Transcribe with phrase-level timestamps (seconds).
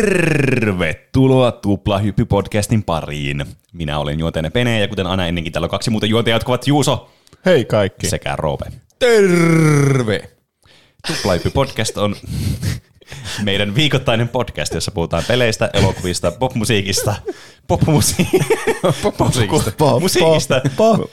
[0.00, 3.44] Tervetuloa Tuplahyppy-podcastin pariin.
[3.72, 6.66] Minä olen juontajanne Pene ja kuten aina ennenkin täällä on kaksi muuta juontajaa, jotka ovat
[6.66, 7.10] Juuso
[7.46, 8.08] Hei kaikki.
[8.08, 8.64] sekä Roope.
[8.98, 10.30] Terve!
[11.06, 12.16] Tuplahyppy-podcast on
[13.44, 17.14] meidän viikoittainen podcast, jossa puhutaan peleistä, elokuvista, popmusiikista,
[17.66, 18.92] popmusiikista,
[19.78, 20.60] Popmusiikista.
[20.66, 21.10] Pop, pop, pop.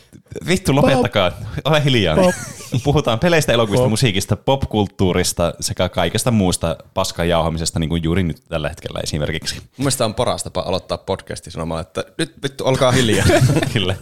[0.48, 1.32] Vittu, lopettakaa.
[1.66, 2.16] Ole hiljaa.
[2.16, 2.36] Pop.
[2.84, 3.90] Puhutaan peleistä, elokuvista, Pop.
[3.90, 9.56] musiikista, popkulttuurista sekä kaikesta muusta paskan jauhamisesta, niin kuin juuri nyt tällä hetkellä esimerkiksi.
[9.56, 13.26] Mun mielestä on paras tapa aloittaa podcasti sanomaan, että nyt vittu, olkaa hiljaa.
[13.74, 13.96] Kyllä.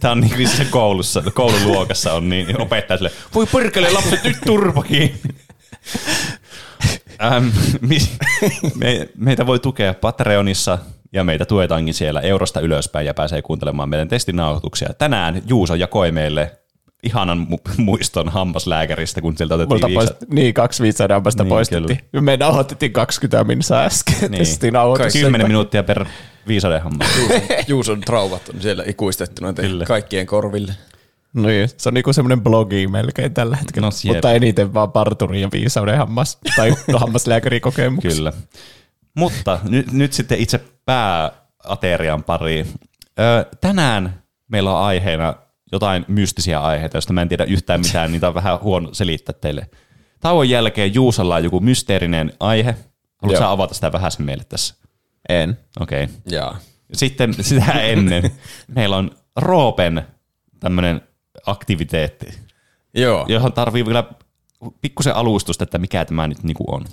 [0.00, 4.36] Tämä on niin kuin se koulussa, koululuokassa on niin opettaja sille, voi perkele lapset, nyt
[4.46, 5.20] turpakin.
[7.22, 7.46] Ähm,
[8.74, 10.78] me, meitä voi tukea Patreonissa
[11.14, 14.88] ja meitä tuetaankin siellä eurosta ylöspäin ja pääsee kuuntelemaan meidän testinauhoituksia.
[14.98, 16.50] Tänään Juuso jakoi meille
[17.02, 21.54] ihanan mu- muiston hammaslääkäristä, kun sieltä otettiin Multa viisa- poist, niin, kaksi viisadampasta Niin, niin,
[21.56, 21.98] poistettiin.
[22.20, 24.14] Me nauhoitettiin 20 minsaa äsken.
[24.20, 24.30] Niin.
[24.30, 24.38] Niin.
[24.38, 25.12] Testin nauhoitus.
[25.12, 26.04] 10 minuuttia per
[26.48, 27.08] viisauden hammas.
[27.68, 29.84] Juuson traumat on siellä ikuistettuna Kyllä.
[29.84, 30.72] kaikkien korville.
[31.34, 33.86] Niin, se on niinku semmoinen blogi melkein tällä hetkellä.
[33.86, 34.14] No, No.
[34.14, 38.10] Mutta eniten vaan parturi ja viisauden hammas tai hammaslääkärikokemuksia.
[38.10, 38.32] Kyllä.
[39.14, 42.66] Mutta nyt, nyt sitten itse pääaterian pariin.
[43.18, 45.34] Ö, tänään meillä on aiheena
[45.72, 49.68] jotain mystisiä aiheita, joista mä en tiedä yhtään mitään, niitä on vähän huono selittää teille.
[50.20, 52.76] Tauon jälkeen Juusalla on joku mysteerinen aihe.
[53.22, 54.74] Haluatko sä avata sitä vähän sen meille tässä?
[55.28, 55.58] En.
[55.80, 56.04] Okei.
[56.04, 56.16] Okay.
[56.26, 56.58] Jaa.
[56.92, 58.30] Sitten sitä ennen
[58.76, 60.02] meillä on Roopen
[60.60, 61.00] tämmöinen
[61.46, 62.38] aktiviteetti,
[62.94, 63.26] Joo.
[63.28, 64.04] johon tarvii vielä
[64.80, 66.84] pikkusen alustusta, että mikä tämä nyt niinku on.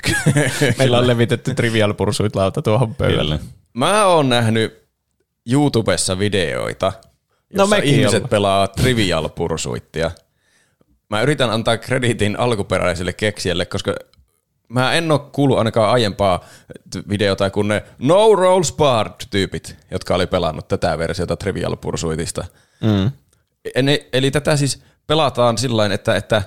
[0.78, 3.40] Meillä on levitetty Trivial Pursuit lauta tuohon pöydälle.
[3.74, 4.84] Mä oon nähnyt
[5.50, 8.28] YouTubessa videoita, No jossa mekin ihmiset ollaan.
[8.28, 10.10] pelaa Trivial Pursuittia.
[11.10, 13.94] Mä yritän antaa krediitin alkuperäiselle keksijälle, koska
[14.68, 16.44] mä en oo kuullut ainakaan aiempaa
[17.08, 22.44] videota kuin ne No Rolls Barred-tyypit, jotka oli pelannut tätä versiota Trivial Pursuitista.
[22.80, 23.10] Mm.
[23.74, 26.42] Eli, eli tätä siis pelataan sillä että, että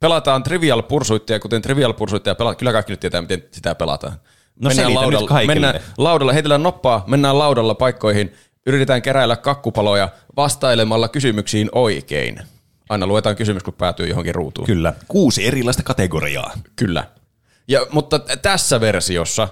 [0.00, 2.56] pelataan Trivial Pursuittia, kuten Trivial Pursuittia pelataan.
[2.56, 4.12] Kyllä kaikki nyt tietää, miten sitä pelataan.
[4.60, 8.34] No nyt laudalla, mennään laudalla, heitellään noppaa, mennään laudalla paikkoihin,
[8.66, 12.40] yritetään keräillä kakkupaloja vastailemalla kysymyksiin oikein.
[12.88, 14.66] Aina luetaan kysymys, kun päätyy johonkin ruutuun.
[14.66, 14.92] Kyllä.
[15.08, 16.52] Kuusi erilaista kategoriaa.
[16.76, 17.04] Kyllä.
[17.68, 19.48] Ja, mutta tässä versiossa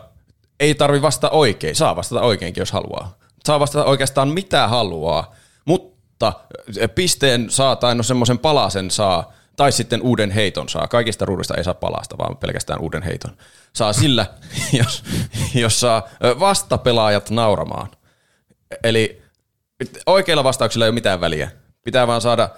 [0.60, 1.76] ei tarvi vastata oikein.
[1.76, 3.18] Saa vastata oikeinkin, jos haluaa.
[3.44, 5.34] Saa vastata oikeastaan mitä haluaa,
[5.64, 6.32] mutta
[6.94, 10.86] pisteen saa tai no semmoisen palasen saa, tai sitten uuden heiton saa.
[10.88, 13.36] Kaikista ruuduista ei saa palasta, vaan pelkästään uuden heiton.
[13.72, 14.26] Saa sillä,
[14.78, 15.04] jos,
[15.54, 16.08] jos saa
[16.40, 17.88] vastapelaajat nauramaan.
[18.84, 19.22] Eli
[20.06, 21.50] oikeilla vastauksilla ei ole mitään väliä.
[21.84, 22.48] Pitää vaan saada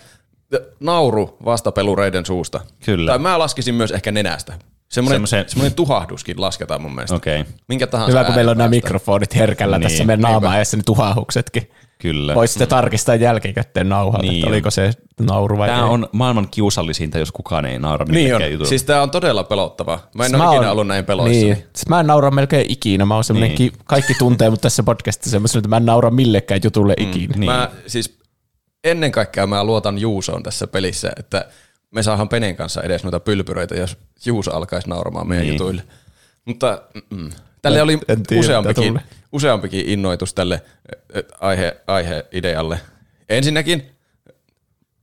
[0.81, 2.61] nauru vastapelureiden suusta.
[2.85, 3.11] Kyllä.
[3.11, 4.53] Tai mä laskisin myös ehkä nenästä.
[4.89, 7.17] Semmoinen, Semmoisen- semmoinen tuhahduskin lasketaan mun mielestä.
[7.17, 7.53] Okei, okay.
[7.69, 10.85] Minkä tahansa Hyvä, kun meillä on nämä mikrofonit herkällä Niin, tässä meidän naama edessä, niin
[10.85, 11.71] tuhahuksetkin.
[11.99, 12.35] Kyllä.
[12.35, 14.53] Voisi sitten tarkistaa jälkikäteen nauhalta, Niin että on.
[14.53, 14.91] oliko se
[15.21, 15.85] nauru vai Tämä ei.
[15.85, 18.43] on maailman kiusallisinta, jos kukaan ei naura Niin on.
[18.51, 18.69] jutulle.
[18.69, 20.09] Siis tää on todella pelottavaa.
[20.15, 21.45] Mä en Siis ole mä ikinä oon- ollut näin peloissa.
[21.47, 21.55] Niin.
[21.57, 23.05] Siis mä en naura melkein ikinä.
[23.05, 23.57] Mä oon semmonen, Niin.
[23.73, 27.09] ki- kaikki tuntee mut tässä podcastissa semmoisen, että mä en naura millekään jutulle mm.
[27.11, 27.35] ikinä.
[27.37, 27.51] Niin.
[27.53, 28.19] Mä siis
[28.85, 31.47] ennen kaikkea mä luotan Juusoon tässä pelissä, että
[31.91, 33.97] me saadaan Penen kanssa edes noita pylpyröitä, jos
[34.27, 35.55] Juuso alkaisi nauramaan meidän Niin.
[35.55, 35.83] jutuille.
[36.45, 37.31] Mutta mm,
[37.67, 39.01] tälle oli en tiedä, useampikin,
[39.33, 40.63] useampikin innoitus tälle
[41.41, 42.81] aihe, aiheidealle.
[43.29, 43.97] Ensinnäkin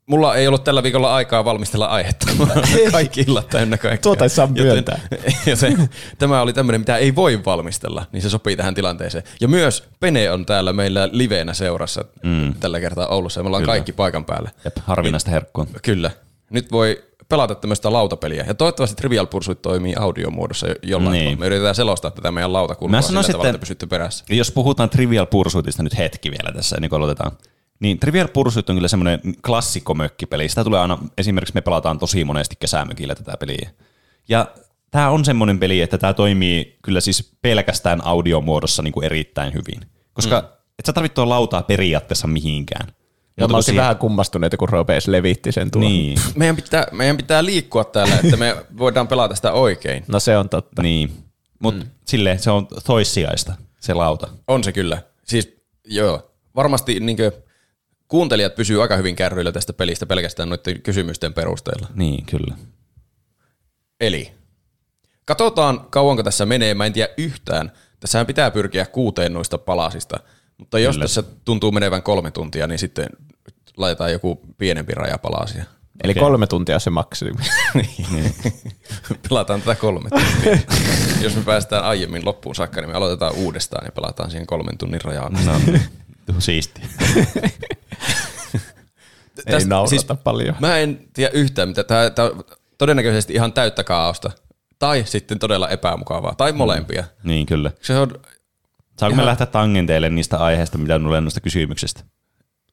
[0.05, 2.25] Mulla ei ollut tällä viikolla aikaa valmistella aihetta.
[2.91, 4.01] Kaikki illat täynnä kaikkea.
[4.01, 4.99] Tuota ei saa Joten- myöntää.
[5.45, 9.23] Joten tämä oli tämmöinen, mitä ei voi valmistella, niin se sopii tähän tilanteeseen.
[9.41, 12.53] Ja myös Pene on täällä meillä liveenä seurassa mm.
[12.59, 13.73] tällä kertaa Oulussa, ja me ollaan Kyllä.
[13.73, 14.49] kaikki paikan päällä.
[14.65, 15.67] Jep, harvinaista herkkua.
[15.81, 16.11] Kyllä.
[16.49, 18.43] Nyt voi pelata tämmöistä lautapeliä.
[18.47, 21.23] Ja toivottavasti Trivial Pursuit toimii audiomuodossa jo- jollain Niin.
[21.23, 21.39] tavalla.
[21.39, 24.25] Me yritetään selostaa tätä meidän lautakulmaa sillä tavalla, että- pysytte perässä.
[24.29, 27.31] Jos puhutaan Trivial Pursuitista nyt hetki vielä tässä, ennen kuin aloitetaan.
[27.79, 30.49] Niin Trivial Pursuit on kyllä semmoinen klassikkomökkipeli.
[30.49, 33.69] Sitä tulee aina, esimerkiksi me pelataan tosi monesti kesämökillä tätä peliä.
[34.29, 34.47] Ja
[34.91, 39.81] tämä on semmoinen peli, että tämä toimii kyllä siis pelkästään audiomuodossa niin kuin erittäin hyvin.
[40.13, 40.47] Koska mm.
[40.79, 42.87] et sä tarvitse lautaa periaatteessa mihinkään.
[43.37, 45.91] Ja Mutta mä olisin vähän kummastuneita, kun Rope edes levitti sen tuohon.
[45.91, 50.05] Niin, Meidän pitää, meidän pitää liikkua täällä, että me voidaan pelata sitä oikein.
[50.07, 50.81] No se on totta.
[50.81, 51.23] niin.
[51.59, 51.91] Mutta mm.
[52.05, 54.27] silleen se on toissijaista, se lauta.
[54.47, 55.01] On se kyllä.
[55.23, 57.31] Siis joo, varmasti niinkö,
[58.07, 61.87] kuuntelijat pysyy aika hyvin kärryillä tästä pelistä pelkästään noiden kysymysten perusteella.
[61.95, 62.55] Niin, kyllä.
[64.01, 64.31] Eli
[65.25, 67.71] katsotaan kauanko tässä menee, mä en tiedä yhtään.
[67.99, 70.19] Tässähän pitää pyrkiä kuuteen noista palasista,
[70.63, 71.03] mutta jos Kyllä.
[71.03, 73.09] tässä tuntuu menevän kolme tuntia, niin sitten
[73.77, 75.63] laitetaan joku pienempi raja palasia.
[76.03, 76.21] Eli Okei.
[76.23, 77.31] kolme tuntia se maksimi.
[77.73, 78.35] Niin.
[79.29, 80.57] pelataan tätä kolme tuntia.
[81.21, 85.01] Jos me päästään aiemmin loppuun saakka, niin me aloitetaan uudestaan ja pelataan siihen kolmen tunnin
[85.01, 85.33] rajaan.
[85.45, 86.81] No, siisti.
[89.45, 90.55] Ei naurata siis, paljon.
[90.59, 92.43] Mä en tiedä yhtään, mitä tämä, tämä on
[92.77, 94.31] todennäköisesti ihan täyttä kaaosta.
[94.79, 96.35] Tai sitten todella epämukavaa.
[96.35, 97.03] Tai molempia.
[97.23, 97.71] Niin, kyllä.
[97.81, 98.19] Se on...
[98.99, 102.03] Saanko me Ihan- lähteä tangenteille niistä aiheista, mitä minulle noista kysymyksistä?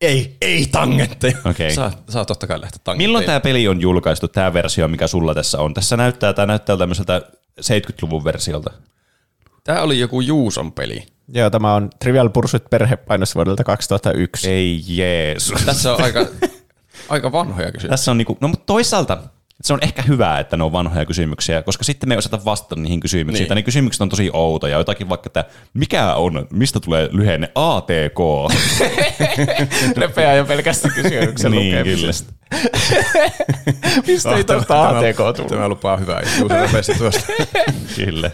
[0.00, 1.36] Ei, ei tangentteja.
[1.44, 1.74] Okei.
[1.74, 3.08] Saa, saa totta kai lähteä tangentteja.
[3.08, 5.74] Milloin tämä peli on julkaistu, tämä versio, mikä sulla tässä on?
[5.74, 7.22] Tässä näyttää, tämä näyttää tämmöiseltä
[7.60, 8.70] 70-luvun versiolta.
[9.64, 11.06] Tämä oli joku Juuson peli.
[11.28, 14.50] Joo, tämä on Trivial Pursuit perhepainos vuodelta 2001.
[14.50, 15.62] Ei Jeesus.
[15.62, 16.26] Tässä on aika,
[17.08, 17.90] aika vanhoja kysymyksiä.
[17.90, 19.22] Tässä on niinku, no mutta toisaalta
[19.62, 22.76] se on ehkä hyvä, että ne on vanhoja kysymyksiä, koska sitten me ei osata vastata
[22.76, 23.42] niihin kysymyksiin.
[23.42, 23.48] Niin.
[23.48, 24.78] Tai ne kysymykset on tosi outoja.
[24.78, 28.18] Jotakin vaikka, että mikä on, mistä tulee lyhenne ATK?
[29.96, 32.32] Repeää jo pelkästään kysymyksen niin, lukemisesta.
[34.06, 35.68] Mistä ei tuosta Tämä- ATK Tämä tullut?
[35.68, 36.22] lupaa hyvää.
[36.62, 37.32] Repesi tuosta.
[37.96, 38.30] kyllä.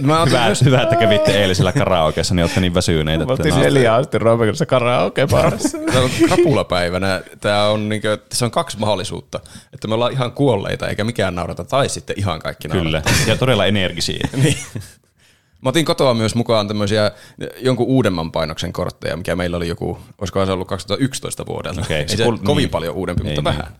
[0.00, 3.26] Mä otin Hyvä, myös, hyvä, että kävitte eilisellä karaokeessa, niin olette niin väsyneitä.
[3.26, 5.78] Mä että- oltiin neljä asti Roopen kanssa karaoke-baarissa.
[5.92, 7.22] Täällä on krapulapäivänä.
[7.40, 9.40] Tämä on, niin kuin, tässä on kaksi mahdollisuutta.
[9.72, 11.64] Että me ollaan ihan kuolleita eikä mikään naurata.
[11.64, 12.84] Tai sitten ihan kaikki naurata.
[12.90, 14.28] Kyllä, ja todella energisiä.
[14.42, 14.56] Niin.
[15.62, 17.10] Mä otin kotoa myös mukaan tämmöisiä
[17.60, 21.80] jonkun uudemman painoksen kortteja, mikä meillä oli joku, olisikohan se ollut 2011 vuodelta.
[21.80, 22.70] Okei, Ei se se, kuul- kovin niin.
[22.70, 23.58] paljon uudempi, Ei mutta niin.
[23.58, 23.76] vähän.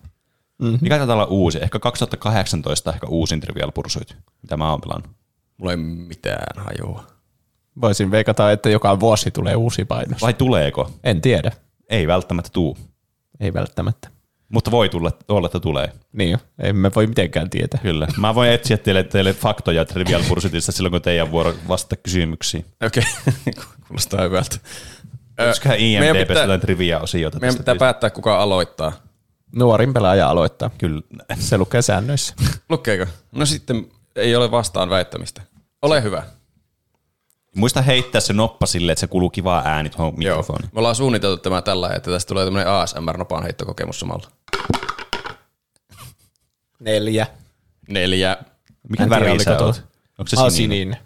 [0.81, 1.59] Mikä taitaa olla uusi?
[1.63, 5.11] Ehkä 2018 ehkä uusin Trivial Pursuit, mitä mä oon pelannut.
[5.59, 7.05] Mulla ei mitään hajua.
[7.81, 10.23] Voisin veikata, että joka vuosi tulee uusi painos.
[10.23, 10.91] Vai tuleeko?
[11.05, 11.53] En tiedä.
[11.91, 12.79] Ei välttämättä tuu.
[13.41, 14.09] Ei välttämättä.
[14.49, 15.93] Mutta voi tulla, olla, että tulee.
[16.13, 16.39] Niin jo.
[16.59, 17.81] Emme voi mitenkään tietää.
[17.83, 18.07] Kyllä.
[18.17, 22.65] Mä voin etsiä teille, teille faktoja Trivial Pursuitista silloin, kun teidän vuoro vastata kysymyksiin.
[22.87, 23.03] Okei,
[23.89, 24.57] kuulostaa hyvältä.
[25.47, 28.93] Olisikohan meidän IMDB pitää- jotain trivia-osiota Meidän pitää päättää, kuka aloittaa.
[29.57, 30.71] Nuorin pelaaja aloittaa.
[30.79, 31.03] Kyllä.
[31.39, 32.35] Se lukee säännöissä.
[32.71, 33.07] Lukeeko?
[33.33, 33.87] No sitten
[34.19, 35.43] ei ole vastaan väittämistä.
[35.83, 36.23] Ole hyvä.
[37.57, 40.37] Muista heittää se noppa silleen, että se kuuluu kivaa ääni tuohon Joo.
[40.37, 40.71] mikrofoniin.
[40.73, 44.31] Me ollaan suunniteltu tämä tällä, että tästä tulee tämmöinen ASMR-nopan heittokokemus samalla.
[46.81, 47.27] Neljä.
[47.89, 48.37] Neljä.
[48.89, 49.83] Mikä En väri sä oot?
[50.19, 50.51] Onko se sininen?
[50.51, 50.99] sininen.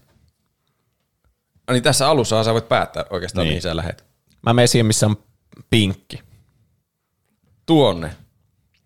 [1.68, 3.50] No niin tässä alussa sä voit päättää oikeastaan, niin.
[3.50, 4.04] mihin sä lähet.
[4.42, 5.16] Mä menen siihen, missä on
[5.70, 6.22] pinkki.
[7.66, 8.16] Tuonne.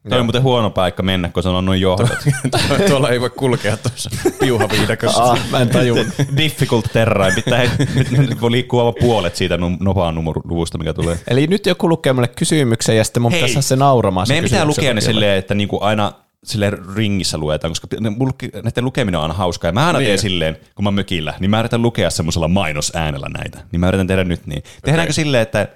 [0.08, 2.08] Toi on muuten huono paikka mennä, kun se on noin johdot.
[2.88, 4.10] Tuolla ei voi kulkea tuossa
[4.40, 5.22] piuhaviidakossa.
[5.22, 6.06] Ah, mä en tajunnut.
[6.36, 7.34] Difficult terrain.
[7.34, 7.62] Pitää,
[8.10, 11.18] nyt voi liikkua vain puolet siitä nopaan numeruvusta, mikä tulee.
[11.28, 14.26] Eli nyt joku lukee mulle kysymyksen ja sitten mun pitäisi saada se nauramaan.
[14.28, 16.12] Meidän pitää lukea ne silleen, että niinku aina
[16.44, 19.68] sille ringissä luetaan, koska ne, mulki- näiden lukeminen on aina hauskaa.
[19.68, 20.06] Ja mä aina Niin.
[20.06, 23.58] teen silleen, kun mä mökillä, niin mä yritän lukea semmoisella mainosäänellä näitä.
[23.72, 24.62] Niin mä yritän tehdä nyt niin.
[24.84, 25.68] Tehdäänkö silleen, että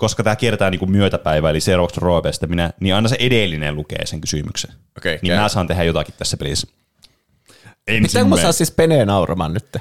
[0.00, 4.20] koska tämä kiertää niinku myötäpäivää, eli seuraavaksi Roopesta minä, niin aina se edellinen lukee sen
[4.20, 4.70] kysymyksen.
[4.98, 5.40] Okei, niin käy.
[5.40, 6.66] mä saan tehdä jotakin tässä pelissä.
[6.66, 8.42] Pitääkö mä Ensimmäinen.
[8.42, 9.76] saa siis peneen nauramaan nyt?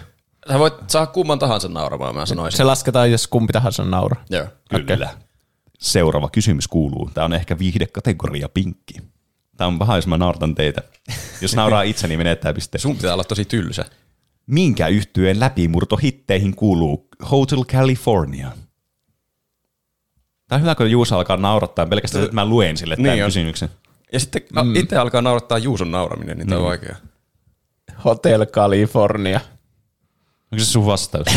[0.51, 2.57] Sä voit saa kumman tahansa nauramaan, mä sanoisin.
[2.57, 4.23] Se lasketaan, jos kumpi tahansa nauraa.
[4.29, 4.47] Joo.
[4.85, 5.09] Kyllä.
[5.79, 7.09] Seuraava kysymys kuuluu.
[7.13, 8.93] Tämä on ehkä viihdekategoria pinkki.
[9.57, 10.81] Tämä on paha, jos mä nauratan teitä.
[11.41, 12.81] Jos nauraa itse, niin menettää pisteen.
[12.81, 13.85] Sun pitää olla tosi tylsä.
[14.47, 18.51] Minkä yhtyeen läpimurto hitteihin kuuluu Hotel California?
[20.49, 23.27] Tämä on hyvä, kun Juusa alkaa naurattaa pelkästään, että mä luen sille tämän Niin on.
[23.27, 23.69] kysymyksen.
[24.13, 24.75] Ja sitten mm.
[24.75, 26.95] itse alkaa naurattaa Juuson nauraminen, niin tämä on vaikea.
[28.05, 29.41] Hotel California.
[30.51, 31.27] Onko se sun vastaus?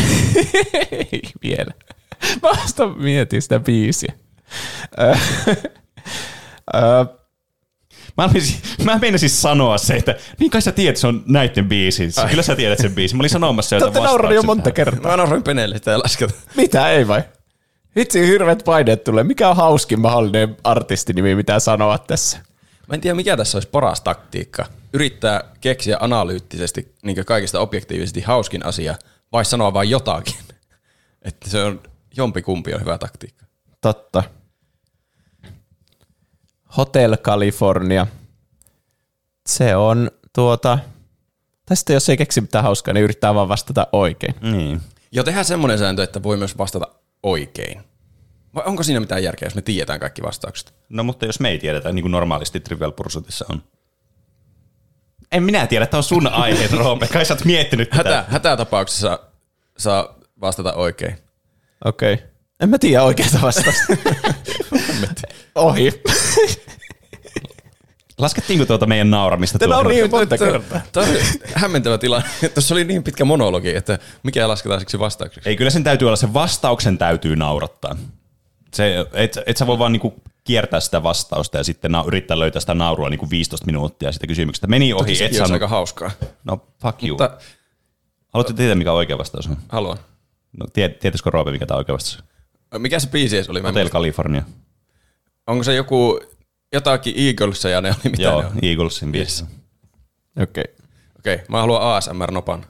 [0.91, 1.71] Ei vielä.
[2.43, 4.13] Mä vasta mietin sitä biisiä.
[8.17, 12.09] Mä, olisin, mä meinasin sanoa se, että niin kai sä tiedät, se on näiden biisi.
[12.29, 13.17] Kyllä sä tiedät sen biisin.
[13.17, 15.11] Mä olin sanomassa Te jotain olette naurannut jo monta kertaa.
[15.11, 16.33] Mä nauroin peneelle, sitä ei lasketa.
[16.55, 17.23] Mitä, ei vai?
[17.95, 19.23] Vitsi, hirveät paineet tulee.
[19.23, 22.37] Mikä on hauskin mahdollinen artistinimi, mitä sanoa tässä?
[22.87, 24.65] Mä en tiedä, mikä tässä olisi paras taktiikka.
[24.93, 28.95] Yrittää keksiä analyyttisesti niin kaikista objektiivisesti hauskin asia,
[29.31, 30.35] vai sanoa vain jotakin.
[31.21, 31.81] Että se on
[32.17, 33.45] jompi kumpi on hyvä taktiikka.
[33.81, 34.23] Totta.
[36.77, 38.07] Hotel California.
[39.47, 40.79] Se on tuota...
[41.73, 44.35] Sitten jos ei keksi mitään hauskaa, niin yrittää vaan vastata oikein.
[44.41, 44.81] Niin.
[45.11, 46.87] Jo tehdään semmoinen sääntö, että voi myös vastata
[47.23, 47.81] oikein.
[48.55, 50.73] Vai onko siinä mitään järkeä, jos me tiedetään kaikki vastaukset?
[50.89, 53.63] No mutta jos me ei tiedetä, niin kuin normaalisti Trivial Pursuitissa on.
[55.31, 57.07] En minä tiedä, että on sun aiheet, Roope.
[57.07, 58.09] Kai sä oot miettinyt tätä.
[58.09, 59.19] Hätä, hätätapauksessa
[59.77, 61.17] saa vastata oikein.
[61.85, 62.13] Okei.
[62.13, 62.25] Okay.
[62.59, 63.93] En mä tiedä oikeasta vastausta.
[65.55, 65.91] Ohi.
[68.17, 70.81] Laskettiinko tuota meidän nauramista Te nauriin monta Tämä- kertaa.
[70.91, 71.19] Tämä oli
[71.55, 72.27] hämmentävä tilanne.
[72.53, 75.49] Tuossa oli niin pitkä monologi, että mikä lasketaan siksi vastaukseksi.
[75.49, 77.95] Ei, kyllä sen täytyy olla, sen vastauksen täytyy naurattaa.
[78.73, 82.59] Se, et, et sä voi vaan niinku kiertää sitä vastausta ja sitten na- yrittää löytää
[82.59, 84.67] sitä naurua niin kuin 15 minuuttia sitä kysymyksestä.
[84.67, 85.51] Meni ohi, et Sekin olisi saanut...
[85.53, 86.11] aika hauskaa.
[86.43, 87.09] No, fuck you.
[87.17, 87.37] Mutta
[88.33, 89.57] Haluatte tietää, mikä oikea vastaus on?
[89.69, 89.97] haluan.
[90.59, 92.23] No, tie- tietäisikö Roope, mikä tämä oikea vastaus
[92.73, 92.81] on?
[92.81, 93.61] Mikä se biisi edes oli?
[93.61, 93.89] Hotel.
[93.89, 94.43] California.
[95.47, 96.19] Onko se joku
[96.73, 98.59] jotakin Eagles ja ne oli mitä Joo, ne on?
[98.61, 99.45] Eaglesin biisissä.
[100.41, 100.63] Okei.
[100.63, 100.85] Okay.
[101.19, 102.65] Okei, okay, mä haluan ASMR-nopan.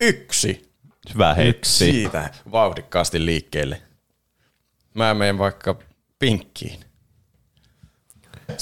[0.00, 0.72] Yksi.
[1.14, 1.58] Hyvä hei.
[1.64, 3.82] Siitä vauhdikkaasti liikkeelle.
[4.94, 5.78] Mä menen vaikka
[6.18, 6.80] pinkkiin.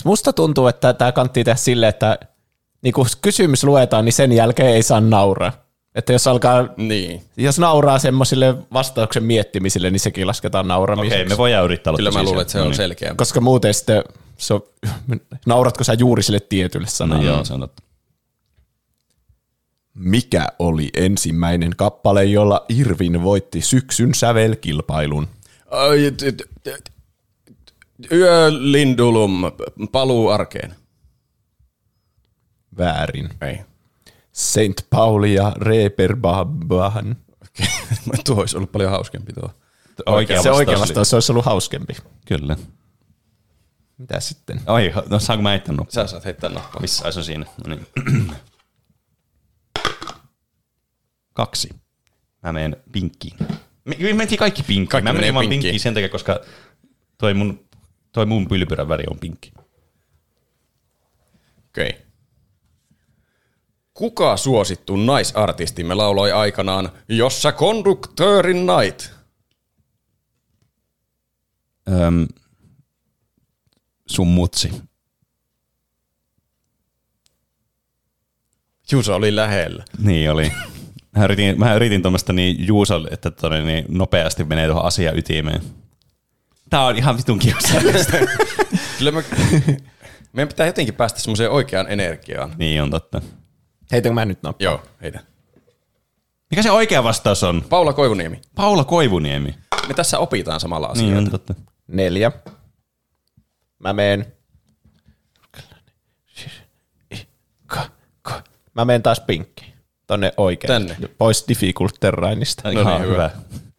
[0.05, 2.19] Musta tuntuu, että tämä kannattaa tehdä silleen, että
[2.83, 5.66] niin kun kysymys luetaan, niin sen jälkeen ei saa nauraa.
[5.97, 7.23] Että jos alkaa, Niin.
[7.37, 11.17] jos nauraa semmoisille vastauksen miettimisille, niin sekin lasketaan nauramiseksi.
[11.17, 12.77] Okei, me voidaan yrittää olla Kyllä mä luulen, että se No on niin.
[12.77, 13.15] selkeä.
[13.17, 14.05] Koska muuten sitten,
[14.39, 14.61] se on,
[15.47, 17.25] nauratko sä juuri sille tietylle No sanalle?
[17.27, 17.83] joo, se on totta.
[19.95, 25.29] Mikä oli ensimmäinen kappale, jolla Irvin voitti syksyn sävelkilpailun?
[26.63, 26.93] T-
[28.13, 29.43] Yölindulum,
[29.93, 30.75] paluu arkeen.
[32.79, 33.29] Väärin.
[33.41, 33.59] Ei.
[34.37, 37.17] Saint Pauli ja Reeperbahn.
[38.27, 39.51] Tuo olisi ollut paljon hauskempi tuo.
[40.07, 41.97] Oikea Se oikea vastaus oli- vastaus olisi ollut hauskempi.
[42.27, 42.57] Kyllä.
[43.99, 44.61] Mitä sitten?
[44.67, 45.93] Oi, no saanko mä heittää nuppaa?
[45.93, 46.81] Sä saat heittää nappaa.
[46.81, 47.47] Missä se on siinä?
[47.67, 47.87] No niin.
[51.33, 51.69] Kaksi.
[52.43, 53.35] Mä menen pinkkiin.
[53.85, 54.89] Me, me mentiin kaikki pinkkiin.
[54.89, 55.61] Kaikki mä menee menin vaan pinkkiin.
[55.61, 56.41] pinkkiin sen takia, koska
[57.19, 57.69] toi mun,
[58.13, 59.53] toi mun pylpyrän väri on pinkki.
[61.69, 61.89] Okei.
[61.89, 62.06] Okay.
[63.97, 69.11] Kuka suosittu naisartistimme lauloi aikanaan Jossa konduktöörin night?
[71.89, 72.27] Öm,
[74.07, 74.71] sun mutsi.
[78.93, 79.85] Juuso oli lähellä.
[79.99, 80.53] Niin oli.
[81.17, 85.63] Mä yritin, mä yritin tuommoista niin Juusolle, että todella niin nopeasti menee tuohon asian ytimeen.
[86.71, 88.17] Tää on ihan vitun kiusallista.
[88.99, 89.23] Kyllä mä...
[90.33, 92.55] Meidän pitää jotenkin päästä semmoiseen oikeaan energiaan.
[92.59, 93.23] niin on totta.
[93.93, 94.65] Heitänkö mä nyt nappaa?
[94.65, 95.21] Joo, heitä.
[96.51, 97.65] Mikä se oikea vastaus on?
[97.69, 98.41] Paula Koivuniemi.
[98.55, 99.55] Paula Koivuniemi.
[99.89, 101.19] Me tässä opitaan samalla Niin asioita.
[101.19, 101.55] on totta.
[101.89, 102.33] Neljä.
[103.79, 104.33] Mä meen...
[108.75, 109.73] Mä menen taas pinkkiin.
[110.07, 110.69] Tonne oikein.
[110.69, 110.97] Tänne.
[111.19, 112.63] Pois difficult terrainista.
[112.65, 113.13] No niin, niin, hyvä.
[113.13, 113.31] hyvä.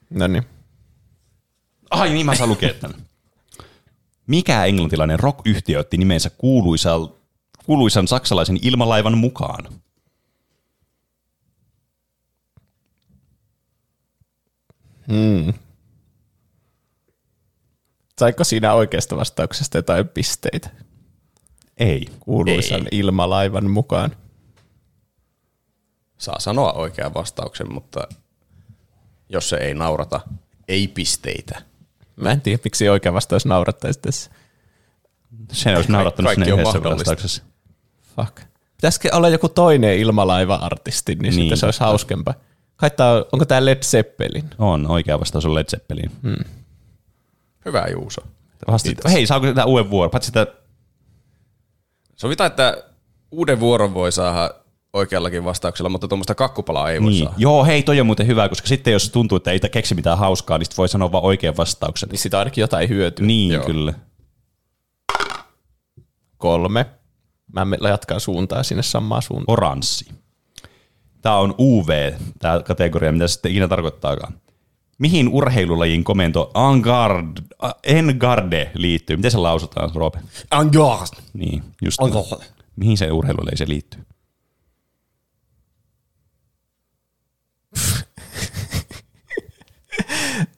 [0.09, 0.43] No niin.
[1.89, 3.01] Ai niin, mä saan lukea tämän.
[4.27, 7.09] Mikä englantilainen rock-yhtiö otti nimensä kuuluisan,
[7.65, 9.65] kuuluisan saksalaisen ilmalaivan mukaan?
[18.19, 20.69] Saiko siinä oikeasta vastauksesta jotain pisteitä?
[21.77, 22.05] Ei.
[22.19, 22.99] Kuuluisan Ei.
[22.99, 24.15] ilmalaivan mukaan.
[26.17, 28.07] Saa sanoa oikean vastauksen, mutta
[29.29, 30.19] jos se ei naurata,
[30.67, 31.61] ei pisteitä.
[32.15, 34.31] Mä en tiedä, miksi oikea vastaus naurattaisi tässä.
[35.51, 37.43] Se olisi naurattanut sinne yhdessä vastauksessa.
[38.15, 38.41] Fuck.
[38.77, 41.41] Pitäisikö olla joku toinen ilmalaiva-artisti, niin, niin Niin.
[41.43, 42.33] sitten se olisi hauskempaa.
[42.77, 44.49] Kai tää on, onko tämä Led Zeppelin?
[44.57, 46.11] On, oikea vastaus on Led Zeppelin.
[46.23, 46.45] Hmm.
[47.65, 48.21] Hyvä Juuso.
[48.71, 50.11] Vastit, hei, saako tämä uuden vuoron?
[50.11, 50.47] Paitsi sitä,
[52.15, 52.83] Sovitaan, että
[53.31, 54.51] uuden vuoron voi saada
[54.93, 57.23] oikeallakin vastauksella, mutta tuommoista kakkupalaa ei voi niin.
[57.23, 57.35] saada.
[57.37, 60.57] Joo, hei, toi on muuten hyvä, koska sitten jos tuntuu, että ei keksi mitään hauskaa,
[60.57, 62.09] niin sitten voi sanoa vaan oikean vastauksen.
[62.09, 63.25] Niin sitä ainakin jotain hyötyä.
[63.25, 63.65] Niin, Joo.
[63.65, 63.93] kyllä.
[66.37, 66.85] Kolme.
[67.53, 69.53] Mä me- jatkan suuntaa sinne samaan suuntaan.
[69.53, 70.09] Oranssi.
[71.21, 74.33] Tämä on UV, tämä kategoria, mitä se sitten ikinä tarkoittaakaan.
[74.97, 79.15] Mihin urheilulajin komento Angard, äh, Engarde liittyy?
[79.15, 80.19] Miten se lausutaan, Roope?
[80.51, 81.07] Angard.
[81.33, 82.01] Niin, just.
[82.01, 82.41] Angard.
[82.75, 84.01] Mihin se urheilulaji se liittyy?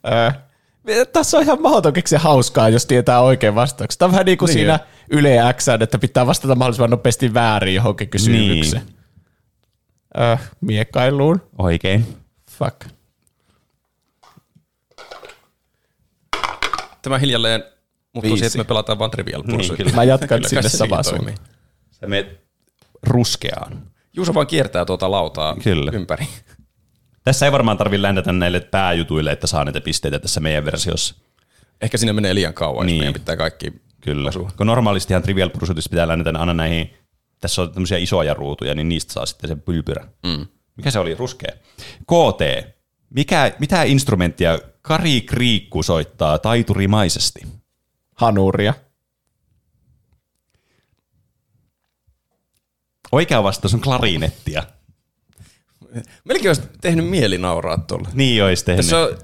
[0.06, 0.30] Öö,
[1.12, 3.98] tässä on ihan mahdoton keksiä hauskaa, jos tietää oikein vastauksen.
[3.98, 5.18] Tämä on vähän niin kuin Niin siinä jo.
[5.18, 8.82] Yle X, että pitää vastata mahdollisimman nopeasti väärin johonkin kysymykseen.
[8.86, 8.99] Niin.
[10.18, 11.42] Öö, miekkailuun.
[11.58, 12.16] Oikein.
[12.50, 12.76] Fuck.
[17.02, 17.64] Tämä hiljalleen
[18.14, 19.76] muuttuu siihen, että me pelataan vaan Trivial Niin, Pursuit.
[19.76, 19.92] kyllä.
[19.92, 21.46] Mä jatkan Kyllä sinne samaan niin suuntaan.
[21.90, 22.40] Sä menet
[23.02, 23.82] ruskeaan.
[24.12, 25.90] Juuso vaan kiertää tuota lautaa Kyllä.
[25.94, 26.26] ympäri.
[27.24, 31.14] Tässä ei varmaan tarvitse ländätä näille pääjutuille, että saa näitä pisteitä tässä meidän versiossa.
[31.80, 32.92] Ehkä sinne menee liian kauan, niin.
[32.94, 33.00] Niin.
[33.00, 34.28] meidän pitää kaikki Kyllä.
[34.28, 34.50] osua.
[34.56, 36.94] Kun normaalistihan Trivial Pursuitissa pitää ländätä aina näihin,
[37.40, 40.08] tässä on tämmöisiä isoja ruutuja, niin niistä saa sitten sen pylpyrä.
[40.22, 40.46] Mm.
[40.76, 41.14] Mikä se oli?
[41.14, 41.52] Ruskea.
[42.02, 42.70] KT.
[43.10, 47.40] Mikä, mitä instrumenttia Kari Kriikku soittaa taiturimaisesti?
[48.14, 48.74] Hanuria.
[53.12, 54.62] Oikea vastaus on klarinettia.
[56.24, 58.08] Melkein olisi tehnyt mieli nauraa tuolla.
[58.12, 58.84] Niin olisi tehnyt.
[58.84, 59.18] Tässä on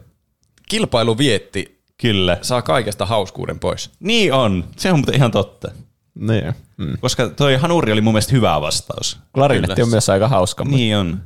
[0.69, 2.39] kilpailu vietti, Kyllä.
[2.43, 3.91] saa kaikesta hauskuuden pois.
[4.01, 4.65] Niin on.
[4.77, 5.71] Se on muuten ihan totta.
[6.19, 6.55] Niin.
[6.77, 6.97] Mm.
[7.01, 9.19] Koska toi Hanuri oli mun mielestä hyvä vastaus.
[9.35, 9.85] Klarinetti Kyllä.
[9.87, 10.65] on myös aika hauska.
[10.65, 11.23] mutta- Niin on.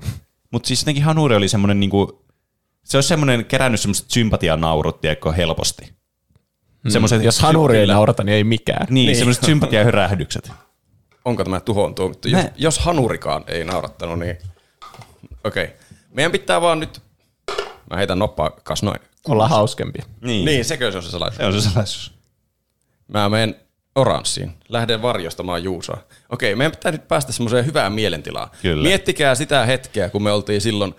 [0.51, 2.25] Mutta siis jotenkin Hanuri oli semmoinen niinku,
[2.85, 5.93] se olisi semmoinen kerännyt semmoista sympatiaa naurut, tiedätkö, helposti.
[6.89, 8.87] Semmoiset, Jos hanuri ei naurata, niin ei mikään.
[8.91, 9.17] Niin, niin.
[9.17, 10.53] semmoiset sympatiahyrähdykset.
[11.25, 12.29] Onko tämä tuhoon tuomittu?
[12.29, 14.37] Jos, jos hanurikaan ei naurattanut, niin
[15.45, 15.65] okei.
[15.65, 15.77] Okay.
[16.15, 17.03] Meidän pitää vaan nyt,
[17.91, 19.01] mä heitän noppaa kas noin.
[19.29, 20.05] Olla hauskempia.
[20.21, 20.45] Niin.
[20.45, 21.37] Niin, sekö se on se salaisuus?
[21.37, 22.13] Se on se salaisuus.
[23.09, 23.55] Mä menen
[23.95, 24.53] oranssiin.
[24.69, 25.99] Lähden varjostamaan Juusoa.
[26.31, 28.51] Okei, meidän pitää nyt päästä semmoiseen hyvään mielentilaan.
[28.63, 28.83] Kyllä.
[28.83, 30.95] Miettikää sitä hetkeä, kun me oltiin silloin,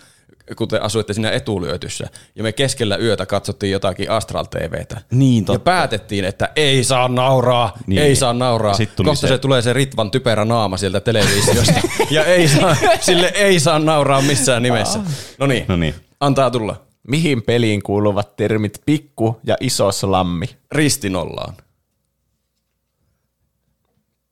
[0.55, 5.01] kun te asuitte siinä etulyötyssä, ja me keskellä yötä katsottiin jotakin Astral TVtä.
[5.11, 5.59] Niin, Ja totta.
[5.59, 8.01] päätettiin, että ei saa nauraa, Niin.
[8.01, 8.75] ei saa nauraa.
[8.79, 9.21] Ja Kohta se...
[9.21, 11.79] se- se tulee se Ritvan typerä naama sieltä televisiosta.
[12.11, 14.99] ja ei saa, sille ei saa nauraa missään nimessä.
[15.39, 15.95] No niin, No niin.
[16.19, 16.81] antaa tulla.
[17.07, 20.45] Mihin peliin kuuluvat termit pikku ja iso slammi?
[20.71, 21.53] Ristinollaan.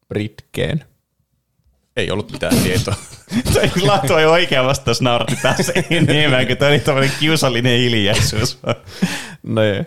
[0.10, 0.84] Britkeen.
[1.96, 2.96] Ei ollut mitään tietoa.
[3.54, 8.60] Toi Latu ei oikea vastaus nauratti taas enemmän, kun toi oli tämmöinen kiusallinen hiljaisuus.
[9.44, 9.86] Niin.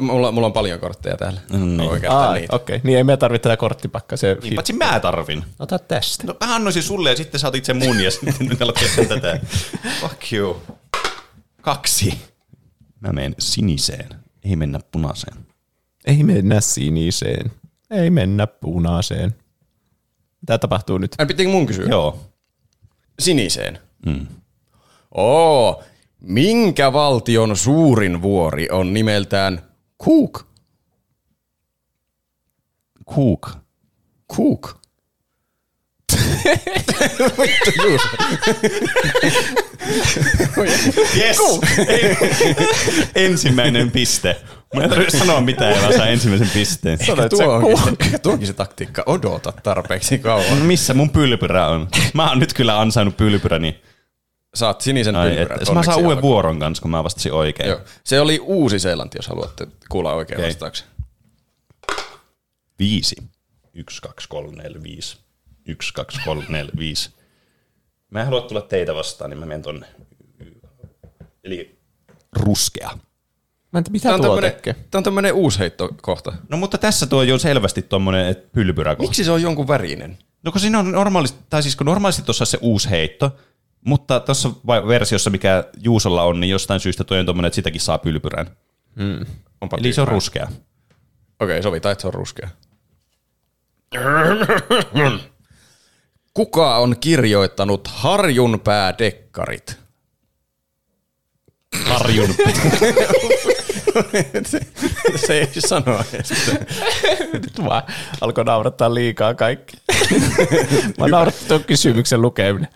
[0.00, 1.40] mulla, mulla on paljon kortteja täällä.
[1.50, 1.62] niin.
[1.62, 2.56] Mä voin käyttää Ai, niitä.
[2.56, 2.76] okei.
[2.76, 2.86] Okay.
[2.86, 4.16] Niin ei me tarvitse tätä korttipakkaa.
[4.16, 5.44] Se Niin, paitsi mä tarvin.
[5.58, 6.26] Ota tästä.
[6.26, 9.40] No mä annoisin sulle ja sitten otit sen mun ja sitten nyt alat tehdä tätä.
[10.00, 10.62] Fuck you.
[11.60, 12.18] Kaksi.
[13.00, 14.08] Mä menen siniseen.
[14.44, 15.36] Ei mennä punaiseen.
[16.04, 17.52] Ei mennä siniseen.
[17.92, 19.34] Ei mennä punaiseen.
[20.40, 21.14] Mitä tapahtuu nyt?
[21.18, 21.86] Ai, pitikö mun kysyä?
[21.86, 22.18] Joo.
[23.18, 23.78] Siniseen.
[24.06, 24.26] Mm.
[25.14, 25.82] Oo,
[26.20, 29.62] minkä valtion suurin vuori on nimeltään
[30.02, 30.46] Cook?
[33.14, 33.50] Cook.
[34.36, 34.82] Cook.
[41.16, 41.38] Yes!
[43.14, 44.36] Ensimmäinen piste.
[44.76, 46.98] Mä en tarvitse sanoa mitään, ja mä saan ensimmäisen pisteen.
[46.98, 49.02] Sä Tuo onkin, se, tuo onkin se taktiikka.
[49.06, 50.58] Odota tarpeeksi kauan.
[50.58, 51.88] No missä mun pylpyrä on?
[52.14, 53.82] Mä oon nyt kyllä ansainnut pylpyräni.
[54.54, 55.58] Saat sinisen Ai, pylpyrän.
[55.62, 57.68] et, mä saan uuden vuoron kanssa, kun mä vastasin oikein.
[57.68, 57.80] Joo.
[58.04, 60.48] Se oli Uusi-Seelanti, jos haluatte kuulla oikein Okei.
[60.50, 60.86] vastauksen.
[62.78, 63.16] Viisi.
[63.74, 65.16] Yksi, kaksi, kolme, neljä, viisi.
[65.66, 67.10] Yksi, kaksi, kolme, neljä, viisi.
[68.10, 69.86] Mä en halua tulla teitä vastaan, niin mä menen tonne.
[71.44, 71.78] Eli
[72.32, 72.98] ruskea.
[73.72, 74.52] Mä en tiedä, mitä Tämä on, tuo tämmönen,
[74.90, 76.32] tämä on tämmöinen uusi heittokohta.
[76.48, 79.08] No mutta tässä tuo jo selvästi tommonen et pylpyrä kohta.
[79.08, 80.18] Miksi se on jonkun värinen?
[80.44, 83.36] No kun siinä on normaalisti, tai siis kun normaalisti tuossa se uusi heitto,
[83.84, 87.98] mutta tuossa versiossa, mikä Juusolla on, niin jostain syystä toi on tommonen, että sitäkin saa
[87.98, 88.46] pylpyrän.
[89.60, 90.48] Onpa Eli se on ruskea.
[91.40, 92.48] Okei, sovitaan, että se on ruskea.
[96.34, 99.76] Kuka on kirjoittanut Harjunpää-dekkarit?
[101.84, 102.34] Harjun.
[104.46, 104.60] se,
[105.26, 106.30] se ei sanoa edes.
[107.32, 107.82] Nyt vaan
[108.20, 109.76] alkoi naurattaa liikaa kaikki.
[110.98, 112.68] mä naurattaa tuon kysymyksen lukeminen.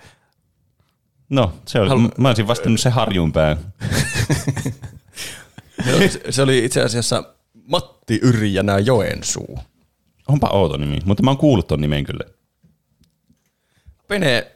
[1.28, 3.56] No, se oli, Halu- mä olisin vastannut se harjunpää.
[5.84, 7.22] Se, se oli itse asiassa
[7.68, 9.58] Matti Yrjänä Joensuu.
[10.28, 12.24] Onpa outo nimi, mutta mä oon kuullut ton nimen kyllä.
[14.08, 14.52] Pene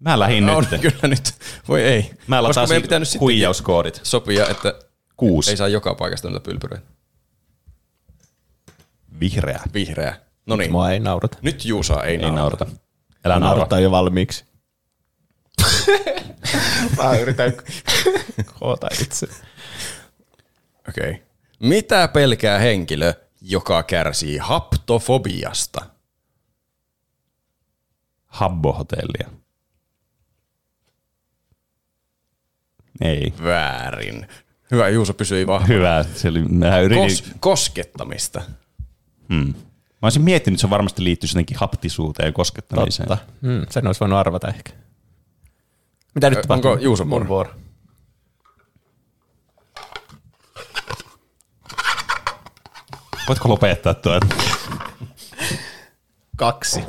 [0.00, 0.80] Mä lähdin on nyt.
[0.80, 1.34] kyllä nyt.
[1.68, 2.02] Voi ei.
[2.02, 4.00] Mä Koska meidän latasin pitää nyt sitten huijauskoodit.
[4.02, 4.74] sopia, että
[5.20, 5.50] Kuusi.
[5.50, 6.86] ei saa joka paikasta noita pylpyröitä.
[9.20, 9.60] Vihreä.
[9.74, 10.20] Vihreä.
[10.46, 10.72] No niin.
[10.72, 11.38] Mua ei naurata.
[11.42, 12.64] Nyt Juusaa ei, Ei naurata.
[12.64, 12.66] naurata.
[13.24, 13.46] Älä naura.
[13.48, 14.44] Naurattaa jo valmiiksi.
[16.96, 17.52] mä yritän
[18.60, 19.28] koota itse.
[20.88, 21.10] Okei.
[21.10, 21.22] Okay.
[21.60, 25.86] Mitä pelkää henkilö, joka kärsii haptofobiasta?
[28.26, 29.30] Habbo-hotellia.
[33.00, 33.32] Ei.
[33.42, 34.28] Väärin.
[34.70, 35.74] Hyvä, Juuso pysyi vahvana.
[35.74, 36.04] Hyvä.
[36.14, 38.42] Se oli, mä yritin, Kos- koskettamista.
[39.28, 39.54] hmm.
[40.02, 43.08] Mä olisin miettinyt, että se varmasti liittyisi jotenkin haptisuuteen ja koskettamiseen.
[43.08, 43.24] Totta.
[43.42, 44.72] Hmm, sen olisi voinut arvata ehkä.
[46.14, 46.70] Mitä nyt Ö, tapahtuu?
[46.70, 47.24] onko Juuson vuoro?
[47.24, 47.50] Mun vuoro.
[53.28, 54.20] Voitko lopettaa tuo?
[56.36, 56.80] Kaksi.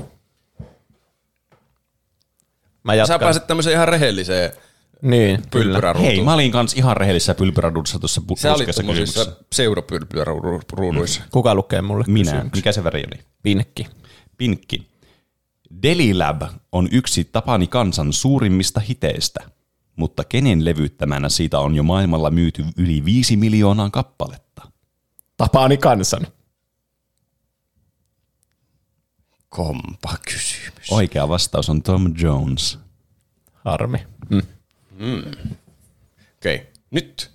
[2.83, 3.19] Mä Sä jatkan.
[3.19, 4.51] pääset tämmöiseen ihan rehelliseen
[5.01, 5.47] Niin, kyllä.
[5.51, 6.13] pylpyräruutuun.
[6.15, 11.21] Hei, mä olin kans ihan rehellisessä pylpyräduudessa tuossa pu- Sä olit tuommoisissa pseudopylpyräruuduissa.
[11.31, 12.31] Kuka lukee mulle Minä.
[12.31, 12.57] kysymyksen?
[12.59, 13.23] Mikä se väri oli?
[13.43, 13.87] Pinkki.
[14.37, 14.91] Pinkki.
[15.83, 19.39] Delilab on yksi Tapani kansan suurimmista hiteistä,
[19.95, 24.61] mutta kenen levyttämänä siitä on jo maailmalla myyty yli viisi miljoonaa kappaletta?
[25.37, 26.27] Tapaani kansan.
[29.49, 30.91] Kompa kysymys.
[30.91, 32.79] Oikea vastaus on Tom Jones.
[33.53, 33.97] Harmi.
[34.29, 34.41] Mm.
[36.37, 37.31] Okei, nyt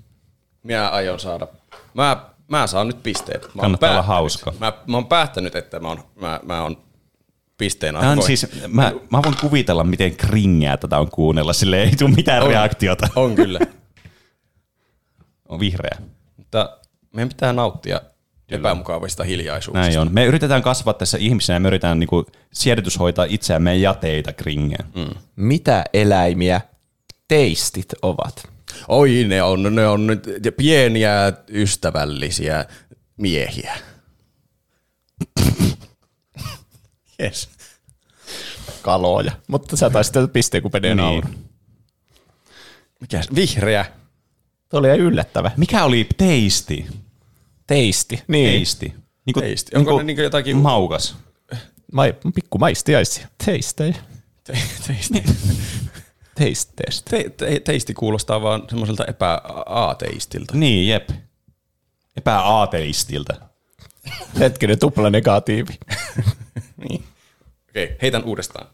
[0.62, 1.48] minä aion saada.
[1.94, 3.42] Mä, mä saan nyt pisteet.
[3.54, 4.52] Mä Kannattaa olla hauska.
[4.60, 6.76] Mä, mä oon päättänyt, että mä oon, mä, mä oon
[7.58, 8.26] pisteen Tämä on arvoin.
[8.26, 12.48] siis, mä, mä voin kuvitella, miten kringeä tätä on kuunnella, sille ei tule mitään On.
[12.48, 13.08] reaktiota.
[13.16, 13.58] On kyllä.
[15.48, 15.98] On vihreä.
[16.36, 16.78] Mutta
[17.12, 18.00] meidän pitää nauttia
[18.48, 19.88] epämukavista hiljaisuuksista.
[19.88, 20.14] Näin on.
[20.14, 24.84] Me yritetään kasvaa tässä ihmisenä ja me yritetään niinku siedätyshoitaa itseämme ja jateita kringeä.
[24.94, 25.14] Mm.
[25.36, 26.60] Mitä eläimiä
[27.28, 28.48] teistit ovat?
[28.88, 30.24] Oi, ne on, ne on nyt
[30.56, 32.64] pieniä ystävällisiä
[33.16, 33.76] miehiä.
[37.22, 37.48] yes.
[38.82, 39.32] Kaloja.
[39.48, 41.22] Mutta sä taisit pisteen, kun menee niin.
[43.00, 43.28] Mikäs?
[43.34, 43.84] Vihreä.
[44.68, 45.50] Tuo oli yllättävä.
[45.56, 46.86] Mikä oli teisti?
[47.66, 48.22] Teisti.
[48.28, 48.50] Niin.
[48.52, 48.94] Teisti.
[49.26, 49.76] Niinku, Teisti.
[49.76, 51.16] Onko ne niinku jotakin- Maukas.
[51.92, 53.28] Mai, pikku maistiaisia.
[53.44, 53.94] Teistejä.
[54.44, 55.22] Te, teisti.
[56.36, 57.10] Teisteistä.
[57.10, 60.54] Te, te, teisti kuulostaa vaan semmoiselta epä-aateistilta.
[60.56, 61.10] Niin, jep.
[62.16, 63.34] Epääateistilta.
[64.40, 65.78] Hetkinen, tupla negatiivi.
[66.88, 67.04] Niin.
[67.68, 68.66] Okei, heitän uudestaan.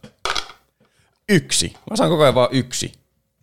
[1.29, 1.73] Yksi.
[1.91, 2.93] Mä saan koko ajan vaan yksi.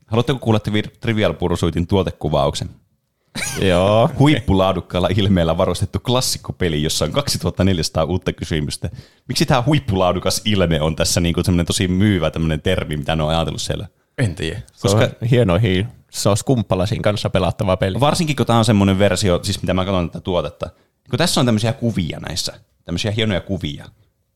[0.07, 2.69] Haluatteko kuulla Trivi- Trivial Pursuitin tuotekuvauksen?
[3.69, 4.09] Joo.
[4.19, 8.89] Huippulaadukkaalla ilmeellä varustettu klassikkopeli, jossa on 2400 uutta kysymystä.
[9.27, 13.29] Miksi tämä huippulaadukas ilme on tässä niinku semmoinen tosi myyvä tämmöinen termi, mitä ne on
[13.29, 13.87] ajatellut siellä?
[14.19, 14.61] En tiedä.
[14.81, 17.99] Koska Koska- se on hienoihin, se on skumppalasin kanssa pelattava peli.
[17.99, 20.69] Varsinkin kun tämä on semmoinen versio, siis mitä mä katson tätä tuotetta,
[21.09, 22.53] kun tässä on tämmöisiä kuvia näissä,
[22.85, 23.85] tämmöisiä hienoja kuvia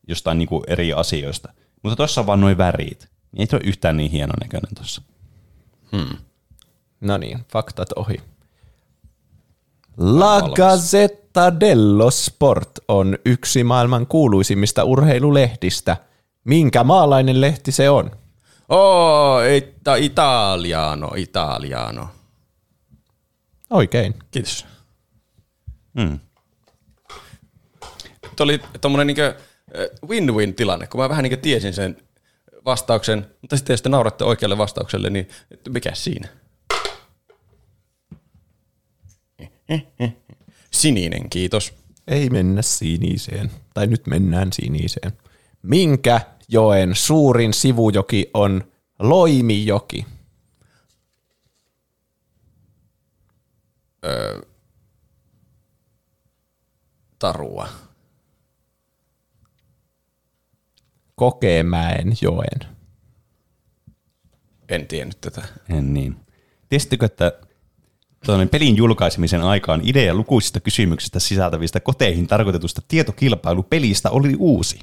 [0.07, 4.11] jostain niinku eri asioista, mutta tuossa on vaan noin värit, niin ei tuo yhtään niin
[4.11, 5.01] hienon näköinen tuossa.
[7.01, 8.17] No niin, faktat ohi.
[9.97, 15.97] La Gazzetta dello Sport on yksi maailman kuuluisimmista urheilulehdistä.
[16.43, 18.11] Minkä maalainen lehti se on?
[18.69, 22.09] Oh, ita, italiano, italiano.
[23.69, 24.15] Oikein.
[24.31, 24.65] Kiitos.
[25.93, 26.19] Mm.
[28.35, 31.97] Tuo oli tommonen niinkö äh, win-win tilanne, kun mä vähän niinkö tiesin sen
[32.65, 35.27] vastauksen, mutta sitten jos te nauratte oikealle vastaukselle, niin
[35.69, 36.27] mikä siinä?
[40.71, 41.73] Sininen, kiitos.
[42.07, 43.51] Ei mennä siniseen.
[43.73, 45.11] Tai nyt mennään siniseen.
[45.61, 48.63] Minkä joen suurin sivujoki on
[48.99, 50.05] Loimijoki?
[57.19, 57.67] Tarua.
[61.15, 62.59] Kokemäen joen.
[64.69, 65.41] En tiennyt tätä.
[65.69, 66.15] En niin.
[66.69, 67.31] Tiesittekö, että
[68.25, 74.79] tuonne pelin julkaisemisen aikaan idea lukuisista kysymyksistä sisältävistä koteihin tarkoitetusta tietokilpailupelistä oli uusi?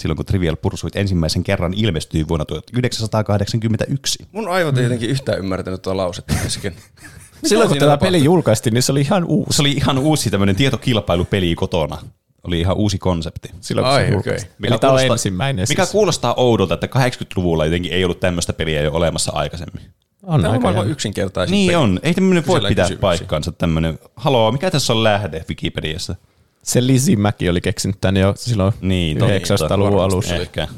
[0.00, 4.26] Silloin kun Trivial Pursuit ensimmäisen kerran ilmestyi vuonna 1981.
[4.32, 6.74] Mun aivot ei jotenkin yhtään ymmärtänyt tuo lausetta äsken.
[7.46, 8.06] Silloin kun tämä tapahtui?
[8.06, 9.56] peli julkaistiin, niin se oli ihan uusi.
[9.56, 11.98] Se oli ihan uusi tämmöinen tietokilpailupeli kotona.
[12.44, 13.48] Oli ihan uusi konsepti.
[13.60, 14.12] Silloin, Ai, se okei.
[14.14, 14.52] julkaistiin.
[14.66, 15.66] Eli tämä on ensimmäinen.
[15.68, 15.92] Mikä siis.
[15.92, 19.82] kuulostaa oudolta, että 80-luvulla jotenkin ei ollut tämmöistä peliä jo olemassa aikaisemmin.
[20.22, 21.76] on Tämä on maailman yksinkertaisin Niin peli.
[21.76, 22.00] on.
[22.02, 23.00] Ei tämmöinen voi pitää kysymyksiä.
[23.00, 23.98] paikkaansa tämmöinen.
[24.16, 26.14] Haloo, mikä tässä on lähde Wikipediassa?
[26.62, 29.34] Se Lizzie Mäki oli keksinyt tänne jo silloin Niin, totta.
[29.34, 30.14] 900-luvun varmasti.
[30.14, 30.36] alussa.
[30.36, 30.68] Ehkä.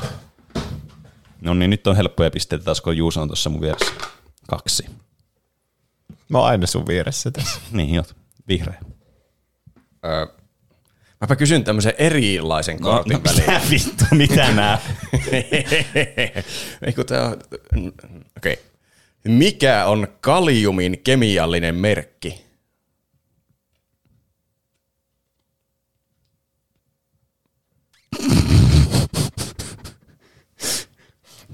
[1.41, 3.93] No niin, nyt on helppoja pisteitä taas, kun Juuso on tuossa mun vieressä.
[4.49, 4.87] Kaksi.
[6.29, 7.61] Mä oon aina sun vieressä tässä.
[7.73, 8.05] Niin, joo.
[8.49, 8.81] Vihreä.
[10.05, 10.27] Öö,
[11.21, 13.45] mäpä kysyn tämmöisen erilaisen kortin no, väliin.
[13.47, 14.79] mitä vittu, mitä nää?
[16.87, 17.37] Ei kun tää on...
[18.37, 18.53] Okei.
[18.53, 18.57] Okay.
[19.29, 22.42] Mikä on kaliumin kemiallinen merkki?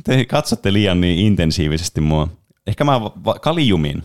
[0.08, 2.28] Te katsotte liian niin intensiivisesti mua.
[2.66, 4.02] Ehkä mä va- kaliumin.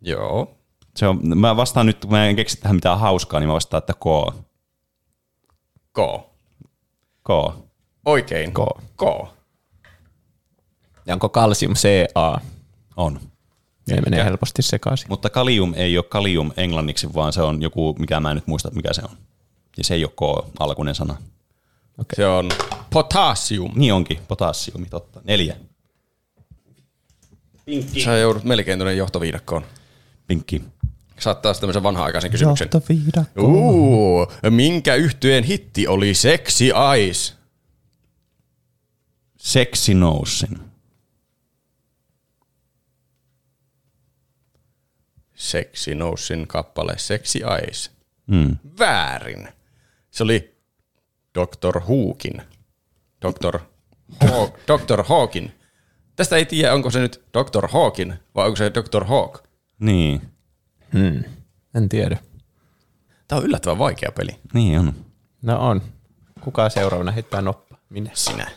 [0.00, 0.54] Joo.
[0.96, 3.78] Se on, mä vastaan nyt, kun mä en keksi tähän mitään hauskaa, niin mä vastaan,
[3.78, 4.34] että K.
[5.92, 5.98] K.
[7.24, 7.54] K.
[8.04, 8.54] Oikein.
[8.54, 8.58] K.
[8.96, 9.02] K.
[11.06, 12.40] Ja onko kalsium CA?
[12.96, 13.20] On.
[13.88, 15.06] Ne menee helposti sekaisin.
[15.08, 18.70] Mutta kalium ei ole kalium englanniksi, vaan se on joku, mikä mä en nyt muista,
[18.74, 19.16] mikä se on.
[19.76, 21.16] Ja se ei ole K-alkuinen sana.
[22.16, 22.50] Se on
[22.90, 23.72] potassium.
[23.74, 25.20] Niin onkin, potassiumi, totta.
[25.24, 25.56] Neljä.
[28.04, 29.64] Sä joudut melkein tuonne johtoviidakkoon.
[30.26, 30.62] Pinkki.
[31.18, 32.68] Saat taas tämmöisen vanha-aikaisen kysymyksen.
[32.72, 33.42] Johtoviidakko.
[33.42, 37.34] Uu, minkä yhtyeen hitti oli Sexy Eyes?
[39.36, 40.58] Seksi nousin.
[45.34, 47.90] Sexy Nousin kappale Sexy Eyes.
[48.26, 48.56] Mm.
[48.78, 49.48] Väärin.
[50.10, 50.57] Se oli
[51.38, 51.80] Dr.
[51.80, 52.42] Hookin.
[53.26, 53.58] Dr.
[54.24, 55.02] Haw- Dr.
[55.08, 55.52] Hawkin
[56.16, 57.68] Tästä ei tiedä, onko se nyt Dr.
[57.68, 59.04] Hawkin vai onko se Dr.
[59.04, 59.38] Hawk.
[59.80, 60.22] Niin,
[60.92, 61.24] Hmm.
[61.74, 62.18] En tiedä.
[63.28, 64.30] Tämä on yllättävän vaikea peli.
[64.54, 64.92] niin on.
[65.42, 65.82] No on.
[66.40, 67.76] Kuka seuraavana heittää noppa?
[67.90, 68.10] Minä.
[68.14, 68.50] Sinä.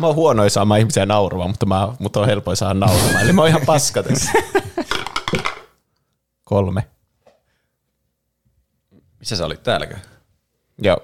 [0.00, 3.22] Mä oon huonoin saamaan ihmisiä nauramaan, mutta mä, mut on helpoin saada nauramaan.
[3.22, 4.30] Eli mä oon ihan paska tässä.
[6.44, 6.86] Kolme.
[9.18, 9.96] Missä sä olit täälläkö?
[10.82, 10.96] Joo.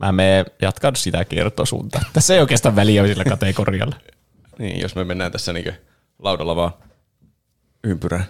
[0.00, 2.02] Mä menen jatkan sitä kiertosuuntaa.
[2.12, 3.96] Tässä ei oikeastaan väliä sillä kategorialla.
[4.58, 5.70] Niin, jos me mennään tässä niinku
[6.18, 6.72] laudalla vaan
[7.84, 8.24] ympyrään.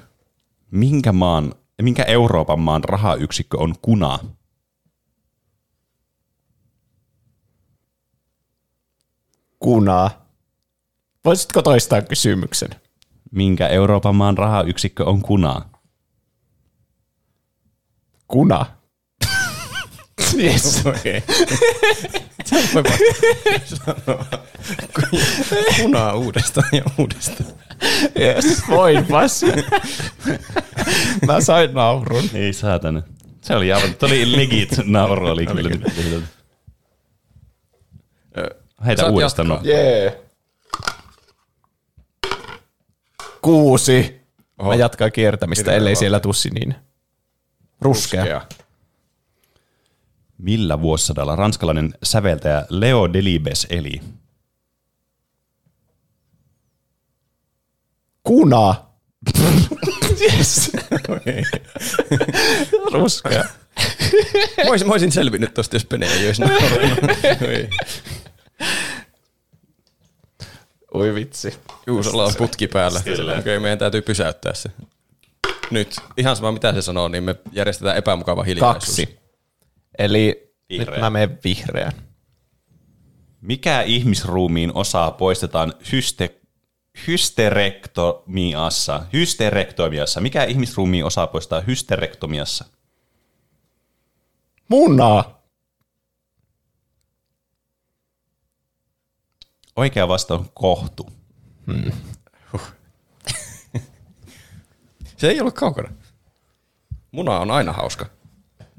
[0.71, 4.19] Minkä maan, minkä Euroopan maan rahayksikkö on kuna?
[9.59, 10.27] Kunaa.
[11.25, 12.71] Voisitko toistaa kysymyksen?
[13.31, 15.69] Minkä Euroopan maan rahayksikkö on kuna?
[18.29, 18.67] Kuna.
[20.39, 20.83] Yes.
[20.87, 21.23] Okei.
[22.75, 24.25] Voi vaan sanoa
[25.83, 27.51] punaa uudestaan ja uudestaan.
[28.21, 28.63] yes.
[28.69, 29.41] Voinpas.
[31.27, 32.25] Mä sain naurun.
[32.35, 33.03] Ei saatana.
[33.41, 35.71] Se oli aivan, oli legit nauru oli kyllä.
[38.87, 39.49] Heitä saat uudestaan.
[39.49, 39.65] jatkaa.
[39.67, 39.71] no.
[39.71, 40.21] Jee.
[43.43, 44.21] Kuusi.
[44.59, 44.69] Oho.
[44.69, 46.75] Mä jatkan kiertämistä, Hirveä ellei siellä tussi niin.
[47.81, 48.21] Ruskea.
[48.21, 48.43] Ruskea.
[50.43, 54.01] Millä vuosisadalla ranskalainen säveltäjä Leo Delibes eli?
[58.23, 58.75] Kuna.
[60.21, 60.73] yes.
[62.93, 63.45] Ruskea.
[64.65, 66.43] Mä olisin, mä olisin selvinnyt tosta, jos Pene ei olisi.
[70.95, 71.55] Oi vitsi.
[71.87, 73.01] Juusolla on putki päällä.
[73.39, 74.71] Okei, meidän täytyy pysäyttää se.
[75.71, 75.97] Nyt.
[76.17, 78.85] Ihan sama mitä se sanoo, niin me järjestetään epämukava hiljaisuus.
[78.85, 79.20] Kaksi.
[79.99, 80.91] Eli Vihreä.
[80.91, 81.93] nyt mä menen vihreän.
[83.41, 86.41] Mikä ihmisruumiin osa poistetaan hyste,
[87.07, 89.03] hysterektomiassa?
[89.13, 90.21] Hysterektomiassa.
[90.21, 92.65] Mikä ihmisruumiin osa poistetaan hysterektomiassa?
[94.69, 95.25] Muna.
[99.77, 101.11] Oikea vastaus on kohtu.
[105.17, 105.93] Se ei ollut kaukana.
[107.13, 108.20] Muna on aina hauska.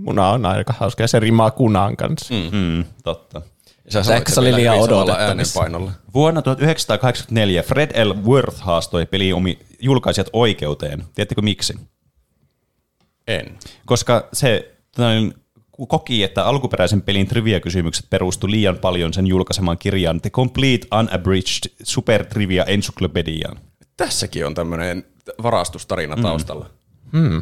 [0.06, 2.34] Muna on aika hauska ja se rimaa kunaan kanssa.
[2.34, 2.58] Mm.
[2.58, 3.42] Mm, totta.
[3.86, 5.60] Ja sä Se ehkä se oli liian odotettavissa.
[6.14, 8.14] Vuonna 1984 Fred L.
[8.26, 11.04] Worth haastoi pelin omi julkaisijat oikeuteen.
[11.16, 11.74] Tiedättekö miksi?
[13.28, 13.58] En.
[13.86, 15.34] Koska se tällainen,
[15.88, 22.26] koki, että alkuperäisen pelin trivia-kysymykset perustu liian paljon sen julkaisemaan kirjaan The Complete Unabridged Super
[22.26, 23.60] Trivia Encyclopediaan.
[23.98, 25.06] Tässäkin on tämmöinen
[25.44, 26.70] varastustarina taustalla.
[27.12, 27.42] Hmm.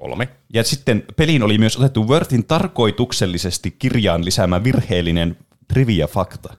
[0.00, 0.28] Kolme.
[0.54, 5.36] Ja sitten peliin oli myös otettu Worthin tarkoituksellisesti kirjaan lisäämä virheellinen
[5.68, 6.54] trivia-fakta.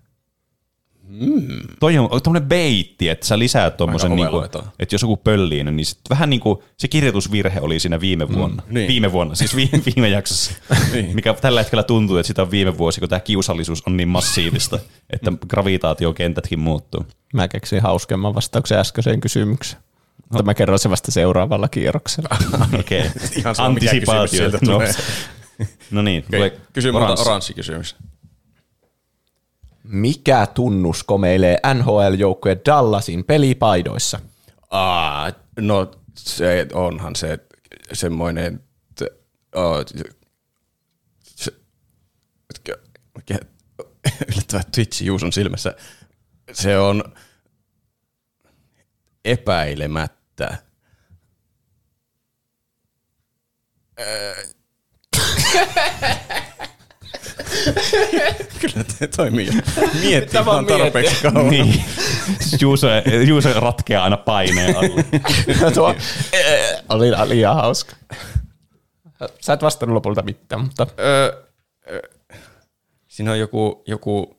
[1.08, 1.60] Mm.
[1.80, 4.42] Toi on tuommoinen beitti, että sä lisäät tuommoisen, niinku,
[4.80, 8.64] että jos joku pöllii, niin sit vähän niin kuin se kirjoitusvirhe oli siinä viime vuonna.
[8.68, 8.88] Mm, niin.
[8.88, 10.52] Viime vuonna, siis viime, viime jaksossa.
[10.94, 11.16] Niin.
[11.16, 14.80] Mikä tällä hetkellä tuntuu, että sitä on viime vuosi, kun tämä kiusallisuus on niin massiivista,
[15.14, 17.06] että gravitaatiokentätkin muuttuu.
[17.34, 19.84] Mä keksin hauskemman vastauksen äskeiseen kysymykseen.
[20.32, 22.38] Mutta mä kerron se vasta seuraavalla kierroksella.
[22.80, 23.12] Okei.
[23.38, 24.80] Ihan sama, mikä kysymys sieltä no.
[25.91, 27.30] no niin, tulee Kysy oranssi.
[27.30, 27.96] oranssi kysymys.
[29.84, 34.20] Mikä tunnus komeilee NHL-joukkueen Dallasin pelipaidoissa?
[34.72, 37.39] Aa, no se onhan se
[37.94, 38.63] semmoinen
[38.96, 39.24] t-
[39.56, 39.86] oh,
[41.26, 41.52] se,
[43.17, 43.39] mikä,
[44.32, 45.76] yllättävä Twitch Juuson silmässä.
[46.54, 47.04] Se on
[49.26, 50.21] epäilemättä.
[58.62, 59.54] Kyllä te toimii jo.
[60.02, 61.50] Miettii Tämä on vaan tarpeeksi kauan.
[61.50, 61.84] Niin.
[62.62, 62.88] Juuso,
[63.28, 65.06] Juuso ratkeaa aina paineen alle.
[65.74, 65.96] Tuo
[66.34, 67.96] eh, oli liian hauska.
[69.42, 71.44] Sä et vastannut lopulta mitään, mutta Öö,
[71.92, 72.00] öö,
[73.08, 74.38] siinä on joku, joku,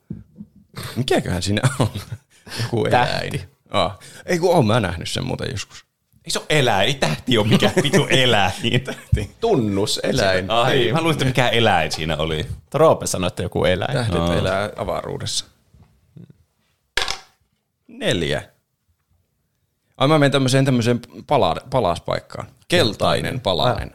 [0.96, 1.88] mikäköhän siinä on?
[2.62, 3.26] Joku Tähti.
[3.26, 3.40] eläin.
[3.70, 3.98] Ah.
[4.26, 5.84] Ei kun oon mä nähnyt sen muuten joskus.
[6.24, 8.84] Ei se ole eläin, ei tähti ole mikään vitu eläin.
[9.40, 10.50] tunnus eläin.
[10.50, 12.46] Ai, mä luulin, että mikä eläin siinä oli.
[12.74, 13.92] Roope sanoi, että joku eläin.
[13.92, 14.32] Tähdet oh.
[14.32, 15.44] elää avaruudessa.
[17.88, 18.42] Neljä.
[19.96, 22.46] Ai mä menen tämmöiseen, tämmöiseen pala, palaspaikkaan.
[22.68, 23.90] Keltainen palanen.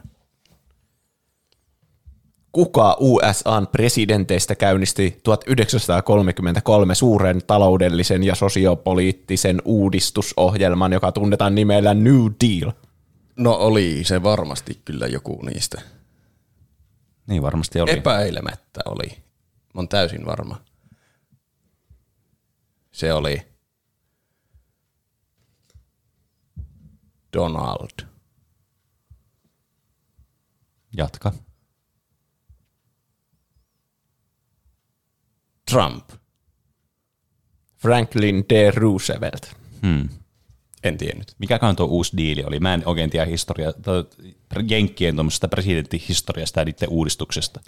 [2.57, 12.71] Kuka USAn presidenteistä käynnisti 1933 suuren taloudellisen ja sosiopoliittisen uudistusohjelman, joka tunnetaan nimellä New Deal?
[13.35, 15.81] No oli se varmasti kyllä joku niistä.
[17.27, 17.91] Niin varmasti oli.
[17.91, 19.07] Epäilemättä oli.
[19.73, 20.61] Mä oon täysin varma.
[22.91, 23.41] Se oli
[27.33, 28.07] Donald.
[30.97, 31.31] Jatka.
[35.71, 36.09] Trump.
[37.77, 38.71] Franklin D.
[38.71, 39.55] Roosevelt.
[39.81, 40.09] Hmm.
[40.83, 41.35] En tiennyt.
[41.39, 42.59] Mikäkään tuo uusi diili oli?
[42.59, 43.73] Mä en oikein tiedä historiaa,
[44.69, 47.59] Jenkkien tuommoisesta presidenttihistoriasta ja niiden uudistuksesta.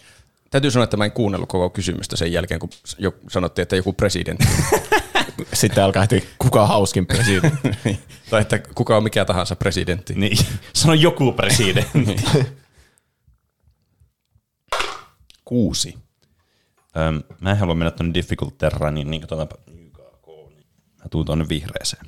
[0.50, 3.94] Täytyy sanoa, että mä en kuunnellut koko kysymystä sen jälkeen, kun jo sanottiin, että joku
[3.94, 4.48] presidentti.
[5.54, 7.70] Sitten alkaa heti, kuka on hauskin presidentti.
[8.30, 10.14] tai että kuka on mikä tahansa presidentti.
[10.14, 10.38] Niin,
[10.74, 12.16] sano joku presidentti.
[15.46, 15.98] Kuusi.
[16.98, 20.28] Öm, mä en halua mennä tuonne difficult terrainiin, niin katsotaanpa YKK.
[20.50, 22.06] niin Mä tuun tuonne vihreeseen.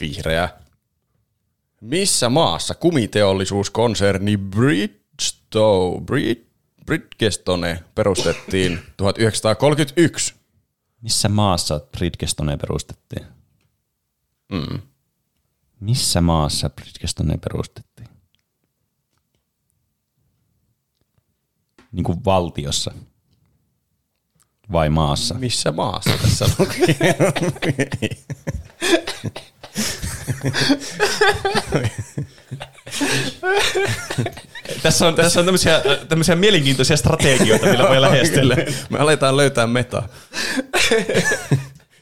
[0.00, 0.48] Vihreä.
[1.80, 6.44] Missä maassa kumiteollisuuskonserni Bridgestone, Brid,
[6.86, 10.34] Bridgestone perustettiin 1931?
[11.00, 13.26] Missä maassa Bridgestone perustettiin?
[14.52, 14.80] Mm.
[15.80, 18.08] Missä maassa Bridgestone perustettiin?
[21.92, 22.92] Niin kuin valtiossa
[24.72, 25.34] vai maassa?
[25.34, 27.16] Missä maassa tässä lukee?
[34.82, 38.56] Tässä on, tässä on tämmöisiä, tämmöisiä mielenkiintoisia strategioita, millä voi lähestyä.
[38.90, 40.08] Me aletaan löytää meta.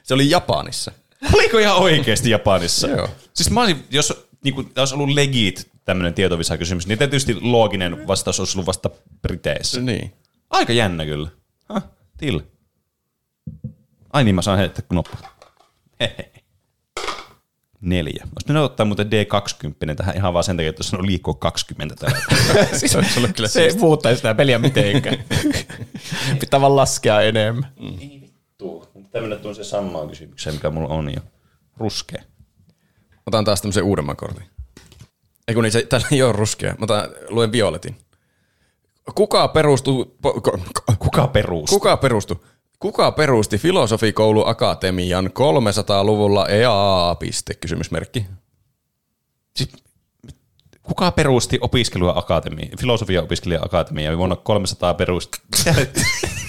[0.02, 0.92] Se oli Japanissa.
[1.34, 2.88] Oliko ihan oikeasti Japanissa?
[2.88, 3.08] Joo.
[3.34, 8.40] Siis mä olisin, jos niin kuin, olisi ollut legit tämmöinen tietovisa-kysymys, niin tietysti looginen vastaus
[8.40, 8.90] olisi ollut vasta
[9.22, 9.80] Briteissä.
[9.80, 10.12] Niin.
[10.50, 11.28] Aika jännä kyllä.
[11.72, 11.82] Huh,
[12.16, 12.40] till.
[14.12, 15.16] Ai niin, mä saan heittää knoppu.
[17.80, 18.22] Neljä.
[18.22, 21.96] Olisi pitänyt ottaa muuten D20 tähän ihan vaan sen takia, että jos on liikkua 20
[21.96, 22.18] täällä.
[22.78, 25.24] Se olisi ollut kyllä Se ei muuttaisi sitä peliä mitenkään.
[26.40, 27.72] Pitää vaan laskea enemmän.
[28.58, 28.86] Tuu.
[29.10, 31.20] Tämmöinen on se samaan kysymykseen, mikä mulla on jo.
[31.76, 32.22] Ruskea.
[33.26, 34.59] Otan taas tämmöisen uudemman kortin.
[35.48, 36.74] Ei kun niin, se, tällä ei ole ruskea.
[36.78, 37.96] Mä otan, luen violetin.
[39.14, 40.16] Kuka perustuu...
[40.22, 41.74] Po, ko, ko, Kuka perustaa?
[41.78, 42.44] kuka perustu?
[42.78, 47.14] Kuka perusti Filosofikoulu Akatemian 300-luvulla EAA?
[47.14, 48.26] Piste, kysymysmerkki.
[49.56, 49.70] Siis,
[50.82, 55.38] kuka perusti opiskelua akatemia, filosofia opiskelija akatemia vuonna 300 perusti?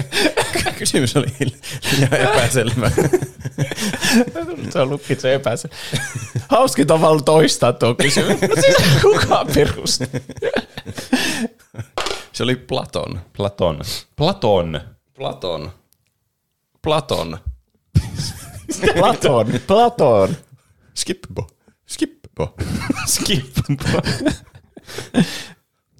[0.78, 2.90] Kysymys oli liian epäselvä.
[4.70, 5.68] Se on lukitse epäse.
[6.48, 8.40] Hauskin tavalla toistaa tuo kysymys.
[8.40, 10.04] No siis kuka perusti?
[12.32, 13.20] Se oli Platon.
[13.36, 13.80] Platon.
[14.16, 14.80] Platon.
[15.14, 15.70] Platon.
[16.82, 17.38] Platon.
[18.94, 19.60] Platon.
[19.66, 20.36] Platon.
[20.94, 21.46] Skippo.
[21.86, 22.54] Skippo.
[23.06, 23.56] Skip.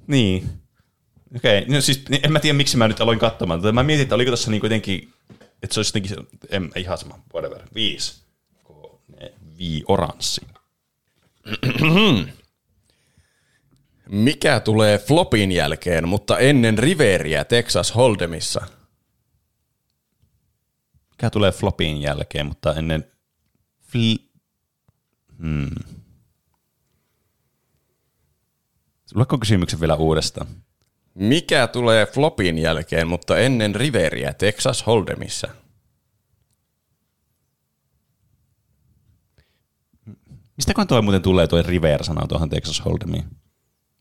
[0.07, 0.62] niin.
[1.37, 1.75] Okei, okay.
[1.75, 3.61] no siis en mä tiedä miksi mä nyt aloin katsomaan.
[3.61, 3.73] tätä.
[3.73, 5.13] Mä mietin, että oliko tässä niinku jotenkin,
[5.63, 8.23] että se olisi jotenkin, en, ihan sama, whatever, viisi.
[9.59, 10.41] Vii, oranssi.
[14.09, 18.67] Mikä tulee flopin jälkeen, mutta ennen riveriä Texas Hold'emissa?
[21.11, 23.07] Mikä tulee flopin jälkeen, mutta ennen...
[23.81, 23.99] Fl...
[25.39, 25.71] Hmm.
[29.15, 30.47] Luetko kysymyksen vielä uudestaan?
[31.15, 35.51] Mikä tulee flopin jälkeen, mutta ennen riveriä Texas Hold'emissa?
[40.57, 43.25] Mistäköhän tuo muuten tulee tuo River-sana tuohon Texas Hold'emiin?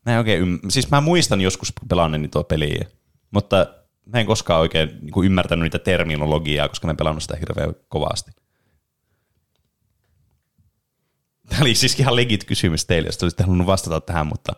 [0.06, 0.58] Mä en oikein ymm...
[0.68, 2.84] Siis mä muistan joskus pelanneeni tuo peliä,
[3.30, 3.66] mutta
[4.06, 7.74] mä en koskaan oikein niin kuin ymmärtänyt niitä terminologiaa, koska mä en pelannut sitä hirveän
[7.88, 8.30] kovasti.
[11.48, 14.52] Tämä oli siis ihan legit kysymys teille, jos te olisitte halunnut vastata tähän, mutta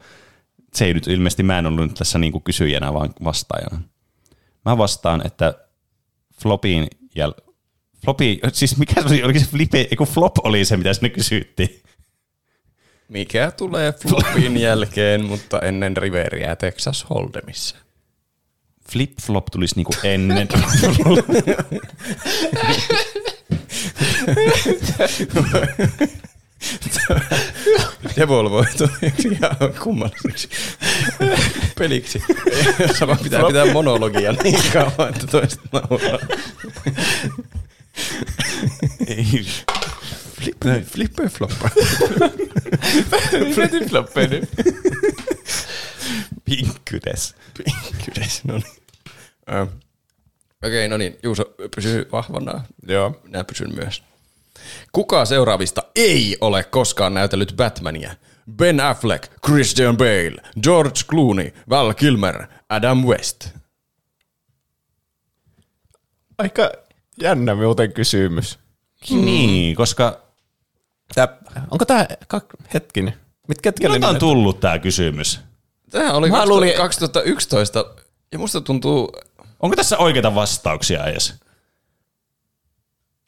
[0.76, 3.82] se ei nyt ilmeisesti, mä en ollut nyt tässä niin kuin kysyjänä, vaan vastaajana.
[4.64, 5.54] Mä vastaan, että
[6.42, 7.32] flopin jäl...
[8.04, 11.08] Flopi, siis mikä se oli, oliko se flipe, ei kun flop oli se, mitä sinne
[11.08, 11.82] kysyttiin.
[13.08, 17.76] Mikä tulee flopin jälkeen, mutta ennen riveriä Texas Hold'emissa?
[18.92, 20.48] Flip-flop tulisi niinku ennen.
[28.16, 28.88] Devolvoitu
[29.32, 30.48] ihan kummalliseksi
[31.78, 32.22] peliksi.
[32.98, 36.18] Sama pitää pitää monologia niin kauan, että toista nauraa.
[39.06, 39.46] ei.
[40.40, 41.70] Flippe, flippe floppa.
[43.56, 44.48] Mietin floppeinen.
[46.44, 47.34] Pinkkydes.
[47.56, 48.72] Pinkkydes, no niin.
[49.52, 49.66] Ö,
[50.66, 51.18] Okei, no niin.
[51.22, 51.44] Juuso
[51.74, 52.64] pysyy vahvana.
[52.88, 53.20] Joo.
[53.24, 54.02] Minä pysyn myös.
[54.92, 58.14] Kuka seuraavista ei ole koskaan näytellyt Batmania?
[58.56, 63.48] Ben Affleck, Christian Bale, George Clooney, Val Kilmer, Adam West.
[66.38, 66.70] Aika
[67.22, 68.58] jännä muuten kysymys.
[69.10, 70.20] Niin, koska
[71.14, 71.28] Tää,
[71.70, 72.06] onko tämä
[72.74, 73.14] hetkinen?
[73.48, 75.40] Mitkä ketkä ne on tullut tämä kysymys?
[75.90, 77.84] Tämä oli Mä 2000, luulin- 2011
[78.32, 79.12] ja musta tuntuu,
[79.60, 81.34] Onko tässä oikeita vastauksia edes?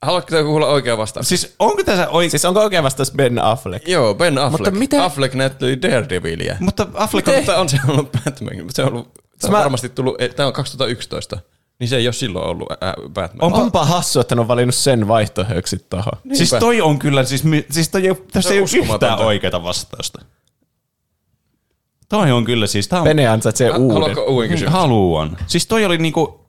[0.07, 1.29] Haluatko kuulla oikea vastaus?
[1.29, 2.31] Siis onko tässä oikea...
[2.31, 3.89] Siis onko oikein vastaus Ben Affleck?
[3.89, 4.59] Joo, Ben Affleck.
[4.59, 6.57] Mutta miten- Affleck näytteli Daredevilia.
[6.61, 7.35] Mutta Affleck on...
[7.35, 8.55] Mutta on se ollut Batman.
[8.71, 11.39] Se on, ollut, tämä on mä- varmasti tullut, tämä on 2011.
[11.79, 13.45] Niin se ei ole silloin ollut ää, Batman.
[13.45, 16.13] Onpa, Onpa hassu, että ne on valinnut sen vaihtoehdoksi tohon.
[16.33, 20.23] Siis toi on kyllä, siis, siis toi ei, tässä on ei ole yhtään oikeata vastausta.
[22.09, 23.05] Toi on kyllä siis, tää on...
[23.05, 23.93] Pene ansaitsee uuden.
[23.93, 24.81] Haluatko uuden kysymyksen?
[24.81, 25.37] Haluan.
[25.47, 26.46] Siis toi oli niinku...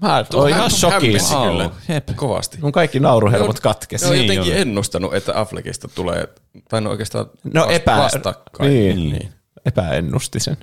[0.00, 1.42] Mä oon ihan hämmensi shokissa.
[1.42, 1.70] kyllä.
[1.88, 2.08] Jep.
[2.16, 2.58] Kovasti.
[2.62, 4.04] Mun kaikki nauruhermot katkesi.
[4.04, 4.60] Ne on Niin jotenkin oli.
[4.60, 6.28] ennustanut, että Affleckista tulee,
[6.68, 7.96] tai no oikeastaan No vast- epä...
[7.96, 8.70] vastakkain.
[8.70, 8.96] Niin.
[8.96, 9.12] Niin.
[9.12, 9.32] niin.
[9.66, 10.56] Epäennusti sen.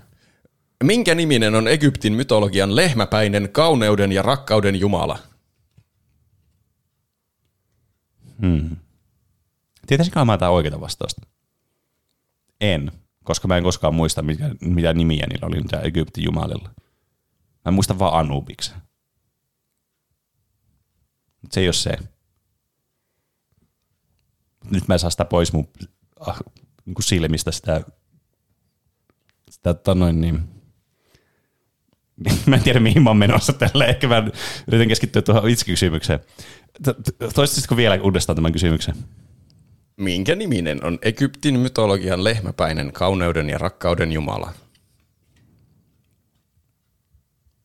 [0.83, 5.19] Minkä niminen on Egyptin mytologian lehmäpäinen kauneuden ja rakkauden jumala?
[9.87, 11.21] Tietäisinkö mä tää oikeata vastausta?
[12.61, 12.91] En,
[13.23, 16.69] koska mä en koskaan muista, mitä, mitä nimiä niillä oli niitä Egyptin jumalilla.
[17.65, 18.77] Mä muistan vaan Anubiksen.
[21.47, 21.91] Mut se ei ole se.
[24.71, 25.67] Nyt mä en saa sitä pois mun
[26.19, 26.39] ah,
[26.85, 27.81] niin kuin silmistä sitä,
[29.49, 30.39] sitä tota noin niin,
[32.45, 33.85] mä en tiedä mihin mä oon menossa tällä.
[33.85, 34.27] Ehkä mä
[34.67, 36.19] yritän keskittyä tuohon itse kysymykseen.
[37.35, 38.95] Toistisitko vielä uudestaan tämän kysymyksen?
[39.97, 44.53] Minkä niminen on Egyptin mytologian lehmäpäinen kauneuden ja rakkauden jumala?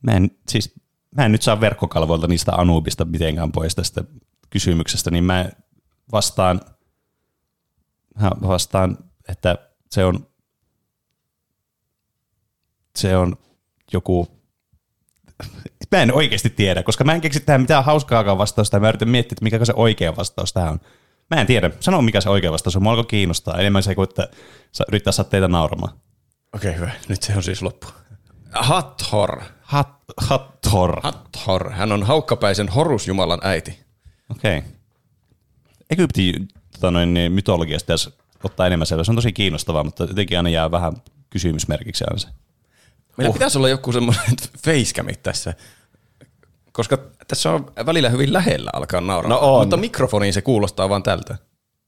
[0.03, 0.75] Mä en, siis,
[1.17, 4.05] mä en nyt saa verkkokalvoilta niistä Anubista mitenkään pois tästä
[4.51, 5.51] kysymyksestä, niin mä
[6.13, 6.61] vastaan,
[8.21, 8.99] mä vastaan,
[9.29, 9.59] että
[9.91, 10.27] se on,
[12.97, 13.37] se on
[13.93, 14.29] joku,
[15.93, 19.09] mä en oikeasti tiedä, koska mä en keksi tähän mitään hauskaakaan vastausta, ja mä yritän
[19.09, 20.81] miettiä, että mikä se oikea vastaus tähän on.
[21.31, 24.09] Mä en tiedä, sano mikä se oikea vastaus on, mua alkoi kiinnostaa enemmän se kuin,
[24.09, 24.29] että
[24.89, 25.93] yrittää saada teitä nauramaan.
[26.55, 26.91] Okei, okay, hyvä.
[27.09, 27.87] Nyt se on siis loppu.
[28.53, 29.43] Hathor.
[29.63, 30.62] Hat, Hattor.
[31.03, 31.73] Hathor.
[31.73, 33.79] Hän on haukkapäisen Horusjumalan äiti.
[34.31, 34.59] Okei.
[34.59, 34.71] Okay.
[35.91, 39.05] Egyptin tota noin, niin mytologiasta jos ottaa enemmän selvää.
[39.05, 40.93] Se on tosi kiinnostavaa, mutta jotenkin aina jää vähän
[41.31, 42.29] kysymysmerkiksi aina se.
[43.17, 43.35] Meillä uh.
[43.35, 44.25] pitäisi olla joku semmoinen
[44.65, 45.55] facecamit tässä,
[46.73, 46.99] koska
[47.29, 49.31] tässä on välillä hyvin lähellä alkaa nauraa.
[49.31, 49.61] No on.
[49.61, 51.37] Mutta mikrofoniin se kuulostaa vaan tältä.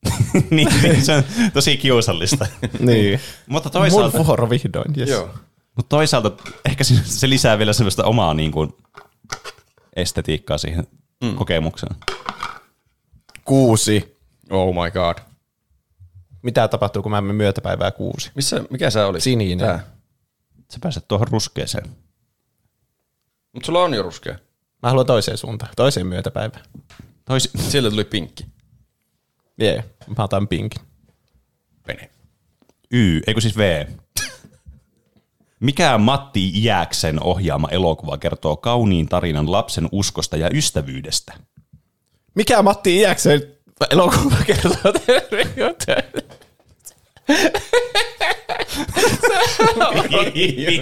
[0.50, 2.46] niin, se on tosi kiusallista.
[2.78, 3.20] Niin.
[3.46, 5.10] mutta, Mun toisaalta, vuoro vihdoin, yes.
[5.76, 6.30] Mutta toisaalta
[6.64, 8.76] ehkä se, se lisää vielä semmoista omaa niin kuin,
[9.96, 10.86] estetiikkaa siihen
[11.24, 11.34] mm.
[11.34, 11.96] kokemukseen.
[13.44, 14.18] Kuusi.
[14.50, 15.18] Oh my god.
[16.42, 18.30] Mitä tapahtuu, kun mä menen myötäpäivää kuusi?
[18.34, 19.22] Missä, mikä sä olit?
[19.22, 19.66] Sininen.
[19.66, 19.86] Tää.
[20.72, 21.90] Sä pääset tuohon ruskeeseen.
[23.52, 24.38] Mutta sulla on jo ruskea.
[24.82, 26.64] Mä haluan toiseen suuntaan, toiseen myötäpäivään.
[27.24, 28.46] Tois, Sieltä tuli pinkki.
[29.60, 29.84] Jee, yeah,
[30.16, 30.82] mä otan pinkin.
[31.86, 32.10] Pene.
[32.90, 33.86] Y, eikö siis V.
[35.64, 41.34] Mikä Matti Jääksen ohjaama elokuva kertoo kauniin tarinan lapsen uskosta ja ystävyydestä?
[42.34, 43.42] Mikä Matti Iäksen
[43.90, 44.92] elokuva kertoo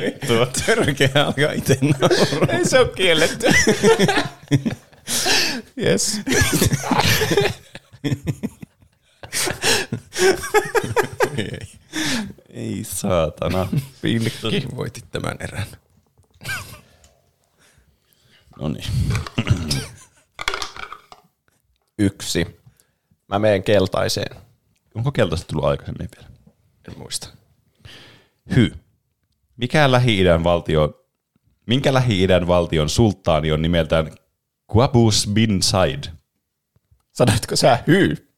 [0.00, 0.34] Vittu.
[0.66, 2.58] Törkeä alkaa itse nauraa.
[2.58, 3.46] Ei se ole kielletty.
[5.78, 6.20] yes.
[11.38, 11.58] Ei.
[12.52, 13.68] Ei saatana.
[14.02, 14.66] Pilkki.
[14.76, 15.66] Voitit tämän erän.
[18.60, 18.90] No niin.
[21.98, 22.60] Yksi.
[23.28, 24.36] Mä menen keltaiseen.
[24.94, 26.30] Onko keltaista tullut aikaisemmin vielä?
[26.88, 27.28] En muista.
[28.56, 28.72] Hy.
[29.56, 31.06] Mikä Lähi-idän valtio,
[31.66, 34.10] minkä Lähi-idän valtion sulttaani on nimeltään
[34.72, 36.04] Qaboos bin Said?
[37.12, 38.31] Sanoitko sä hyy?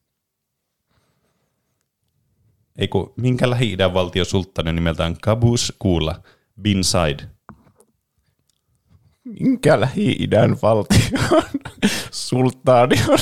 [2.78, 6.22] Ei kun, minkä Lähi-idän valtion sulttaani on nimeltään Qaboos kuulla
[6.60, 7.20] bin Said?
[9.24, 11.42] Minkä Lähi-idän valtion
[12.10, 13.18] sulttaani on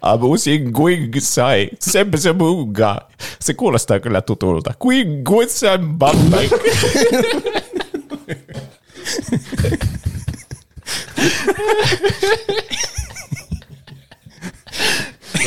[0.00, 2.96] Abu Singuigsai Sebsemuga.
[3.40, 4.74] Se kuulostaa kyllä tutulta.
[4.84, 6.36] Quinguitsan Bamba.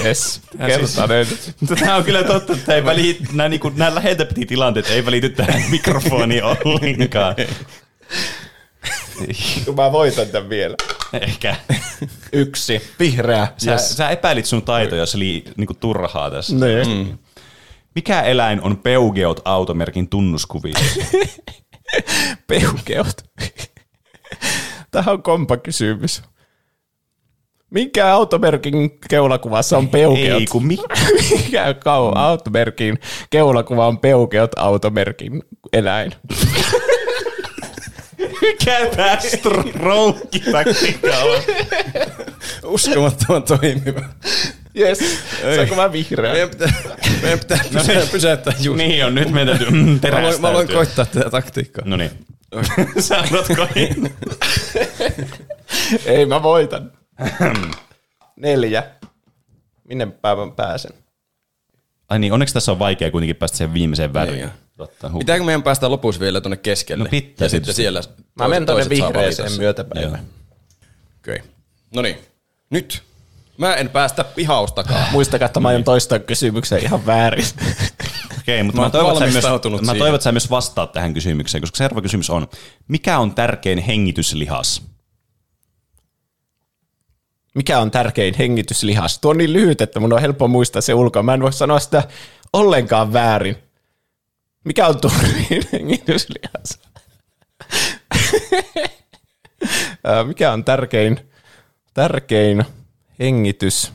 [0.05, 1.27] Yes, keltainen.
[1.59, 4.89] Mutta tämä on kyllä totta, että ei väli, nämä, niin kuin, nämä läheltä piti tilanteet
[4.89, 7.35] ei välity tähän mikrofoniin ollenkaan.
[9.75, 10.75] Mä voitan tämän vielä.
[11.21, 11.55] Ehkä.
[12.33, 12.81] Yksi.
[12.99, 13.47] Vihreä.
[13.57, 13.97] Sä, Yes.
[13.97, 16.55] sä epäilit sun taitoja, jos oli niin kuin turhaa tässä.
[16.55, 17.07] Niin.
[17.07, 17.17] Mm.
[17.95, 20.73] Mikä eläin on Peugeot automerkin tunnuskuvia?
[22.47, 23.17] Peukeot.
[24.91, 26.21] Tähän on kompa kysymys.
[27.73, 30.39] Mikä automerkin keulakuvassa on peukeot?
[30.41, 30.77] Ei kun mi-
[31.31, 32.99] Mikä kau- automerkin
[33.29, 35.41] keulakuva on peukeot automerkin
[35.73, 36.11] eläin?
[38.41, 41.41] Mikä tää stroke-taktiikka on?
[42.63, 44.01] Uskomattoman toimiva.
[44.75, 44.99] Jes,
[45.55, 46.31] saanko mä vihreä?
[46.31, 46.73] Meidän pitää,
[47.21, 48.77] meidän pitää pysä, pysäyttää just.
[48.77, 50.39] Niin on, nyt meidän täytyy mm, Mä voin, terästäytyä.
[50.49, 51.85] mä voin koittaa tätä taktiikkaa.
[51.87, 52.11] No niin.
[52.99, 53.67] Sä otatko
[56.05, 56.91] Ei, mä voitan.
[58.35, 58.83] Neljä.
[59.83, 60.91] Minne päivän pääsen?
[62.09, 64.37] Ai niin, onneksi tässä on vaikea kuitenkin päästä siihen viimeiseen väriin.
[64.37, 64.49] Niin.
[64.77, 65.19] Totta, huh.
[65.19, 67.03] Pitääkö meidän päästä lopussa vielä tuonne keskelle?
[67.03, 68.01] No pitää ja sitten siellä
[68.35, 69.59] Mä menen saa vihreeseen sen.
[69.59, 70.25] myötäpäivään.
[71.19, 71.35] Okei.
[71.35, 71.47] Okay.
[71.95, 72.17] No niin.
[72.69, 73.03] Nyt.
[73.57, 75.11] Mä en päästä pihaustakaan.
[75.13, 77.45] Muistakaa, että mä aion toistaa kysymyksen ihan väärin.
[78.39, 79.43] Okei, mutta Mä mä, toivon, myös,
[79.85, 82.47] mä toivon, että sä myös vastaat tähän kysymykseen, koska seuraava kysymys on,
[82.87, 84.92] mikä on tärkein hengityslihas?
[87.53, 89.19] Mikä on tärkein hengityslihas?
[89.19, 91.23] Tuo on niin lyhyt, että mun on helppo muistaa se ulkoa.
[91.23, 92.03] Mä en voi sanoa sitä
[92.53, 93.57] ollenkaan väärin.
[94.65, 96.79] Mikä on turhin hengityslihas?
[100.27, 101.19] Mikä on tärkein,
[101.93, 102.65] tärkein
[103.19, 103.93] hengitys,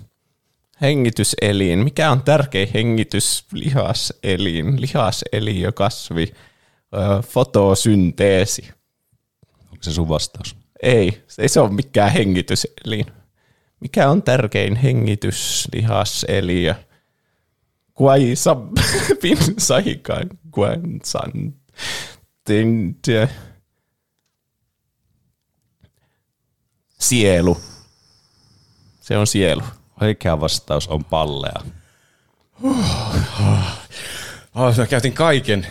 [0.81, 1.79] hengityselin?
[1.79, 4.81] Mikä on tärkein hengityslihaselin?
[4.81, 6.33] Lihaseliö, kasvi,
[6.93, 8.71] ää, fotosynteesi.
[9.63, 10.57] Onko se sun vastaus?
[10.83, 13.07] Ei, se ei se ole mikään hengityselin.
[13.81, 16.75] Mikä on tärkein hengityslihaseliö?
[17.95, 18.57] Kuaisa
[19.23, 21.33] pinsaikan kuensan.
[22.45, 23.29] Tinte.
[26.99, 27.61] Sielu.
[29.01, 29.63] Se on sielu.
[30.01, 31.63] Oikea vastaus on pallea.
[34.55, 35.67] Oh, mä käytin kaiken,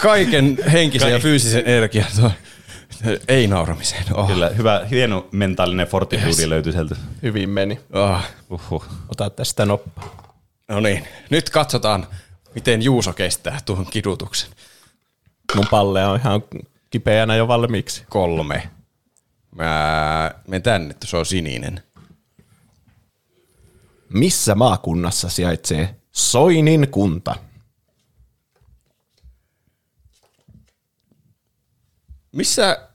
[0.00, 2.06] kaiken henkisen ja fyysisen energian
[3.28, 4.04] ei nauramiseen.
[4.14, 4.26] Oh.
[4.28, 6.44] Kyllä, hyvä, hieno mentaalinen fortitude yes.
[6.44, 6.96] löytyi sieltä.
[7.22, 7.80] Hyvin meni.
[7.92, 8.20] Oh.
[8.50, 8.84] Uhuh.
[9.08, 10.02] Ota tästä noppa.
[10.68, 12.06] No niin, nyt katsotaan,
[12.54, 14.50] miten Juuso kestää tuon kidutuksen.
[15.54, 16.42] Mun palle on ihan
[16.90, 18.04] kipeänä jo valmiiksi.
[18.08, 18.70] Kolme.
[19.56, 21.82] Mä menen tänne, että se on sininen.
[24.08, 27.34] Missä maakunnassa sijaitsee Soinin kunta?
[32.32, 32.89] Missä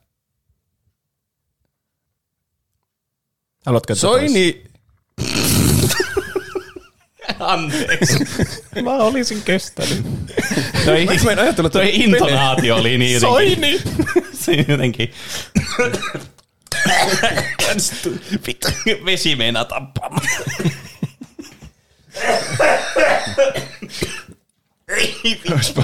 [3.66, 4.64] Tois- Soini...
[7.40, 8.18] Anteeksi.
[8.84, 10.06] Mä olisin kestänyt.
[10.86, 13.60] Toi, Mä en ajatellut, että toi intonaatio oli niin jotenkin.
[13.60, 13.82] Soini!
[14.44, 15.14] Se jotenkin...
[18.48, 18.68] Vittu,
[19.06, 19.66] vesi meinaa.
[25.54, 25.84] Olisipa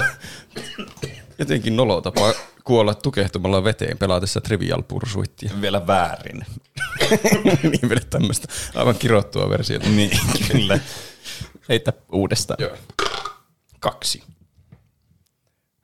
[1.38, 2.34] jotenkin nolo tapa
[2.64, 5.50] kuolla tukehtumalla veteen pelatessa Trivial Pursuitia.
[5.60, 6.46] Vielä väärin.
[7.62, 9.88] niin vielä tämmöistä aivan kirottua versiota.
[9.88, 10.18] Niin,
[10.52, 10.80] kyllä.
[11.68, 12.56] Heitä uudestaan.
[12.60, 12.76] Joo.
[13.80, 14.22] Kaksi.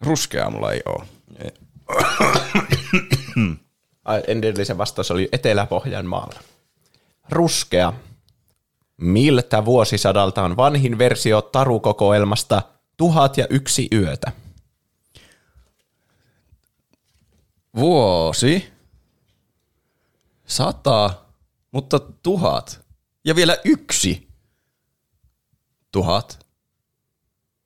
[0.01, 1.05] Ruskeaa mulla ei oo.
[4.27, 6.41] Edellisen vastaus oli Etelä-Pohjanmaalla.
[7.31, 7.93] Ruskea.
[8.97, 12.63] Miltä vuosisadalta on vanhin versio tarukokoelmasta
[12.97, 14.33] Tuhat ja yksi yötä?
[17.77, 18.73] Vuosi.
[20.47, 21.25] Sata.
[21.73, 22.87] Mutta tuhat.
[23.25, 24.29] Ja vielä yksi.
[25.93, 26.47] Tuhat.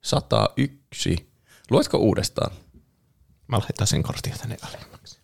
[0.02, 1.32] Sata yksi.
[1.70, 2.52] Luetko uudestaan?
[3.46, 5.20] Mä laitan sen kortin tänne alemmaksi.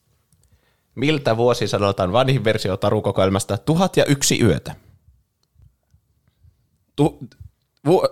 [0.95, 4.77] Miltä vuosisadalta on vanhin versio tarukokoelmasta Tuhat ja yksi yötä?
[6.97, 7.19] Tu,
[7.87, 8.03] vu,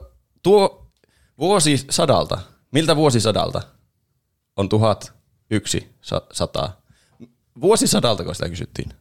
[0.42, 0.90] tuo
[1.38, 2.38] vuosisadalta.
[2.70, 3.62] Miltä vuosisadalta
[4.56, 5.15] on tuhat
[5.50, 6.80] yksi sa, sataa?
[7.60, 8.92] Vuosisadaltako sitä kysyttiin?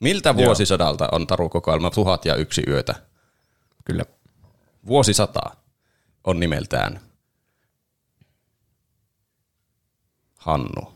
[0.00, 2.94] Miltä vuosisadalta on tarukokoelma tuhat ja yksi yötä?
[3.84, 4.04] Kyllä.
[4.86, 5.40] Vuosisata
[6.24, 7.00] on nimeltään
[10.36, 10.92] Hannu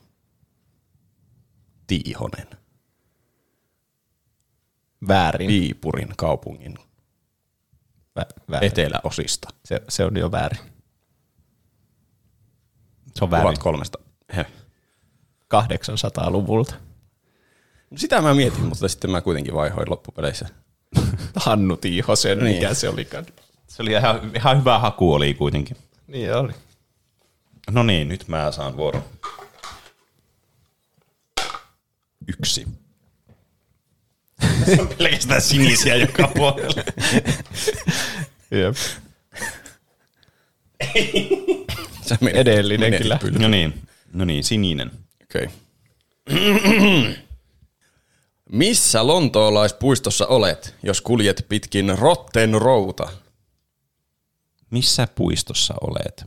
[1.86, 2.48] Tiihonen
[5.08, 5.48] Väärin.
[5.48, 6.78] Viipurin kaupungin
[8.20, 8.66] Vä- väärin.
[8.72, 9.48] eteläosista.
[9.64, 10.60] Se, se on jo väärin.
[13.14, 13.54] Se on väärin.
[13.54, 14.03] 1300.
[14.37, 14.47] Heh.
[15.55, 16.75] 800-luvulta.
[17.97, 20.49] Sitä mä mietin, mutta sitten mä kuitenkin vaihoin loppupeleissä.
[21.37, 22.55] Hannu Tiihosen, Niin.
[22.57, 23.27] mikä se olikaan.
[23.66, 25.77] Se oli ihan, ihan hyvä haku oli kuitenkin.
[26.07, 26.53] Niin oli.
[27.70, 29.05] No niin, nyt mä saan vuoron.
[32.29, 32.66] Yksi.
[34.66, 36.83] Se on pelkästään sinisiä joka puolella.
[38.51, 38.77] Jep.
[42.03, 43.18] Sä menet- Edellinen menet kyllä.
[43.39, 43.83] No niin,
[44.14, 44.90] no niin, sininen.
[45.22, 45.48] Okei.
[48.52, 53.08] Missä lontoolaispuistossa olet, jos kuljet pitkin Rotten Routa?
[54.70, 56.26] Missä puistossa olet?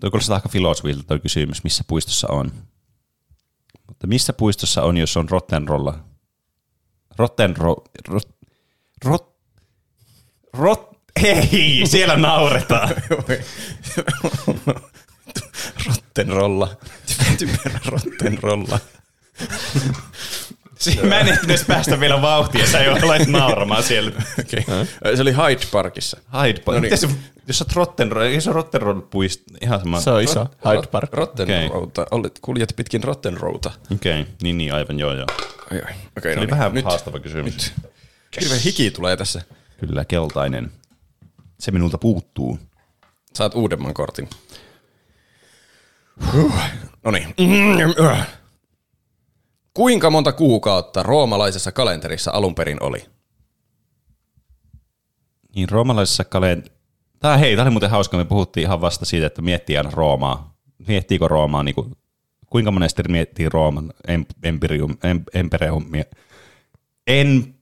[0.00, 2.52] Tuo kuulostaa aika filosofilta tuo kysymys, missä puistossa on.
[3.86, 6.04] Mutta missä puistossa on, jos on Rottenrolla?
[7.18, 7.76] Rottenro...
[8.08, 8.28] Rot...
[9.04, 9.36] Rot...
[10.52, 10.92] Rot...
[11.22, 12.88] Hei, siellä nauretaan.
[15.86, 16.76] Rottenrolla.
[17.38, 18.78] Typerä Rottenrolla.
[20.78, 24.10] Siinä mä en ehtinyt edes päästä vielä vauhtia, sä jo aloit nauramaan siellä.
[24.40, 24.86] Okay.
[25.16, 26.20] Se oli Hyde Parkissa.
[26.42, 26.76] Hyde Park.
[26.76, 26.98] No niin.
[26.98, 27.08] Se,
[27.48, 30.00] jos sä oot Rottenroll, ei se on Rottenroll puisto, ihan sama.
[30.00, 31.12] Se on iso Hyde Park.
[31.12, 31.68] Rotten Okei.
[31.68, 32.06] Routa.
[32.10, 33.70] Olet, kuljet pitkin Rotten Routa.
[33.92, 34.34] Okei, okay.
[34.42, 35.26] niin niin, aivan joo joo.
[35.72, 35.92] Oi, oi.
[36.18, 37.54] Okay, Se oli vähän nyt, haastava kysymys.
[37.54, 37.72] Nyt.
[38.40, 39.42] Hirveä hiki tulee tässä.
[39.80, 40.72] Kyllä, keltainen.
[41.60, 42.58] Se minulta puuttuu.
[43.34, 44.28] Saat uudemman kortin.
[47.04, 47.34] No niin.
[49.74, 53.04] Kuinka monta kuukautta roomalaisessa kalenterissa alun perin oli?
[55.54, 56.64] Niin roomalaisessa kalen...
[57.20, 60.56] Tää hei, tää oli muuten hauska, me puhuttiin ihan vasta siitä, että miettii aina Roomaa.
[60.88, 61.96] Miettiikö Roomaa, niin kuin,
[62.50, 65.86] kuinka monesti miettii Rooman em, empirium, em, imperium,
[67.06, 67.54] en,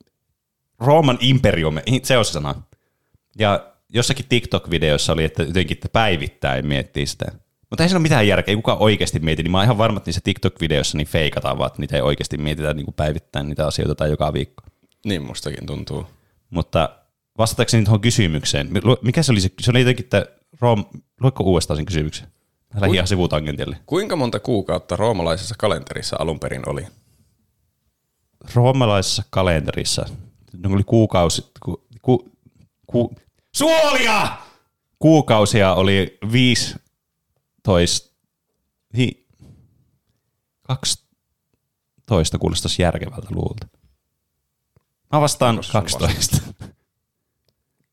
[0.79, 2.55] Rooman imperium, se on se sana.
[3.39, 7.31] Ja jossakin TikTok-videossa oli, että jotenkin että päivittäin miettii sitä.
[7.71, 9.97] Mutta ei siinä ole mitään järkeä, ei kukaan oikeasti mieti, niin mä oon ihan varma,
[9.97, 13.67] että niissä TikTok-videoissa niin feikataan vaan, että niitä ei oikeasti mietitä niin kuin päivittäin niitä
[13.67, 14.63] asioita tai joka viikko.
[15.05, 16.05] Niin mustakin tuntuu.
[16.49, 16.89] Mutta
[17.37, 18.69] vastatakseni tuohon kysymykseen,
[19.01, 20.25] mikä se oli se, se oli jotenkin, että
[20.61, 20.85] Room,
[21.19, 22.27] luetko uudestaan sen kysymyksen?
[22.73, 23.77] Mä lähdin ihan sivutangentille.
[23.85, 26.87] Kuinka monta kuukautta roomalaisessa kalenterissa alun perin oli?
[28.53, 30.05] Roomalaisessa kalenterissa,
[30.57, 32.31] ne oli kuukausi, ku, ku,
[32.87, 33.15] ku,
[33.55, 34.27] suolia!
[34.99, 36.17] Kuukausia oli
[37.67, 38.11] 15,
[38.97, 39.25] hi,
[40.61, 43.67] 12 kuulostaisi järkevältä luulta.
[45.13, 46.37] Mä vastaan Onko sun 12.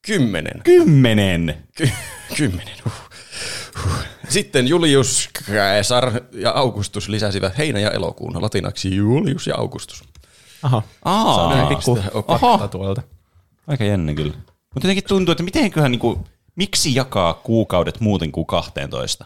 [0.03, 0.63] Kymmenen.
[0.65, 1.65] Kymmenen.
[1.77, 1.91] Ky-
[2.37, 2.75] kymmenen.
[2.85, 2.93] Huh.
[3.85, 3.93] Huh.
[4.29, 10.05] Sitten Julius Caesar ja Augustus lisäsivät heinä- ja elokuun latinaksi Julius ja Augustus.
[10.63, 10.83] Aha.
[11.05, 12.39] Aa, pikku sitä oppa.
[12.39, 13.03] fakta tuolta.
[13.67, 14.35] Aika jännä kyllä.
[14.75, 19.25] Mutta jotenkin tuntuu, että mitenköhän niinku, miksi jakaa kuukaudet muuten kuin 12?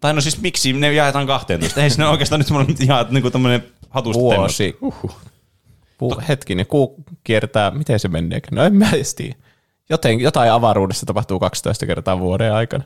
[0.00, 1.82] Tai no siis miksi ne jaetaan 12?
[1.82, 4.20] Ei siinä oikeastaan nyt mulla nyt ihan niinku tämmönen hatusta.
[4.20, 4.76] Vuosi.
[5.98, 8.40] Puu, hetkinen, kuu kiertää, miten se menee?
[8.50, 9.34] No en mä edes tiedä.
[9.90, 12.84] Joten, jotain avaruudessa tapahtuu 12 kertaa vuoden aikana.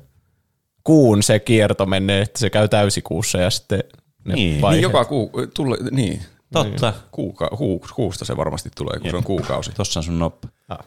[0.85, 3.85] Kuun se kierto menee, että se käy täysikuussa ja sitten
[4.25, 4.51] ne Niin.
[4.51, 4.83] Niin vaiheet.
[4.83, 6.23] joka kuu, tule, niin.
[6.53, 6.93] Totta.
[7.11, 9.73] Kuuka, huu, kuusta se varmasti tulee, kun se on kuukausi.
[9.73, 10.49] Tossa on sun noppa.
[10.69, 10.79] Ah,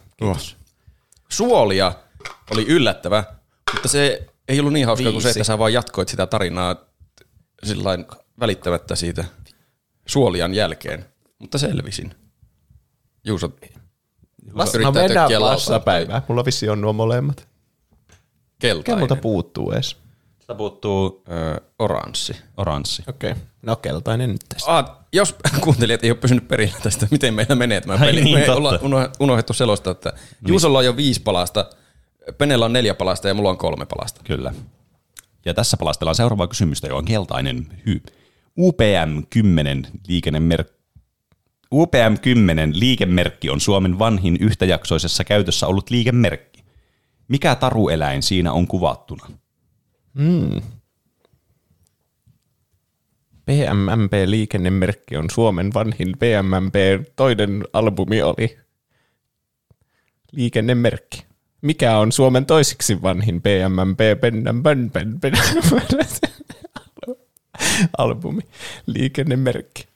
[1.30, 1.92] Suolia
[2.52, 3.24] oli yllättävä,
[3.74, 6.76] mutta se ei ollut niin hauskaa kuin se, että sä vaan jatkoit sitä tarinaa
[7.64, 8.06] sillain
[8.40, 9.26] välittämättä siitä
[10.08, 11.06] suolian jälkeen.
[11.40, 12.16] Mutta selvisin.
[13.24, 13.52] Juuso,
[14.58, 15.56] Vasta, no yrittää mennään tökkiä lautaa.
[15.56, 16.22] vassapäivää.
[16.28, 17.38] Mulla vissi on nuo molemmat.
[17.38, 17.48] Mikä
[18.62, 19.98] keltainen, puuttuu edes?
[20.40, 22.36] Sitä puuttuu öö, oranssi.
[22.58, 23.04] oranssi.
[23.08, 23.32] Okei.
[23.32, 23.44] Okay.
[23.62, 24.78] No keltainen nyt tästä.
[24.78, 28.24] Ah, jos kuuntelijat ei ole pysynyt perillä tästä, miten meillä menee tämä Ai peli.
[28.24, 28.58] niin, Me totta.
[28.58, 30.14] ollaan uno- unohdettu selostaa, että
[30.48, 31.70] Juusolla on jo viisi palasta,
[32.38, 34.22] Penellä on neljä palasta ja mulla on kolme palasta.
[34.24, 34.54] Kyllä.
[35.46, 38.02] Ja tässä palastellaan seuraavaa kysymystä, joka on keltainen hy.
[38.58, 40.78] UPM 10 liikennemerkki.
[41.74, 46.64] UPM 10 liikemerkki on Suomen vanhin yhtäjaksoisessa käytössä ollut liikemerkki.
[47.28, 49.28] Mikä tarueläin siinä on kuvattuna?
[53.46, 56.76] PMMP-liikennemerkki on Suomen vanhin PMMP.
[57.16, 58.58] Toinen albumi oli
[60.32, 61.26] liikennemerkki.
[61.62, 65.34] Mikä on Suomen toiseksi vanhin PMMP Pennän pen, pen, pen,
[67.98, 68.42] albumi?
[68.86, 69.88] Liikennemerkki.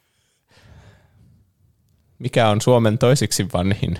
[2.19, 3.99] Mikä on Suomen toiseksi vanhin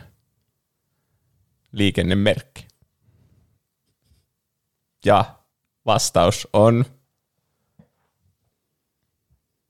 [1.71, 2.67] liikennemerkki?
[5.05, 5.35] Ja
[5.85, 6.85] vastaus on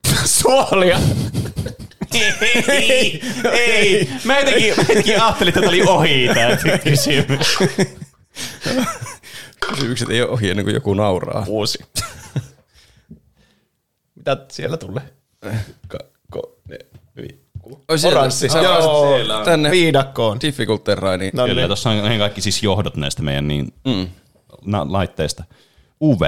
[0.26, 1.00] suolia.
[2.14, 3.22] Ei,
[3.54, 4.10] ei.
[4.26, 7.58] Mä jotenkin, mä jotenkin ajattelin, että tämä oli ohi tämä kysymys.
[9.70, 11.46] Kysymykset ei ole ohi ennen kuin joku nauraa.
[11.46, 11.80] Vuosi.
[14.16, 15.04] Mitä siellä tulee?
[15.88, 16.00] Ka,
[16.32, 16.78] ko, ne,
[17.16, 17.28] vi.
[17.88, 18.50] Oi, Oranssi.
[18.50, 20.38] Sä Joo, pääsit siellä tänne Viidakkoon.
[20.42, 21.32] difficult terrainiin.
[21.36, 21.68] No Kyllä, niin.
[21.70, 24.08] tuossa on kaikki siis johdot näistä meidän niin, Mm.
[24.66, 25.44] na, laitteista.
[26.02, 26.22] UV.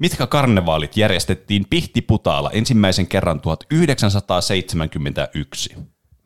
[0.00, 5.76] Mitkä karnevaalit järjestettiin Pihtiputaalla ensimmäisen kerran 1971?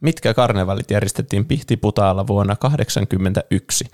[0.01, 3.85] Mitkä karnevalit järjestettiin Pihtiputaalla vuonna 1981?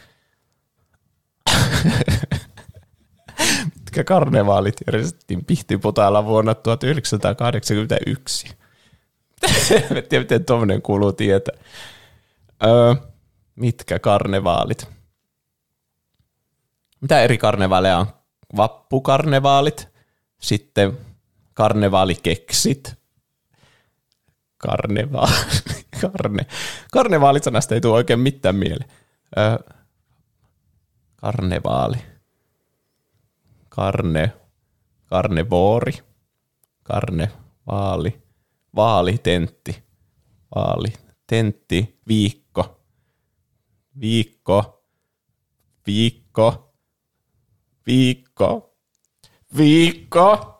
[3.74, 8.48] Mitkä karnevaalit järjestettiin Pihtiputaalla vuonna 1981?
[9.96, 11.54] en tiedä, miten tuommoinen kuuluu tietää.
[12.64, 12.94] Öö,
[13.54, 14.88] mitkä karnevaalit?
[17.00, 18.06] Mitä eri karnevaaleja on?
[18.56, 19.88] Vappukarnevaalit,
[20.40, 20.98] sitten
[21.54, 22.94] karnevaalikeksit,
[24.56, 25.34] karnevaali,
[26.02, 26.46] karne,
[26.92, 28.90] karnevaalit sanasta ei tule oikein mitään mieleen.
[29.38, 29.74] Öö,
[31.16, 31.96] karnevaali,
[33.68, 34.32] karne,
[35.06, 35.92] karnevoori,
[36.82, 38.22] karnevaali,
[38.76, 39.84] vaalitentti,
[40.54, 42.80] vaalitentti, viikko,
[44.00, 44.84] viikko,
[45.86, 46.69] viikko,
[47.90, 48.74] viikko,
[49.56, 50.56] viikko,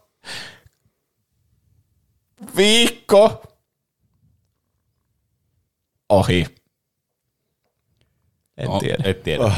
[2.57, 3.43] viikko,
[6.09, 6.47] ohi.
[8.57, 9.03] En No, tiedä.
[9.05, 9.53] Et tiedä.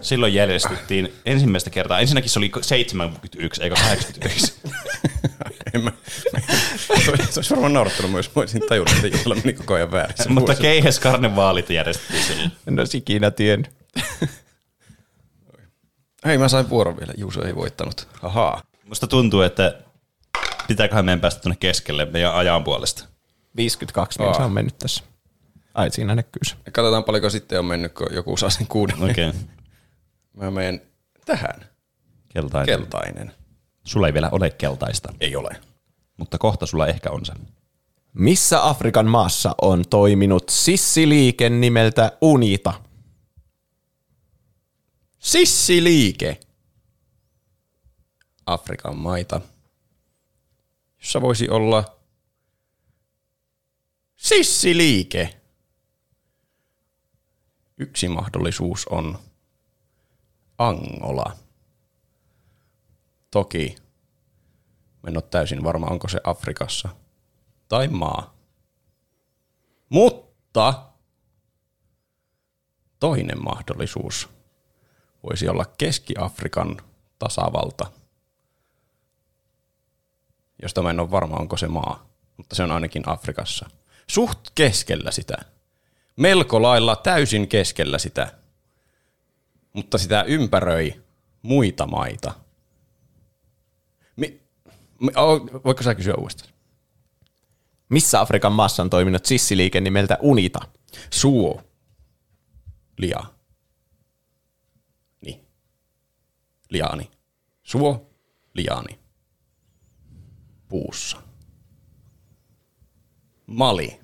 [0.00, 2.00] Silloin järjestettiin ensimmäistä kertaa.
[2.00, 4.54] Ensinnäkin se oli 71 eikä 81.
[5.74, 5.92] En mä,
[7.30, 10.28] se olisi varmaan naurattanut myös, mä olisin tajunnut, että Juhla meni koko ajan väärässä.
[10.28, 12.52] Mutta keihes karnevaalit järjestettiin silloin.
[12.68, 13.70] En olisi ikinä tiennyt.
[16.24, 17.12] Hei, mä sain vuoron vielä.
[17.16, 18.08] Juuso ei voittanut.
[18.22, 18.62] Ahaa.
[18.84, 19.78] Musta tuntuu, että
[20.68, 23.04] pitääköhän meidän päästä tuonne keskelle meidän ajan puolesta.
[23.56, 25.04] 52 minsa on mennyt tässä.
[25.74, 26.54] Ai, siinä näkyy se.
[26.66, 29.02] Ja katsotaan paljonko sitten on mennyt, kun joku saa sen kuuden.
[29.02, 29.40] Okei, okay.
[30.36, 30.82] Mä menen
[31.26, 31.64] tähän.
[32.28, 32.66] keltainen.
[32.66, 33.32] Keltainen.
[33.84, 35.50] Sulla ei vielä ole keltaista, Ei ole.
[36.16, 37.32] mutta kohta sulla ehkä on se.
[38.14, 42.74] Missä Afrikan maassa on toiminut sissiliike nimeltä Unita?
[45.20, 46.40] Sissiliike.
[48.46, 49.40] Afrikan maita,
[50.98, 51.96] jossa voisi olla
[54.16, 55.40] sissiliike.
[57.78, 59.18] Yksi mahdollisuus on
[60.58, 61.36] Angola.
[63.30, 63.76] Toki
[65.06, 66.88] en ole täysin varma, onko se Afrikassa
[67.68, 68.34] tai maa.
[69.88, 70.92] Mutta
[73.00, 74.28] toinen mahdollisuus
[75.22, 76.76] voisi olla Keski-Afrikan
[77.18, 77.86] tasavalta,
[80.62, 82.06] josta mä en ole varma, onko se maa,
[82.36, 83.70] mutta se on ainakin Afrikassa.
[84.06, 85.36] Suht keskellä sitä.
[86.16, 88.34] Melko lailla täysin keskellä sitä.
[89.72, 91.02] Mutta sitä ympäröi
[91.42, 92.34] muita maita.
[94.16, 94.40] Mi-
[95.00, 96.50] mi- o- voitko sä kysyä uudestaan?
[97.88, 100.58] Missä Afrikan maassa on toiminut sissiliike nimeltä Unita?
[101.10, 101.62] Suo.
[102.98, 103.20] Lia.
[105.20, 105.46] Niin.
[106.70, 107.10] Liani.
[107.62, 108.10] Suo.
[108.54, 108.98] Liani.
[110.68, 111.16] Puussa.
[113.46, 114.00] Mali.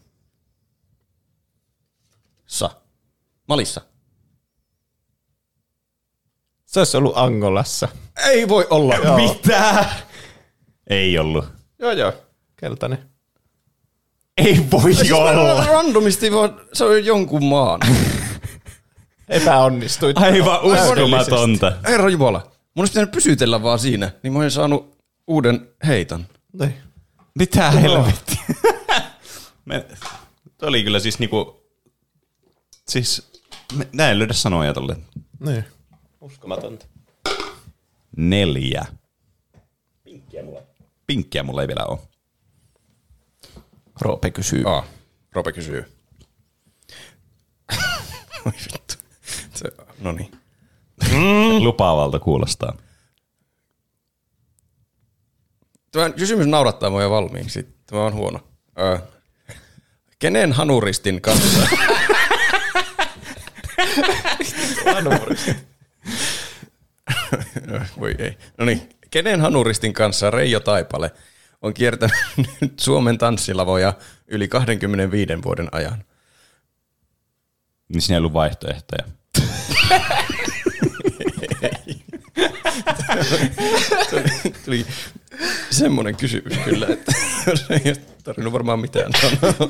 [2.47, 2.71] Sa.
[3.49, 3.81] Malissa.
[6.65, 7.89] Se olisi ollut Angolassa.
[8.27, 8.95] Ei voi olla.
[9.17, 9.85] Mitä?
[10.91, 11.45] Ei ollut.
[11.79, 12.13] Joo, joo.
[12.57, 13.11] Keltainen.
[14.37, 15.65] Ei voi olla.
[15.65, 17.81] Randomisti vaan se on jonkun maan.
[19.29, 20.19] Epäonnistuit.
[20.19, 21.73] Aivan uskomatonta.
[21.85, 22.56] Herra Jumala.
[22.77, 26.27] Mun olisi pitänyt pysytellä vaan siinä, niin mä olisin saanut uuden heiton.
[26.53, 26.75] Niin.
[27.39, 28.45] Mitä helvettiä?
[29.65, 29.87] Me,
[30.59, 31.61] toi oli kyllä siis niinku...
[32.89, 33.33] Siis...
[33.77, 34.97] Me, näin löydä sanoja tolle.
[35.41, 35.65] Niin.
[36.21, 36.87] Uskomatonta.
[38.17, 38.87] Neljä.
[40.05, 40.63] Pinkkiä mulla.
[41.07, 41.99] Pinkkiä mulla ei vielä ole.
[44.01, 44.63] Roope kysyy.
[44.67, 44.87] Aa,
[45.33, 45.85] Rope kysyy.
[48.47, 48.95] Oi vittu.
[50.01, 50.46] No niin.
[51.59, 52.77] Lupaavalta kuulostaa.
[55.93, 57.69] Tämä kysymys naurattaa mua jo valmiiksi.
[57.87, 58.41] Tämä on huono.
[58.79, 58.99] Öö,
[60.19, 61.69] kenen hanuristin kanssa...
[68.01, 68.39] Voi ei.
[68.59, 68.89] No niin.
[69.11, 71.11] Kenen hanuristin kanssa Reijo Taipale
[71.63, 72.17] on kiertänyt
[72.81, 73.93] Suomen tanssilavoja
[74.27, 76.05] yli 25 vuoden ajan?
[77.89, 79.05] Niin siinä ei ollut vaihtoehtoja.
[84.65, 84.87] Tuli
[85.71, 87.13] semmoinen kysymys kyllä, että
[87.71, 89.69] ei ole tarvinnut varmaan mitään sanoa.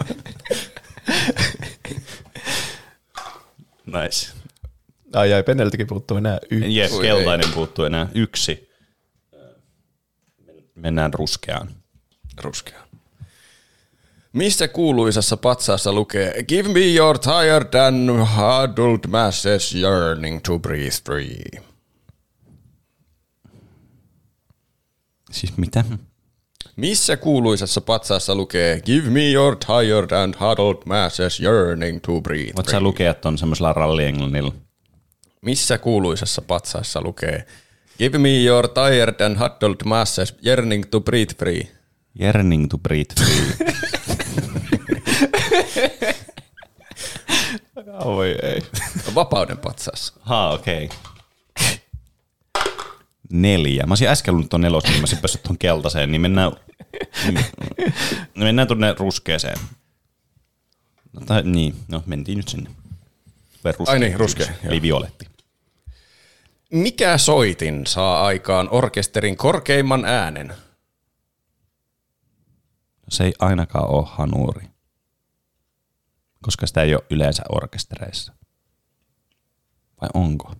[3.86, 4.32] Nice.
[5.14, 6.94] Ai ai, Peneltäkin puuttuu enää yksi.
[6.94, 8.70] Oi, keltainen puuttuu enää yksi.
[10.74, 11.68] Mennään ruskeaan.
[12.42, 12.86] Ruskea.
[14.32, 21.65] Missä kuuluisassa patsaassa lukee Give me your tired and huddled masses yearning to breathe free?
[25.30, 25.84] Siis mitä?
[26.76, 32.52] Missä kuuluisessa patsaassa lukee Give me your tired and huddled masses yearning to breathe?
[32.56, 34.52] Voit sä lukea ton semmoisella rallienglannilla?
[35.42, 37.46] Missä kuuluisessa patsaassa lukee
[37.98, 41.68] Give me your tired and huddled masses yearning to breathe free?
[42.20, 43.56] Yearning to breathe free.
[48.04, 48.62] Oi ei.
[49.14, 50.12] Vapauden patsas.
[50.20, 50.84] Ha, okei.
[50.84, 50.98] Okay.
[53.30, 53.86] Neljä.
[53.86, 56.52] Mä olisin äsken lunnut tuon nelosen, niin mä olisin päässyt tuon keltaiseen, niin mennään,
[57.26, 57.38] mm,
[58.34, 59.58] mennään tuonne ruskeeseen.
[61.12, 62.70] No, tai, niin, no mentiin nyt sinne.
[63.64, 65.26] Vai ruskea, Ai niin, ruskea, Eli violetti.
[66.72, 70.54] Mikä soitin saa aikaan orkesterin korkeimman äänen?
[73.08, 74.66] Se ei ainakaan ole hanuri,
[76.42, 78.32] koska sitä ei ole yleensä orkestereissa.
[80.00, 80.54] Vai onko?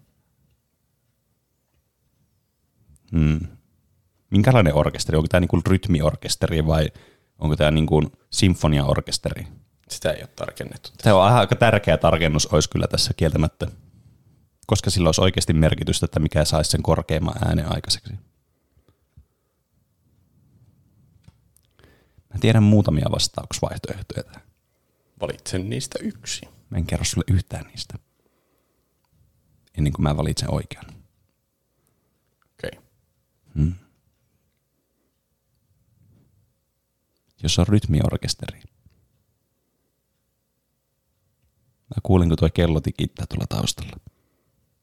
[3.13, 3.41] Hmm.
[4.31, 5.17] Minkälainen orkesteri?
[5.17, 6.89] Onko tämä niinku rytmiorkesteri vai
[7.39, 9.47] onko tämä niinku sinfoniaorkesteri?
[9.89, 10.91] Sitä ei ole tarkennettu.
[11.03, 13.67] Se on aika tärkeä tarkennus olisi kyllä tässä kieltämättä,
[14.67, 18.13] koska sillä olisi oikeasti merkitystä, että mikä saisi sen korkeimman äänen aikaiseksi.
[22.37, 24.47] Mä tiedän muutamia vastauksvaihtoehtoja tähän.
[25.21, 26.49] Valitsen niistä yksi.
[26.71, 27.95] Mä en kerro sulle yhtään niistä.
[29.79, 30.85] Ennen kuin mä valitsen oikean.
[33.57, 33.73] Okei.
[37.43, 38.59] Jos on rytmiorkesteri.
[41.89, 43.97] Mä kuulin, kun tuo kello tikittää tuolla taustalla.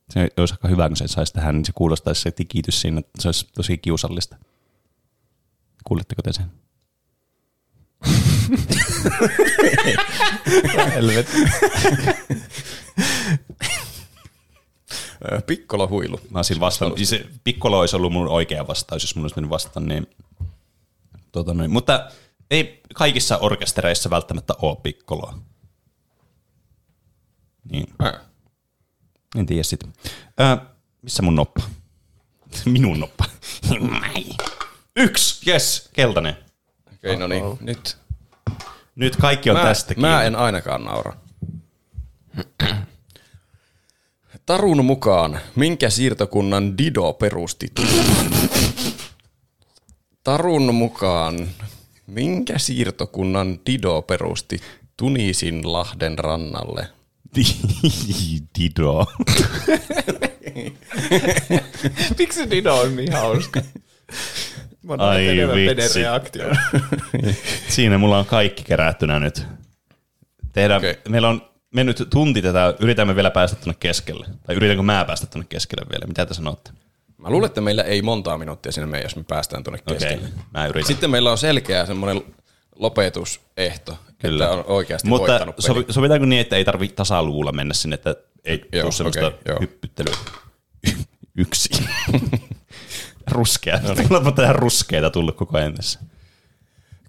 [0.10, 3.02] Se olisi aika hyvä, kun se saisi tähän, niin se kuulostaisi se tikitys siinä.
[3.20, 4.38] Se olisi tosi kiusallista.
[5.84, 6.52] Kuulitteko te sen?
[10.94, 11.38] Helvetti.
[15.48, 16.20] Pikkolo huilu.
[16.30, 16.98] Mä olisin vastannut.
[16.98, 19.80] Siis se pikkolo olisi ollut mun oikea vastaus, jos mun olisi mennyt vastata.
[19.80, 20.08] Niin,
[21.32, 21.72] tota noin.
[21.72, 22.12] Mutta
[22.52, 25.40] ei kaikissa orkestereissa välttämättä ole pikkoloa.
[27.72, 28.14] Niin, Äh.
[29.36, 29.88] en tiedä sitä.
[30.40, 30.58] Ö,
[31.02, 31.64] missä mun noppa?
[32.66, 33.26] Minun noppa.
[34.96, 36.38] Yksi, yes, keltainen.
[36.94, 37.44] Okei, no niin.
[37.62, 37.98] Nyt.
[38.96, 41.14] Nyt kaikki on Mä, tästä mä en ainakaan naura.
[44.46, 47.68] Tarun mukaan, minkä siirtokunnan Dido perusti?
[50.24, 51.50] Tarun mukaan,
[52.08, 54.60] minkä siirtokunnan Dido perusti
[54.98, 56.88] Tunisin lahden rannalle?
[58.60, 59.06] Dido.
[62.18, 63.62] Miksi Dino on niin hauska?
[64.84, 66.00] Mä Ai vitsi.
[67.76, 69.46] Siinä mulla on kaikki kerättynä nyt.
[70.54, 70.96] Tehdään, okay.
[71.10, 74.26] Meillä on mennyt tunti tätä, yritämme vielä päästä tuonne keskelle.
[74.48, 76.08] Tai yritänkö mä päästä tuonne keskelle vielä?
[76.08, 76.72] Mitä te sanotte?
[77.18, 80.28] Mä luulen, että meillä ei montaa minuuttia sinne mene, jos me päästään tuonne keskelle.
[80.28, 80.44] okay.
[80.54, 80.88] mä yritän.
[80.88, 82.24] Sitten meillä on selkeä semmoinen
[82.76, 84.44] lopetusehto, Kyllä.
[84.46, 85.68] että on oikeasti Mutta voittanut peli.
[85.68, 89.40] sovi, sovitaanko niin, että ei tarvitse tasaluvulla mennä sinne, että ei Joo, tule sellaista okei,
[89.48, 89.58] joo.
[89.60, 90.16] hyppyttelyä.
[91.38, 91.70] Yksi.
[93.32, 93.80] Ruskea.
[93.80, 96.00] Tulla tähän ruskeita tullut koko ajan tässä.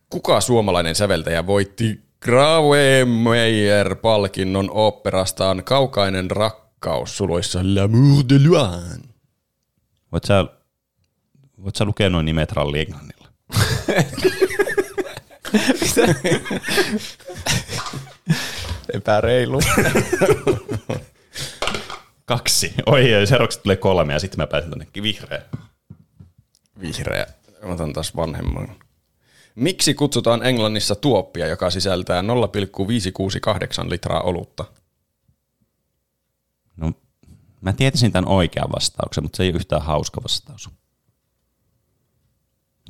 [0.09, 9.03] Kuka suomalainen säveltäjä voitti Grawemeyer-palkinnon oopperastaan Kaukainen rakkaus suluissa L'amour de loin?
[10.13, 10.45] Voit sä,
[11.63, 13.29] voit sä lukea noin nimet ralli englannilla?
[18.95, 19.61] Epäreilu.
[22.25, 22.75] Kaksi.
[22.87, 25.43] Oi, oi, seuraavaksi tulee kolme ja sitten mä pääsen tonne vihreä.
[26.81, 27.27] Vihreä.
[27.63, 28.84] Mä otan taas vanhemman.
[29.55, 34.65] Miksi kutsutaan Englannissa tuoppia, joka sisältää 0,568 litraa olutta?
[36.77, 36.93] No,
[37.61, 40.71] mä tietäisin tämän oikean vastauksen, mutta se ei ole yhtään hauska vastaus.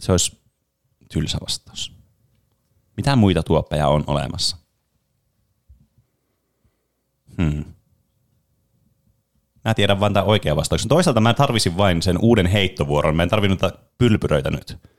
[0.01, 0.39] Se olisi
[1.13, 1.93] tylsä vastaus.
[2.97, 4.57] Mitä muita tuoppeja on olemassa?
[7.39, 7.65] Hmm.
[9.65, 10.89] Mä tiedän vain tämän oikean vastauksen.
[10.89, 13.17] Toisaalta mä tarvisin vain sen uuden heittovuoron.
[13.17, 13.61] Mä en tarvinnut
[13.99, 14.94] pylpyröitä nyt.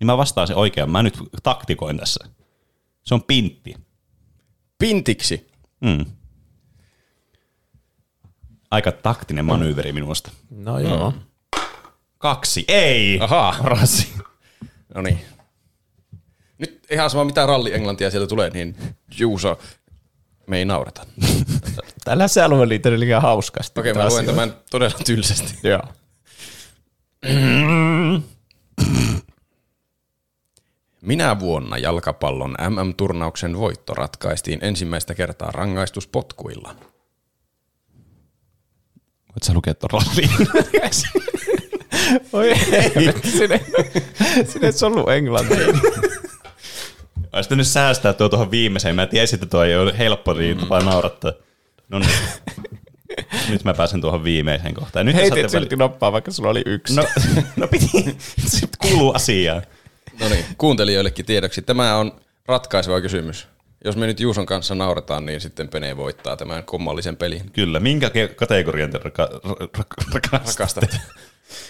[0.00, 0.90] Niin mä vastaan se oikean.
[0.90, 2.24] Mä nyt taktikoin tässä.
[3.02, 3.74] Se on pintti.
[4.78, 5.46] Pintiksi.
[5.80, 6.06] Mm.
[8.70, 10.30] Aika taktinen manyyveri minusta.
[10.50, 11.12] No joo.
[12.18, 12.64] Kaksi.
[12.68, 13.18] Ei!
[13.20, 13.56] Ahaa.
[13.62, 14.12] Rasi.
[14.94, 15.20] No niin.
[16.58, 18.76] Nyt ihan sama mitä ralli englantia sieltä tulee, niin
[19.18, 19.58] Juuso,
[20.46, 21.06] me ei naurata.
[22.04, 23.80] Tällä se alue liittyy liian hauskasti.
[23.80, 25.68] Okei, mä Taas luen tämän todella tylsästi.
[25.68, 25.82] Joo.
[31.04, 36.74] Minä vuonna jalkapallon MM-turnauksen voitto ratkaistiin ensimmäistä kertaa rangaistuspotkuilla.
[39.28, 40.48] Voit sä lukea tuon ralliin?
[42.32, 42.90] Oi ei,
[43.38, 43.60] sinne,
[44.46, 45.66] sinne ei ollut englantia.
[47.32, 48.96] Olisi pitänyt säästää tuo tuohon viimeiseen.
[48.96, 51.32] Mä tiesin, että tuo ei ole helppo niin tapa naurattaa.
[51.88, 52.10] No niin.
[53.48, 55.06] Nyt mä pääsen tuohon viimeiseen kohtaan.
[55.06, 56.96] Nyt Heitit silti noppaa, vaikka sulla oli yksi.
[56.96, 57.04] No,
[57.56, 58.16] no piti.
[58.46, 59.62] Sitten kuuluu asiaan.
[60.20, 61.62] No niin, kuuntelijoillekin tiedoksi.
[61.62, 63.48] Tämä on ratkaiseva kysymys.
[63.84, 67.50] Jos me nyt Juuson kanssa nauretaan, niin sitten Pene voittaa tämän kummallisen pelin.
[67.52, 70.46] Kyllä, minkä ke- kategorian te raka- ra- ra- rakastatte?
[70.46, 70.96] Rakastat.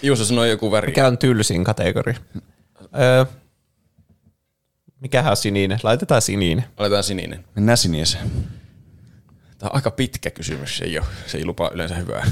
[0.01, 0.87] Juuso sanoi joku väri.
[0.87, 2.17] Mikä on tylsin kategoria?
[2.99, 3.25] Öö,
[4.99, 5.79] mikähän on sininen?
[5.83, 6.65] Laitetaan sininen.
[6.77, 7.45] Aletaan sininen.
[7.55, 8.31] Mennään siniseen.
[9.57, 12.25] Tämä on aika pitkä kysymys, se ei, ole, se ei lupaa yleensä hyvää.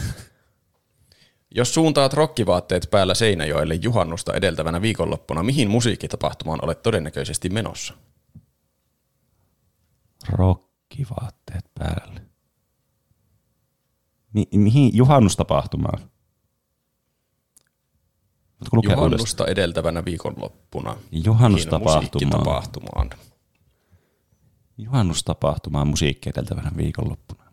[1.55, 7.93] Jos suuntaat rokkivaatteet päällä Seinäjoelle juhannusta edeltävänä viikonloppuna, mihin musiikkitapahtumaan olet todennäköisesti menossa?
[10.29, 12.21] Rokkivaatteet päälle.
[14.33, 15.99] Mi- mihin juhannustapahtumaan?
[18.73, 18.95] Uudestaan?
[18.95, 20.97] Juhannusta edeltävänä viikonloppuna.
[21.11, 23.09] Juhannustapahtumaan.
[24.77, 27.43] Juhannustapahtumaan musiikki edeltävänä viikonloppuna.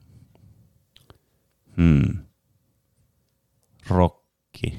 [1.76, 2.29] Hmm.
[3.90, 4.78] Rokki.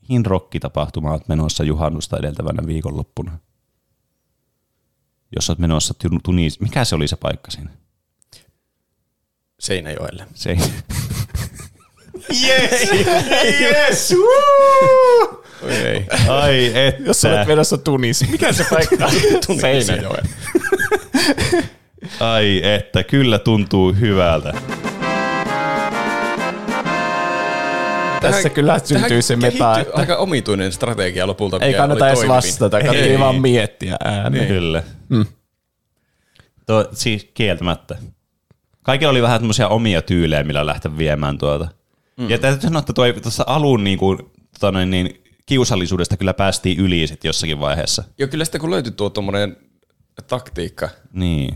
[0.00, 3.38] Mihin rokkitapahtumaan olet menossa juhannusta edeltävänä viikonloppuna?
[5.36, 6.60] Jos olet menossa Tun- Tunis...
[6.60, 7.70] Mikä se oli se paikka siinä?
[9.60, 10.26] Seinäjoelle.
[10.34, 10.56] Se ei...
[12.48, 12.90] Yes!
[13.60, 14.14] yes!
[15.68, 16.06] Ei.
[16.28, 17.02] Ai että.
[17.02, 19.06] Jos olet menossa Tunis, mikä se paikka
[19.48, 19.58] on?
[19.60, 20.22] Seinäjoe.
[22.20, 24.54] Ai että, kyllä tuntuu hyvältä.
[28.30, 31.58] Tässä kyllä syntyy se meta, Aika omituinen strategia lopulta.
[31.60, 32.84] ei kannata edes vastata, Ei.
[32.84, 34.32] kannattaa vaan miettiä ääneen.
[34.32, 34.46] Niin.
[34.48, 34.82] Kyllä.
[35.08, 35.26] Mm.
[36.66, 37.96] Tuo, siis kieltämättä.
[38.82, 41.68] Kaikilla oli vähän tämmöisiä omia tyylejä, millä lähteä viemään tuota.
[42.16, 42.30] Mm.
[42.30, 44.18] Ja täytyy sanoa, että tuo, tuossa alun niin kuin,
[44.52, 48.04] tota noin, niin, kiusallisuudesta kyllä päästiin yli sit jossakin vaiheessa.
[48.18, 49.56] Joo, kyllä sitten kun löytyi tuo tuommoinen
[50.26, 51.54] taktiikka, Niin.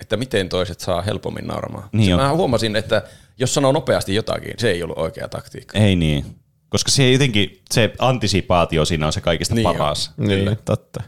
[0.00, 1.88] että miten toiset saa helpommin nauramaan.
[1.92, 3.02] Niin mä huomasin, että
[3.40, 5.78] jos sanoo nopeasti jotakin, se ei ollut oikea taktiikka.
[5.78, 6.24] Ei niin.
[6.68, 9.76] Koska se jotenkin, se antisipaatio siinä on se kaikista Niin niin on.
[9.76, 10.12] paras.
[10.16, 11.02] Niin, totta.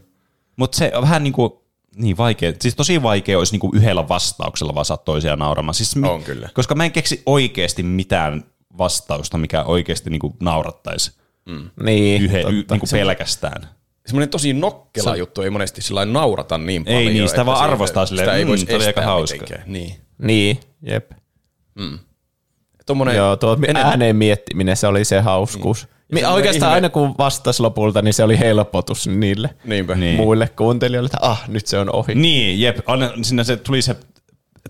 [0.56, 1.52] Mutta se on vähän niin kuin,
[1.96, 2.52] niin vaikea.
[2.60, 5.74] Siis tosi vaikea olisi niin kuin yhdellä vastauksella vaan saada toisia nauramaan.
[5.74, 6.48] Siis mi- On kyllä.
[6.54, 8.44] Koska mä en keksi oikeasti mitään
[8.78, 11.12] vastausta, mikä oikeasti niin kuin naurattaisi
[11.82, 12.54] Niin, yhden, totta.
[12.54, 13.68] y, niin kuin pelkästään.
[14.06, 17.12] Semmoinen tosi nokkela Se- juttu ei monesti sillä naurata niin Ei paljon.
[17.12, 19.34] niin, sitä että vaan arvostaa silleen, sitä ei mm, voisi oli aika estää hauska.
[19.40, 19.72] mitenkään.
[19.72, 19.94] Niin.
[20.18, 21.10] Niin, jep.
[22.86, 25.80] Tommonen, Joo, tuo enemmän- ääneen miettiminen, se oli se hauskuus.
[26.08, 29.94] Semmoinen Oikeastaan ihme- aina kun vastasi lopulta, niin se oli helpotus niille Niinpä.
[29.94, 30.16] Niin.
[30.16, 32.14] muille kuuntelijoille, että ah, nyt se on ohi.
[32.14, 32.78] Niin, jep.
[32.86, 33.96] Aina, siinä se tuli se,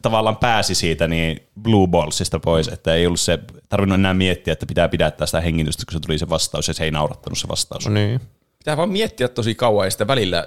[0.02, 3.38] tavallaan pääsi siitä niin Blue Ballsista pois, että ei ollut se,
[3.68, 6.84] tarvinnut enää miettiä, että pitää pidättää sitä hengitystä, kun se tuli se vastaus, ja se
[6.84, 7.88] ei naurattanut se vastaus.
[7.88, 8.20] Niin.
[8.58, 10.46] Pitää vaan miettiä tosi kauan ja sitten välillä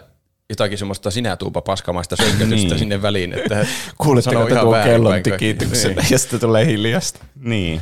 [0.50, 2.80] jotakin semmoista sinätuupa paskamaista sönkötystä Niin.
[2.80, 3.34] sinne väliin.
[3.34, 3.56] Että
[4.32, 6.08] ihan tuon väärin kellon tikityksen Niin.
[6.12, 7.26] ja sitten tulee hiljasta.
[7.40, 7.82] Niin.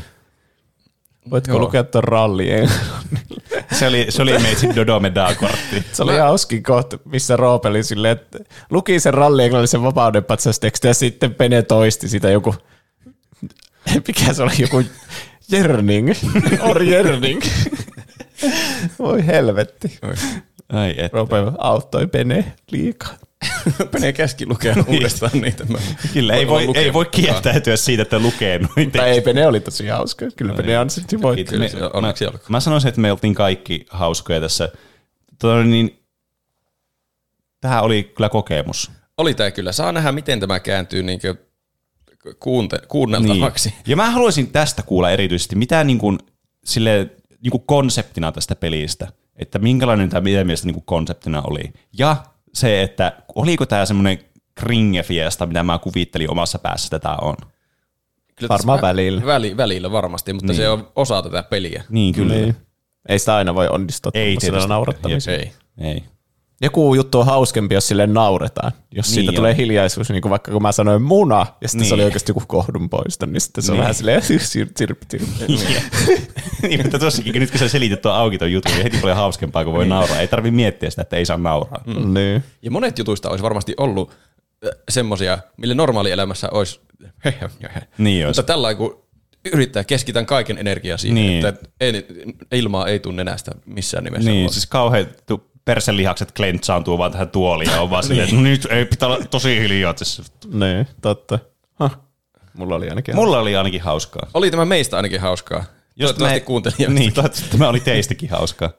[1.30, 1.60] Voitko Joo.
[1.60, 2.72] lukea tuon rallien?
[3.80, 5.84] Se oli, se oli meitsi Dodome-kortti.
[5.94, 8.40] Se oli hauskin kohta, missä Roope oli silleen, että
[8.70, 12.56] luki sen rallien englannisen vapaudenpatsasteksti ja sitten Pene toisti sitä joku,
[14.08, 14.84] mikä se oli, joku
[15.52, 16.12] Jerning,
[16.62, 17.42] or Jerning.
[19.00, 20.00] Voi helvetti.
[20.74, 21.14] Ai et.
[21.14, 23.18] Roope auttoi Pene liikaa.
[23.92, 25.66] Pene käski lukea uudestaan niitä.
[25.66, 25.78] Mä
[26.14, 29.88] Kyllä, ei voi, ei voi kieltäytyä siitä, että lukee noin Tai ei, Pene oli tosi
[29.88, 30.26] hauska.
[30.36, 31.60] Kyllä Pene ansaitsi voittaa.
[31.94, 32.46] Onneksi olkoon.
[32.50, 34.70] Mä sanoisin, että me oltiin kaikki hauskoja tässä.
[35.40, 36.00] Tota, niin,
[37.62, 38.92] tähän oli kyllä kokemus.
[39.18, 39.72] Oli tämä kyllä.
[39.72, 41.20] Saa nähdä, miten tämä kääntyy niin
[42.40, 43.70] kuunte, kuunneltavaksi.
[43.70, 43.80] Niin.
[43.88, 46.20] Ja mä haluaisin tästä kuulla erityisesti, mitä niin kuin,
[46.66, 47.10] sille,
[47.42, 51.74] niin kuin konseptina tästä pelistä, että minkälainen tämä meidän mielestä niin kuin konseptina oli.
[51.98, 52.18] Ja
[52.54, 54.20] se, että oliko tämä semmoinen
[54.56, 57.36] kringefiesta, mitä mä kuvittelin omassa päässä, että tämä on.
[58.36, 59.26] Kyllä Varmaan välillä.
[59.26, 60.58] Väli, välillä varmasti, mutta niin.
[60.58, 61.84] se on osa tätä peliä.
[61.90, 62.34] Niin, kyllä.
[62.34, 62.56] Niin.
[63.10, 64.38] Ei sitä aina voi onnistua Ei.
[65.28, 65.52] Ei.
[65.78, 66.04] Ei.
[66.62, 68.72] Joku juttu on hauskempi, jos sille nauretaan.
[68.92, 69.36] Jos Niin siitä on.
[69.36, 71.90] tulee hiljaisuus, niin kuin vaikka kun mä sanoin muna, ja sitten Niin.
[71.90, 73.82] se oli oikeasti joku kohdun poista, niin sitten se on Niin.
[73.82, 74.42] vähän silleen sirp,
[74.76, 75.28] sirp, sirp.
[76.64, 79.64] niin, mutta tossakin, nyt kun sä selitit tuon auki tuon jutun, niin heti tulee hauskempaa,
[79.64, 80.20] kun voi nauraa.
[80.20, 81.84] Ei tarvi miettiä sitä, että ei saa nauraa.
[81.86, 82.14] Mm.
[82.14, 82.44] Niin.
[82.62, 84.12] Ja monet jutuista olisi varmasti ollut
[84.90, 86.80] semmosia, mille normaalielämässä olisi,
[87.98, 88.40] Niin olisi.
[88.40, 89.04] mutta tällä kun
[89.54, 91.46] yrittää keskitän kaiken energiaa siihen, Niin.
[91.46, 92.08] että ei,
[92.52, 94.30] ilmaa ei tunne nenästä missään nimessä.
[94.30, 95.08] Niin, siis kauhean
[95.66, 99.26] perselihakset klentsaantuu vaan tähän tuoliin ja on vaan silleen, että no nyt ei pitää olla
[99.26, 100.24] tosi hiljaa tässä.
[100.54, 101.40] Niin, totta.
[101.80, 101.92] Huh.
[102.54, 103.16] Mulla oli ainakin.
[103.16, 104.28] Mulla oli ainakin hauskaa.
[104.34, 105.64] Oli tämä meistä ainakin hauskaa.
[106.00, 106.90] Toivottavasti kuuntelija.
[106.90, 108.70] Niin, toivottavasti tämä oli teistäkin hauskaa.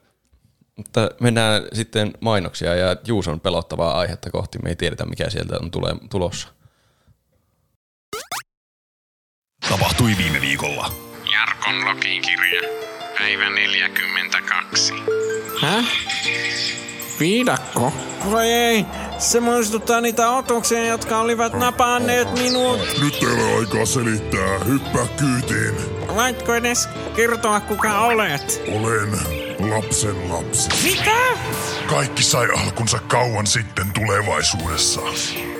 [0.77, 4.59] Mutta mennään sitten mainoksia ja Juuson pelottavaa aihetta kohti.
[4.59, 6.47] Me ei tiedetä, mikä sieltä on tule, tulossa.
[9.69, 10.91] Tapahtui viime viikolla.
[11.31, 12.61] Jarkon login kirja.
[13.17, 14.93] Päivä 42.
[15.61, 15.85] Häh?
[17.19, 17.93] Viidakko?
[18.31, 18.85] Voi ei,
[19.17, 22.79] se muistuttaa niitä otuksia, jotka olivat napanneet minut.
[23.01, 24.59] Nyt ei ole aikaa selittää.
[24.67, 25.75] Hyppää kyytiin.
[26.15, 28.61] Voitko edes kertoa, kuka olet?
[28.75, 29.11] Olen
[29.59, 30.69] lapsen lapsi.
[30.83, 31.15] Mitä?
[31.87, 35.01] Kaikki sai alkunsa kauan sitten tulevaisuudessa.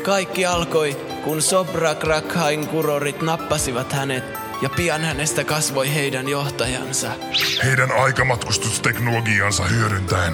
[0.04, 7.12] Kaikki alkoi, kun Sobra Krakhain kurorit nappasivat hänet ja pian hänestä kasvoi heidän johtajansa.
[7.64, 10.34] Heidän aikamatkustusteknologiansa hyödyntäen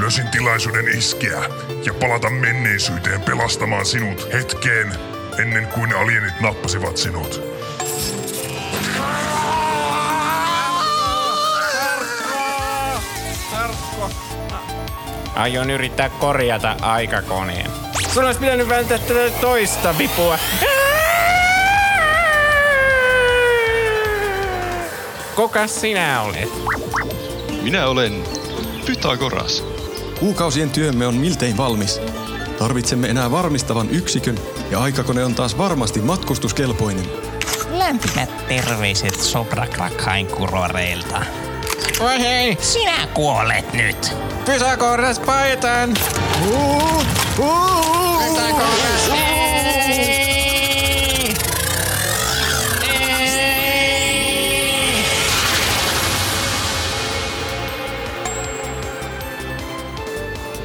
[0.00, 1.42] löysin tilaisuuden iskeä
[1.84, 4.92] ja palata menneisyyteen pelastamaan sinut hetkeen
[5.38, 7.42] ennen kuin alienit nappasivat sinut.
[15.34, 17.70] Aion yrittää korjata aikakoneen.
[18.08, 20.38] Sun olisi pitänyt välttää tätä toista vipua.
[25.38, 26.48] Kuka sinä olet?
[27.62, 28.24] Minä olen
[28.86, 29.64] Pythagoras.
[30.20, 32.00] Kuukausien työmme on miltei valmis.
[32.58, 34.38] Tarvitsemme enää varmistavan yksikön
[34.70, 37.04] ja aikakone on taas varmasti matkustuskelpoinen.
[37.70, 41.22] Lämpimät terveiset Sobrakrakhain kuroreilta.
[42.00, 44.16] Oi hei, Sinä kuolet nyt.
[44.44, 45.94] Pythagoras paitan!
[47.36, 49.57] Pythagoras!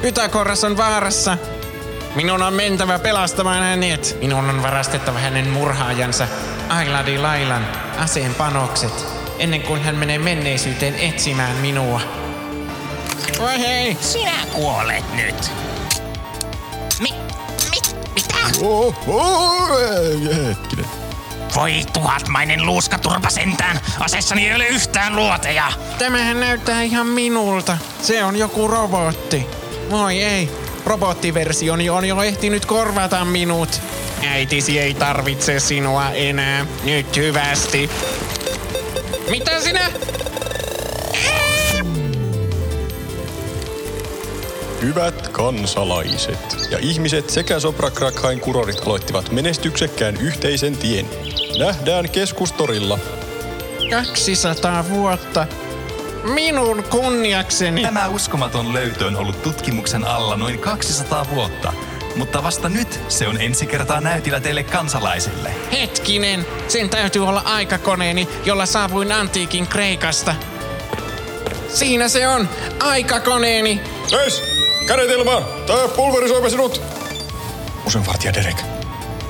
[0.04, 1.38] Pythagoras on vaarassa.
[2.14, 4.16] Minun on mentävä pelastamaan hänet.
[4.20, 6.28] Minun on varastettava hänen murhaajansa,
[6.68, 7.66] Ailadi Lailan,
[7.98, 9.06] aseen panokset,
[9.38, 12.00] ennen kuin hän menee menneisyyteen etsimään minua.
[13.40, 13.96] Oi hei!
[14.00, 15.52] Sinä kuolet nyt.
[17.00, 17.10] Mi,
[17.70, 17.78] mi,
[18.14, 18.36] mitä?
[20.36, 20.86] Hetkinen.
[21.56, 23.80] Voi tuhatmainen luuskaturpa sentään.
[24.00, 25.72] Aseessani ei ole yhtään luoteja.
[25.98, 27.78] Tämähän näyttää ihan minulta.
[28.02, 29.63] Se on joku robotti.
[29.90, 30.50] Voi ei.
[30.86, 33.80] Robottiversioni on jo ehtinyt korvata minut.
[34.26, 36.66] Äitisi ei tarvitse sinua enää.
[36.84, 37.90] Nyt hyvästi.
[39.30, 39.90] Mitä sinä?
[44.82, 51.06] Hyvät kansalaiset ja ihmiset sekä Sobrakrakhain kurorit aloittivat menestyksekkään yhteisen tien.
[51.58, 52.98] Nähdään keskustorilla.
[53.90, 55.46] 200 vuotta.
[56.24, 57.82] Minun kunniakseni.
[57.82, 61.72] Tämä uskomaton löytö on ollut tutkimuksen alla noin 200 vuotta,
[62.16, 65.54] mutta vasta nyt se on ensi kertaa näytillä teille kansalaisille.
[65.72, 70.34] Hetkinen, sen täytyy olla aikakoneeni, jolla saavuin antiikin Kreikasta.
[71.68, 72.48] Siinä se on,
[72.80, 73.80] aikakoneeni.
[74.06, 74.42] Seis!
[74.86, 75.44] Kädet ilmaan!
[75.66, 76.82] Tää pulverisoimme sinut!
[77.86, 78.73] Osenvartija Derek.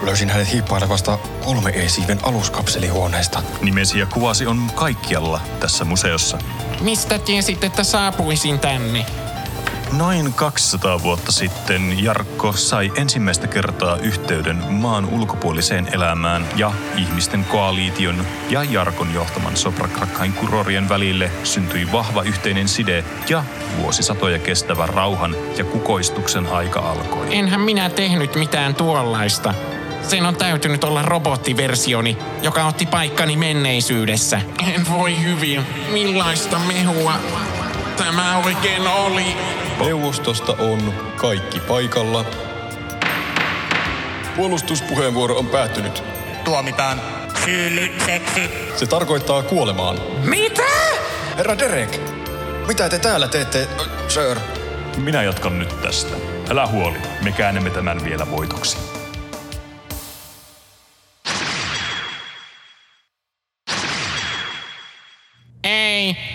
[0.03, 3.43] Löysin hänet hiippailevasta 3E-siiven aluskapselihuoneesta.
[3.63, 6.39] Nimesi ja kuvasi on kaikkialla tässä museossa.
[6.81, 9.07] Mistä tiesit, että saapuisin tänne?
[9.93, 18.27] Noin 200 vuotta sitten Jarkko sai ensimmäistä kertaa yhteyden maan ulkopuoliseen elämään ja ihmisten koaliition
[18.51, 23.45] ja Jarkon johtaman Sobrakrakkain kurorien välille syntyi vahva yhteinen side ja
[23.77, 27.37] vuosisatoja kestävä rauhan ja kukoistuksen aika alkoi.
[27.37, 29.55] Enhän minä tehnyt mitään tuollaista.
[30.09, 34.41] Sen on täytynyt olla robottiversioni, joka otti paikkani menneisyydessä.
[34.75, 35.67] En voi hyvin.
[35.93, 37.15] Millaista mehua
[37.97, 39.37] tämä oikein oli?
[39.81, 42.25] Neuvostosta on kaikki paikalla.
[44.37, 46.03] Puolustuspuheenvuoro on päättynyt.
[46.45, 47.01] Tuomitaan
[47.45, 48.51] syylliseksi.
[48.77, 49.99] Se tarkoittaa kuolemaan.
[50.25, 50.63] Mitä?
[51.37, 52.01] Herra Derek,
[52.67, 53.69] mitä te täällä teette,
[54.09, 54.39] sir?
[54.97, 56.17] Minä jatkan nyt tästä.
[56.51, 59.04] Älä huoli, me käännämme tämän vielä voitoksi.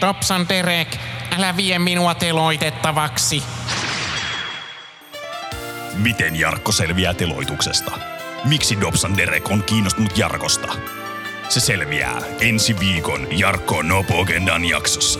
[0.01, 0.97] Dobson Derek,
[1.37, 3.43] älä vie minua teloitettavaksi.
[5.93, 7.91] Miten Jarkko selviää teloituksesta?
[8.45, 10.67] Miksi Dobson Derek on kiinnostunut Jarkosta?
[11.49, 15.19] Se selviää ensi viikon Jarkko Nopogendan jaksossa.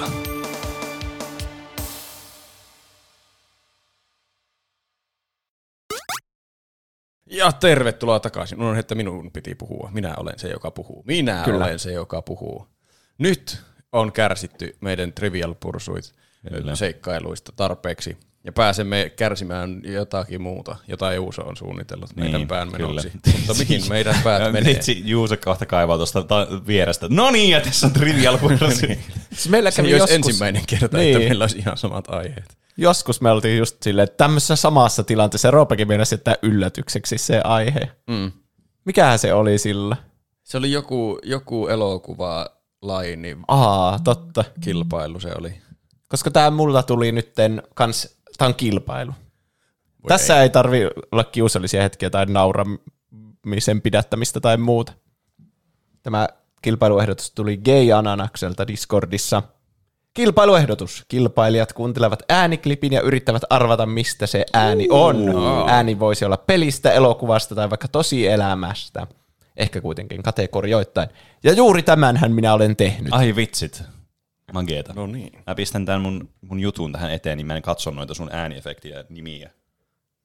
[7.26, 8.62] Ja tervetuloa takaisin.
[8.62, 9.90] Unohdin, että minun piti puhua.
[9.94, 11.04] Minä olen se, joka puhuu.
[11.08, 11.66] Minä Kyllä.
[11.66, 12.68] olen se, joka puhuu.
[13.18, 16.14] Nyt on kärsitty meidän Trivial Pursuit
[16.74, 18.18] seikkailuista tarpeeksi.
[18.44, 23.12] Ja pääsemme kärsimään jotakin muuta, jota Juuso on suunnitellut niin, meidän pään menoksi.
[23.38, 24.74] Mutta mihin meidän päät menee?
[24.74, 27.08] Vitsi, Juuso kohta kaivaa tuosta ta- vierestä.
[27.10, 29.00] No niin, ja tässä on trivial pursuit.
[29.34, 31.16] Siis meillä Se kävi olisi joskus, ensimmäinen kerta, Niin.
[31.16, 32.58] että meillä olisi ihan samat aiheet.
[32.78, 37.90] joskus me oltiin just silleen, että tämmöisessä samassa tilanteessa Roopekin meinasi jättää yllätykseksi se aihe.
[38.08, 38.32] Mm.
[38.86, 39.96] Mikähän se oli sillä?
[40.44, 42.46] Se oli joku, joku elokuva
[42.82, 44.44] laini Aa, totta.
[44.62, 45.62] kilpailu se oli.
[46.08, 49.12] Koska tämä mulla tuli nytten kans Tämä on kilpailu.
[50.08, 54.94] Tässä ei tarvi olla kiusallisia hetkiä tai nauramisen pidättämistä tai muuta.
[56.04, 56.28] Tämä
[56.62, 59.44] kilpailuehdotus tuli Gay Ananakselta Discordissa.
[60.14, 61.06] Kilpailuehdotus.
[61.08, 65.18] Kilpailijat kuuntelevat ääniklipin ja yrittävät arvata, mistä se ääni on.
[65.68, 69.08] Ääni voisi olla pelistä, elokuvasta tai vaikka tosielämästä.
[69.60, 71.10] Ehkä kuitenkin kategorioittain.
[71.44, 73.14] Ja juuri tämänhän minä olen tehnyt.
[73.14, 73.84] Ai vitsit.
[74.54, 74.94] Mageeta.
[74.94, 75.32] No niin.
[75.48, 78.98] Mä pistän tämän mun, mun jutun tähän eteen, niin mä en katso noita sun ääniefektiä
[78.98, 79.50] ja nimiä.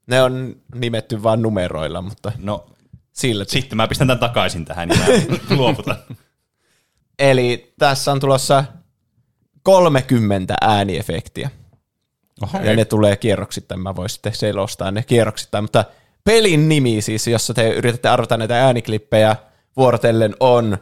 [0.06, 2.66] Ne on nimetty vain numeroilla, mutta No,
[3.12, 3.44] sillä.
[3.48, 5.06] sitten mä pistän tämän takaisin tähän, niin mä
[5.56, 5.97] luovutan.
[7.19, 8.65] Eli tässä on tulossa
[9.62, 11.51] 30 ääniefektiä.
[12.43, 12.59] Oho.
[12.59, 15.85] Ja ne tulee kierroksittain, mä voin sitten selostaa ne kierroksittain, mutta
[16.24, 19.36] pelin nimi siis, jossa te yritätte arvata näitä ääniklippejä
[19.76, 20.78] vuorotellen on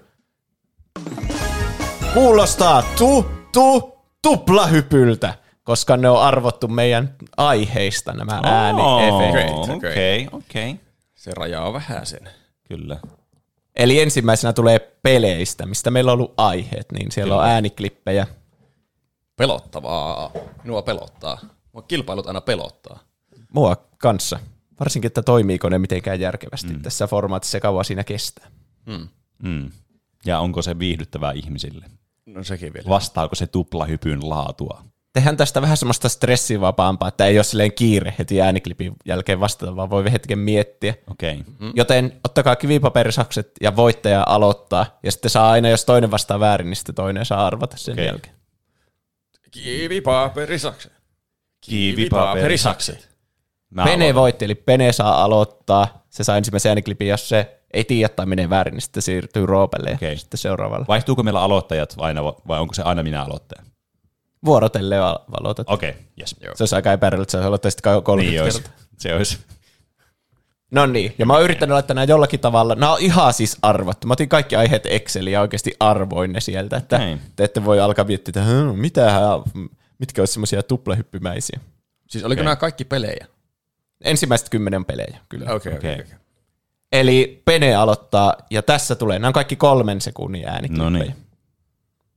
[2.15, 9.57] Kuulostaa tu, tu, tuplahypyltä, koska ne on arvottu meidän aiheista nämä ääniefektit.
[9.57, 10.81] Oh, Okei, okei.
[11.15, 12.29] Se rajaa vähän sen.
[12.69, 12.97] Kyllä.
[13.77, 18.27] Eli ensimmäisenä tulee peleistä, mistä meillä on ollut aiheet, niin siellä on ääniklippejä.
[19.37, 20.33] Pelottavaa.
[20.65, 21.39] Minua pelottaa.
[21.73, 22.99] Mua kilpailut aina pelottaa.
[23.55, 24.39] Mua kanssa.
[24.81, 26.83] Varsinkin, että toimiiko ne mitenkään järkevästi mm.
[26.83, 28.47] tässä formaatissa ja kauan siinä kestää.
[29.43, 29.71] Mm.
[30.27, 31.87] Ja onko se viihdyttävää ihmisille?
[32.27, 32.89] No sekin vielä.
[32.89, 34.85] Vastaako se tuplahypyn laatua?
[35.13, 39.91] Tehdään tästä vähän semmoista stressivapaampaa, että ei ole silleen kiire heti ääniklipin jälkeen vastata, vaan
[39.91, 40.95] voi hetken miettiä.
[41.11, 41.41] Okei.
[41.41, 41.55] Okay.
[41.59, 41.73] Mm.
[41.75, 44.99] Joten ottakaa kivipaperisakset ja voittaja aloittaa.
[45.03, 48.07] Ja sitten saa aina, jos toinen vastaa väärin, niin sitten toinen saa arvata sen Okei.
[48.07, 48.35] jälkeen.
[49.51, 50.93] Kivipaperisakset.
[51.61, 53.12] Kivipaperisakset.
[53.73, 54.15] Mä Pene aloitan.
[54.21, 56.05] voitti, eli Pene saa aloittaa.
[56.11, 59.91] Se saa ensimmäisen ääniklipin, jos se ei tiedä tai menee väärin, niin sitten siirtyy Roopelle
[59.91, 60.17] ja Okei.
[60.17, 60.85] sitten seuraavalle.
[60.89, 63.63] Vaihtuuko meillä aloittajat aina, vai onko se aina minä aloittaja?
[64.45, 64.97] Vuorotelle
[65.41, 65.71] aloitat.
[65.71, 66.37] Okei, okay, yes.
[66.55, 68.63] Se olisi aika epäilyllä, että sä aloittaisit 30 Niin olisi.
[68.63, 68.79] kertaa.
[68.99, 69.39] Se olisi.
[70.71, 72.75] No niin, ja mä oon yrittänyt laittaa nämä jollakin tavalla.
[72.75, 74.07] Nämä on ihan siis arvottu.
[74.07, 77.21] Mä otin kaikki aiheet Exceliin ja oikeasti arvoin ne sieltä, että Näin.
[77.37, 79.23] te ette voi alkaa miettiä, että "Hm, mitähän,
[79.99, 81.61] mitkä olisi semmoisia tuplahyppymäisiä.
[82.09, 82.45] Siis oliko Okei.
[82.45, 83.27] nämä kaikki pelejä?
[84.05, 85.55] Ensimmäiset kymmenen pelejä, kyllä.
[85.55, 86.05] Okei, okei, Okei.
[86.05, 86.17] okei.
[86.93, 90.91] Eli Pene aloittaa, ja tässä tulee, nämä on kaikki kolmen sekunnin ääniklippejä.
[90.91, 91.17] No niin.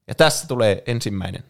[0.07, 1.43] Ja tässä tulee ensimmäinen.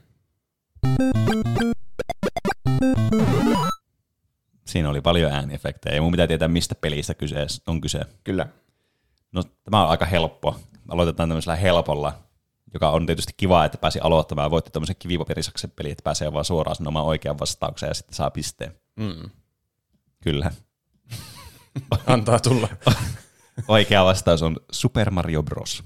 [4.66, 7.99] Siinä oli paljon ääniefektejä ja mun pitää tietää, mistä pelistä kyse on kyse.
[8.24, 8.48] Kyllä.
[9.32, 10.60] No tämä on aika helppo.
[10.90, 12.14] Aloitetaan tämmöisellä helpolla,
[12.74, 14.52] joka on tietysti kiva, että pääsi aloittamaan.
[14.52, 18.76] Voitti tämmöisen kivipaperisaksen peli, että pääsee vaan suoraan sanomaan oikean vastauksen ja sitten saa pisteen.
[18.95, 19.30] Mm.
[20.26, 20.52] Kyllä.
[22.07, 22.69] Antaa tulla.
[23.68, 25.84] Oikea vastaus on Super Mario Bros.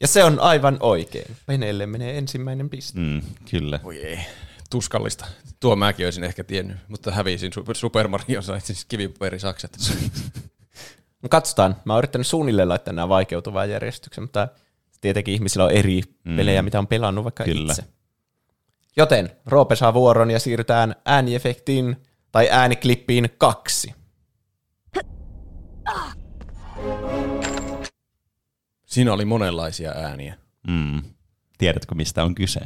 [0.00, 1.36] Ja se on aivan oikein.
[1.46, 3.00] Peneelle menee ensimmäinen piste.
[3.00, 3.80] Mm, kyllä.
[3.84, 4.18] Voi ei.
[4.70, 5.26] Tuskallista.
[5.60, 9.76] Tuo mäkin olisin ehkä tiennyt, mutta hävisin Super, Mario sai siis kivipaperisakset.
[11.22, 11.76] No katsotaan.
[11.84, 14.48] Mä oon yrittänyt suunnilleen laittaa nämä vaikeutuvaan järjestykseen, mutta
[15.00, 16.02] tietenkin ihmisillä on eri
[16.36, 17.72] pelejä, mitä on pelannut vaikka Kyllä.
[17.72, 17.84] itse.
[18.96, 21.96] Joten Roope saa vuoron ja siirrytään ääniefektiin
[22.36, 23.94] tai ääniklippiin kaksi.
[28.86, 30.34] Siinä oli monenlaisia ääniä.
[30.68, 31.02] Mm.
[31.58, 32.60] Tiedätkö, mistä on kyse?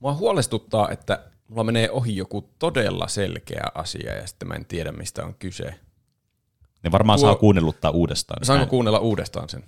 [0.00, 4.92] Mua huolestuttaa, että mulla menee ohi joku todella selkeä asia ja sitten mä en tiedä,
[4.92, 5.74] mistä on kyse.
[6.82, 8.44] Ne varmaan Tuo- saa kuunnelluttaa uudestaan.
[8.44, 9.64] Saanko Ään- kuunnella uudestaan sen?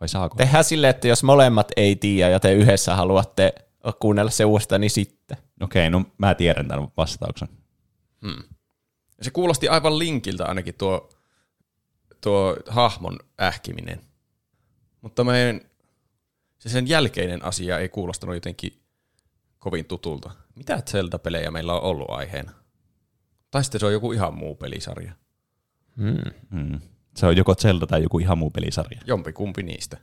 [0.00, 0.36] Vai saako?
[0.36, 3.54] Tehdään silleen, että jos molemmat ei tiedä ja te yhdessä haluatte
[4.00, 5.36] kuunnella se uudestaan, niin sitten.
[5.60, 7.48] Okei, okay, no mä tiedän tämän vastauksen.
[9.18, 11.10] Ja se kuulosti aivan linkiltä ainakin tuo,
[12.20, 14.00] tuo hahmon ähkiminen.
[15.00, 15.60] Mutta mä en,
[16.58, 18.82] se sen jälkeinen asia ei kuulostanut jotenkin
[19.58, 20.30] kovin tutulta.
[20.54, 22.52] Mitä Zelda-pelejä meillä on ollut aiheena?
[23.50, 25.12] Tai sitten se on joku ihan muu pelisarja.
[25.96, 26.80] Mm.
[27.16, 29.00] Se on joko Zelda tai joku ihan muu pelisarja.
[29.06, 29.96] Jompi kumpi niistä.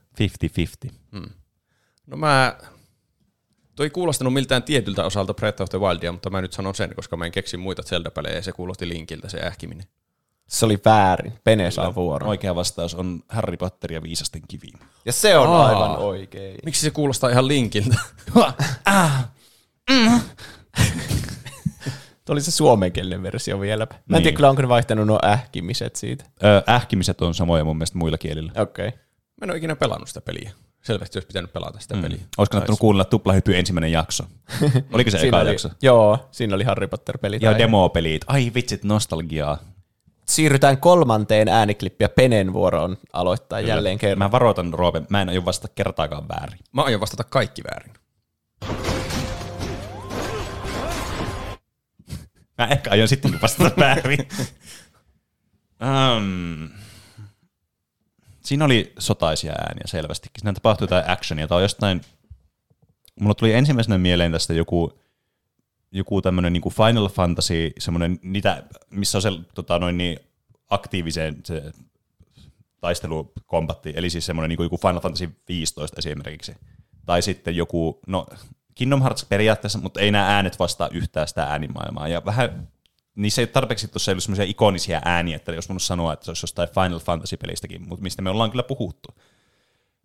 [1.16, 1.20] 50-50.
[2.06, 2.58] No mä...
[3.78, 6.94] Toi ei kuulostanut miltään tietyltä osalta Breath of the Wildia, mutta mä nyt sanon sen,
[6.94, 9.86] koska mä en keksi muita Zelda-pelejä ja se kuulosti linkiltä se ähkiminen.
[10.48, 11.32] Se oli väärin.
[11.44, 12.28] Pene saa vuoron.
[12.28, 14.72] Oikea vastaus on Harry Potter ja viisasten kivi.
[15.04, 15.66] Ja se on Aa.
[15.66, 16.58] aivan oikein.
[16.64, 17.96] Miksi se kuulostaa ihan linkiltä?
[22.24, 23.86] Tuo oli se suomenkielinen versio vielä.
[23.90, 24.22] Mä en Niin.
[24.22, 26.24] tiedä kyllä, onko ne vaihtanut nuo ähkimiset siitä.
[26.44, 28.52] Ö, ähkimiset on samoja mun mielestä muilla kielillä.
[28.56, 28.88] Okei.
[28.88, 28.98] Okay.
[29.40, 30.50] Mä en ole ikinä pelannut sitä peliä.
[30.82, 32.02] Selvästi olisi pitänyt pelata sitä mm.
[32.02, 32.18] peliä.
[32.18, 34.24] Olisiko kannattanut kuunnella tuplahypy ensimmäinen jakso?
[34.92, 35.68] Oliko se eka oli, jakso?
[35.82, 37.42] Joo, siinä oli Harry Potter-pelit.
[37.42, 37.58] Ja aihe.
[37.58, 38.24] demopelit.
[38.26, 39.58] Ai vitsit, nostalgiaa.
[40.26, 43.74] Siirrytään kolmanteen ääniklippiä Penen vuoroon aloittaa Kyllä.
[43.74, 44.18] jälleen kerran.
[44.18, 46.58] Mä varoitan Roope, mä en aio vastata kertaakaan väärin.
[46.72, 47.92] Mä aion vastata kaikki väärin.
[52.58, 54.28] Mä ehkä aion sittenkin vastata väärin.
[56.16, 56.68] um,
[58.48, 60.40] siinä oli sotaisia ääniä selvästikin.
[60.40, 61.46] Siinä tapahtui jotain actionia.
[61.50, 62.00] On jostain...
[63.20, 65.00] Mulla tuli ensimmäisenä mieleen tästä joku,
[65.92, 70.18] joku tämmöinen niin Final Fantasy, semmoinen, niitä, missä on se tota, noin niin,
[70.70, 71.72] aktiivisen se
[72.80, 76.54] taistelukombatti, eli siis semmoinen niin joku Final Fantasy 15 esimerkiksi.
[77.06, 78.26] Tai sitten joku, no
[78.74, 82.08] Kingdom Hearts periaatteessa, mutta ei nämä äänet vastaa yhtään sitä äänimaailmaa.
[82.08, 82.68] Ja vähän,
[83.18, 86.30] niissä ei ole tarpeeksi tuossa ollut semmoisia ikonisia ääniä, että jos mun sanoa, että se
[86.30, 89.08] olisi jostain Final Fantasy-pelistäkin, mutta mistä me ollaan kyllä puhuttu.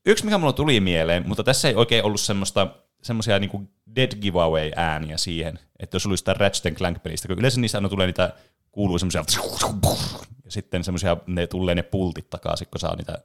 [0.05, 2.67] Yksi, mikä mulla tuli mieleen, mutta tässä ei oikein ollut semmoista
[3.01, 3.63] semmoisia niinku
[3.95, 8.33] dead giveaway-ääniä siihen, että jos olisi sitä Ratchet Clank-pelistä, kun yleensä niissä aina tulee niitä,
[8.71, 9.23] kuuluu semmoisia,
[10.45, 13.17] ja sitten semmoisia, ne tulee ne pultit takaisin, kun saa niitä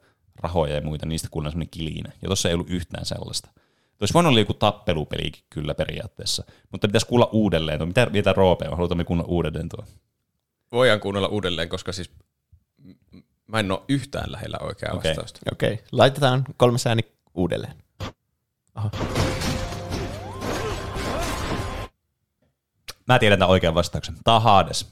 [0.43, 2.13] rahoja ja muita, niistä kuuluu semmoinen kilinä.
[2.23, 3.51] Ja tuossa ei ollut yhtään sellaista.
[4.01, 7.89] Olisi voinut olla joku tappelupelikin kyllä periaatteessa, mutta pitäisi kuulla uudelleen.
[7.89, 8.77] Mitä, mitä Roope on?
[8.77, 9.85] Halutaan me kuunnella uudelleen tuo?
[10.73, 12.11] Voidaan kuunnella uudelleen, koska siis
[13.47, 15.11] mä en ole yhtään lähellä oikeaa Okei.
[15.11, 15.41] vastausta.
[15.53, 15.85] Okei, okay.
[15.93, 17.03] laitetaan kolmas ääni
[17.35, 17.75] uudelleen.
[23.09, 24.15] Mä tiedän tämän oikean vastauksen.
[24.25, 24.87] Tämä on Hades.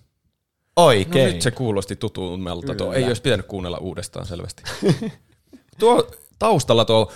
[0.77, 1.27] Oikein.
[1.27, 1.97] No nyt se kuulosti.
[1.97, 2.95] Tuo Kyllä.
[2.95, 4.63] ei olisi pitänyt kuunnella uudestaan selvästi.
[5.81, 7.13] tuo taustalla tuo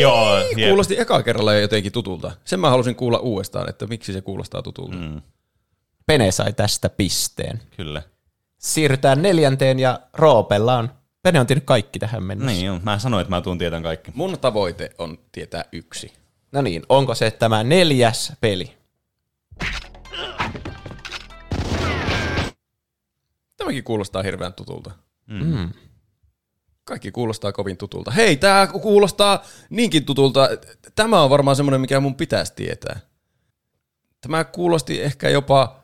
[0.00, 0.68] Joo, jep.
[0.68, 2.32] kuulosti eka kerralla jo jotenkin tutulta.
[2.44, 4.96] Sen mä halusin kuulla uudestaan, että miksi se kuulostaa tutulta.
[4.96, 5.22] Mm.
[6.06, 7.62] Pene sai tästä pisteen.
[7.76, 8.02] Kyllä.
[8.58, 10.90] Siirrytään neljänteen ja Roopella on.
[11.22, 12.52] Pene on tiennyt kaikki tähän mennessä.
[12.52, 14.10] Niin joo, mä sanoin, että mä tuun tietän kaikki.
[14.14, 16.12] Mun tavoite on tietää yksi.
[16.52, 18.76] No niin, onko se tämä neljäs peli?
[23.56, 24.90] Tämäkin kuulostaa hirveän tutulta.
[25.26, 25.70] Mm.
[26.86, 28.10] Kaikki kuulostaa kovin tutulta.
[28.10, 30.48] Hei, tää kuulostaa niinkin tutulta.
[30.94, 33.00] Tämä on varmaan semmoinen, mikä mun pitäisi tietää.
[34.20, 35.76] Tämä kuulosti ehkä jopa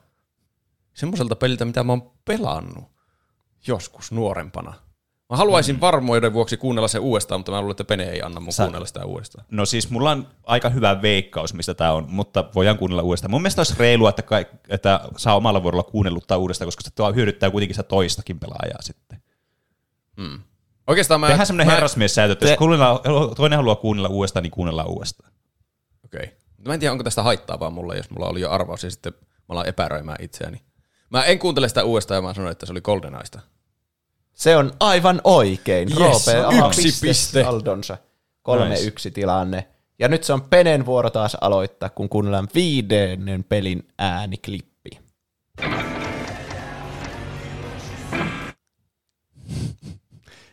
[0.94, 2.84] semmoiselta peliltä, mitä mä oon pelannut
[3.66, 4.74] joskus nuorempana.
[5.30, 8.52] Mä haluaisin varmoiden vuoksi kuunnella se uudestaan, mutta mä luulen, että Pene ei anna mun
[8.52, 9.44] Sä- kuunnella sitä uudestaan.
[9.50, 13.30] No siis mulla on aika hyvä veikkaus, mistä tämä on, mutta voidaan kuunnella uudestaan.
[13.30, 17.50] Mun mielestä olisi reilua, että, kaik, että saa omalla vuorolla kuunnelluttaa uudestaan, koska se hyödyttää
[17.50, 19.22] kuitenkin sitä toistakin pelaajaa sitten.
[20.16, 20.40] Mm.
[20.86, 21.26] Oikeastaan mä...
[21.26, 22.58] Tehdään semmoinen mä- herrasmies-säätö, että Te- jos
[23.36, 25.32] toinen haluaa kuunnella uudestaan, niin kuunnellaan uudestaan.
[26.04, 26.24] Okei.
[26.24, 26.36] Okay.
[26.66, 29.12] Mä en tiedä, onko tästä haittaa vaan mulle, jos mulla oli jo arvaus ja sitten
[29.20, 30.62] mä alan epäröimään itseäni.
[31.10, 33.40] Mä en kuuntele sitä uudestaan ja mä sanoin, että se oli GoldenEyesta.
[34.32, 35.88] Se on aivan oikein.
[35.88, 37.42] Yes, Roope yksi piste piste.
[37.42, 37.98] Saldonsa.
[38.48, 39.68] 3-1 tilanne.
[39.98, 44.90] Ja nyt se on Penen vuoro taas aloittaa, kun kuunnellaan viidennen pelin ääniklippi.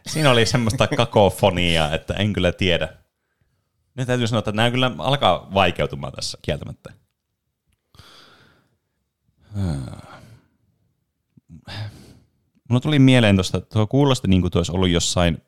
[0.10, 2.90] Siinä oli semmoista kakofoniaa, että en kyllä tiedä.
[3.96, 6.94] Nyt täytyy sanoa, että nämä kyllä alkaa vaikeutumaan tässä kieltämättä.
[12.70, 15.42] Mulla tuli mieleen tuosta, että tuo kuulosti niin kuin olisi ollut jossain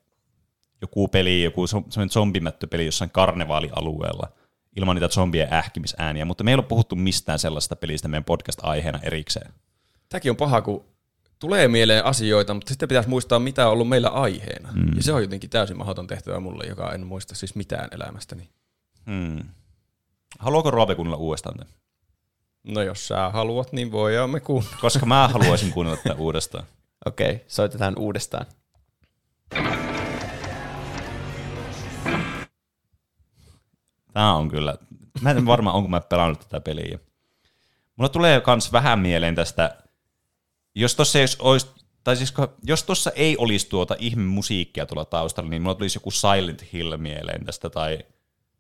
[0.82, 4.28] joku peli, joku semmoinen zombimättöpeli jossain karnevaalialueella
[4.78, 9.54] ilman niitä zombien ähkimisääniä, mutta me ei ole puhuttu mistään sellaista pelistä meidän podcast-aiheena erikseen.
[10.10, 10.91] Tämäkin on paha, kun
[11.42, 14.70] tulee mieleen asioita, mutta sitten pitäisi muistaa, mitä on ollut meillä aiheena.
[14.74, 14.96] Mm.
[14.96, 18.50] Ja se on jotenkin täysin mahdoton tehtävä mulle, joka en muista siis mitään elämästäni.
[19.06, 19.40] Hmm.
[20.40, 21.74] Haluaako Roope kuunnella uudestaan tämän?
[22.64, 24.78] No jos sä haluat, niin voidaan me kuunnella.
[24.82, 26.64] Koska mä haluaisin kuunnella tätä uudestaan.
[27.06, 28.46] Okei, okay, soitetaan uudestaan.
[34.14, 34.76] Tää on kyllä,
[35.22, 37.00] mä en varmaan onko mä pelannut tätä peliä.
[37.96, 39.78] Mulla tulee kans vähän mieleen tästä,
[40.76, 41.68] jos tossa ei olisi,
[42.04, 42.34] tai siis
[42.64, 46.98] jos tuossa ei olisi tuota ihme musiikkia tuolla taustalla, niin mulla tulisi joku Silent Hill
[46.98, 48.00] mieleen tästä, tai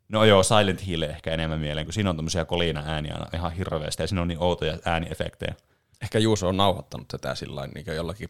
[0.10, 4.04] no joo, Silent Hill ehkä enemmän mieleen, kun siinä on tämmöisiä kolina ääniä ihan hirveästi,
[4.04, 5.56] ja siinä on niin outoja ääniefektejä.
[6.02, 8.30] Ehkä Juuso on nauhoittanut tätä sillä niin jollakin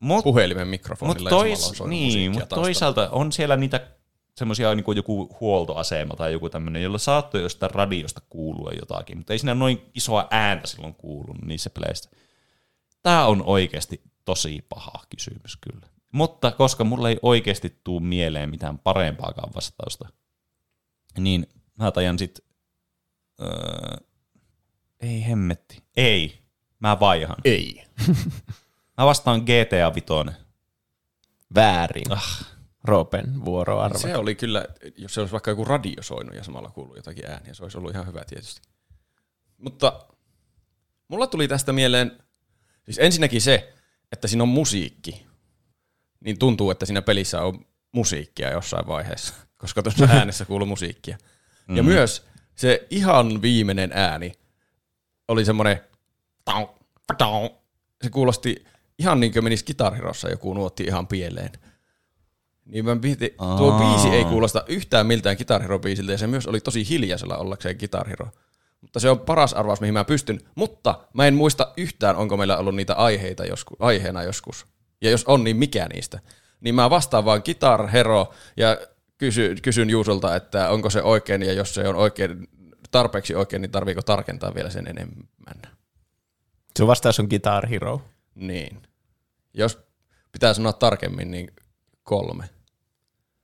[0.00, 1.14] Mut, puhelimen mikrofonilla.
[1.14, 3.80] Mutta ja tois, soinut niin, mutta toisaalta on siellä niitä
[4.36, 9.38] semmoisia niin joku huoltoasema tai joku tämmöinen, jolla saattoi jostain radiosta kuulua jotakin, mutta ei
[9.38, 12.10] siinä noin isoa ääntä silloin kuulunut niissä peleissä.
[13.02, 15.88] Tämä on oikeasti tosi paha kysymys kyllä.
[16.12, 20.08] Mutta koska mulla ei oikeasti tuu mieleen mitään parempaakaan vastausta,
[21.18, 21.46] niin
[21.78, 22.38] mä tajan sit...
[23.40, 23.96] Öö,
[25.00, 25.82] ei hemmetti.
[25.96, 26.42] Ei.
[26.80, 27.36] Mä vaihan.
[27.44, 27.84] Ei.
[28.98, 30.34] Mä vastaan GTA Vitoinen.
[31.54, 32.12] Väärin.
[32.12, 32.58] Ah.
[32.84, 33.98] Roopen vuoro arva.
[33.98, 34.64] Se oli kyllä,
[34.96, 37.90] jos se olisi vaikka joku radio soinut ja samalla kuuluu jotakin ääniä, se olisi ollut
[37.90, 38.68] ihan hyvä tietysti.
[39.58, 40.06] Mutta
[41.08, 42.22] mulla tuli tästä mieleen,
[42.88, 43.72] siis ensinnäkin se,
[44.12, 45.26] että siinä on musiikki.
[46.20, 51.18] Niin tuntuu, että siinä pelissä on musiikkia jossain vaiheessa, koska tuossa äänessä kuuluu musiikkia.
[51.76, 51.88] Ja Mm.
[51.88, 54.32] myös se ihan viimeinen ääni
[55.28, 55.80] oli semmoinen
[58.02, 58.64] Se kuulosti
[58.98, 61.52] ihan niin kuin menisi Guitar Herossa joku nuotti ihan pieleen.
[62.64, 66.46] Niin mä piti, tuo biisi ei kuulosta yhtään miltään Guitar Hero biisiltä ja se myös
[66.46, 68.28] oli tosi hiljaisella ollakseen Guitar Hero.
[68.80, 70.40] Mutta se on paras arvaus, mihin mä pystyn.
[70.54, 74.66] Mutta mä en muista yhtään, onko meillä ollut niitä aiheita joskus, aiheena joskus.
[75.00, 76.20] Ja jos on, niin mikä niistä?
[76.60, 78.78] Niin mä vastaan vaan Guitar Hero ja
[79.18, 82.48] kysy, kysyn Juusolta, että onko se oikein ja jos se on oikein,
[82.90, 85.62] tarpeeksi oikein, niin tarviiko tarkentaa vielä sen enemmän.
[86.78, 88.02] Sun vastaus on Guitar Hero.
[88.34, 88.82] Niin.
[89.54, 89.78] Jos
[90.32, 91.50] pitää sanoa tarkemmin, niin
[92.02, 92.44] kolme.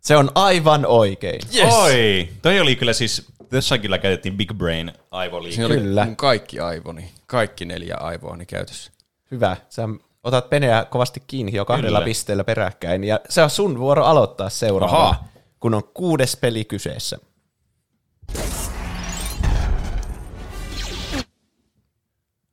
[0.01, 1.41] Se on aivan oikein.
[1.55, 1.75] Yes.
[1.75, 5.55] Oi, toi oli kyllä siis, tässä kyllä käytettiin Big Brain aivoliike.
[5.55, 6.05] Siinä oli Kyllä.
[6.05, 8.93] mun kaikki aivoni, kaikki neljä aivoani käytössä.
[9.31, 9.57] Hyvä.
[9.69, 9.89] Sä
[10.25, 12.05] otat peneä kovasti kiinni jo kahdella Kyllä.
[12.05, 13.05] pisteellä peräkkäin.
[13.05, 15.25] Ja se on sun vuoro aloittaa seuraava, Aha.
[15.61, 17.19] kun on kuudes peli kyseessä.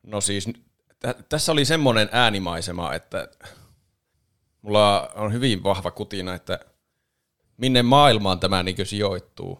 [0.04, 0.50] No siis,
[1.00, 3.28] tä- tässä oli semmoinen äänimaisema, että
[4.62, 6.60] mulla on hyvin vahva kutina, että
[7.58, 9.60] minne maailmaan tämä niin sijoittuu.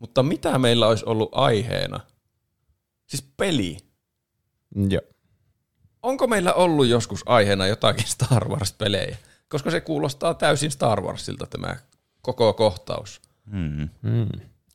[0.00, 2.00] Mutta mitä meillä olisi ollut aiheena?
[3.06, 3.76] Siis peli.
[4.88, 5.02] Joo.
[6.02, 9.16] Onko meillä ollut joskus aiheena jotakin Star Wars-pelejä?
[9.48, 11.76] Koska se kuulostaa täysin Star Warsilta tämä
[12.22, 13.20] koko kohtaus.
[13.46, 13.88] Mm.
[14.02, 14.28] Mm.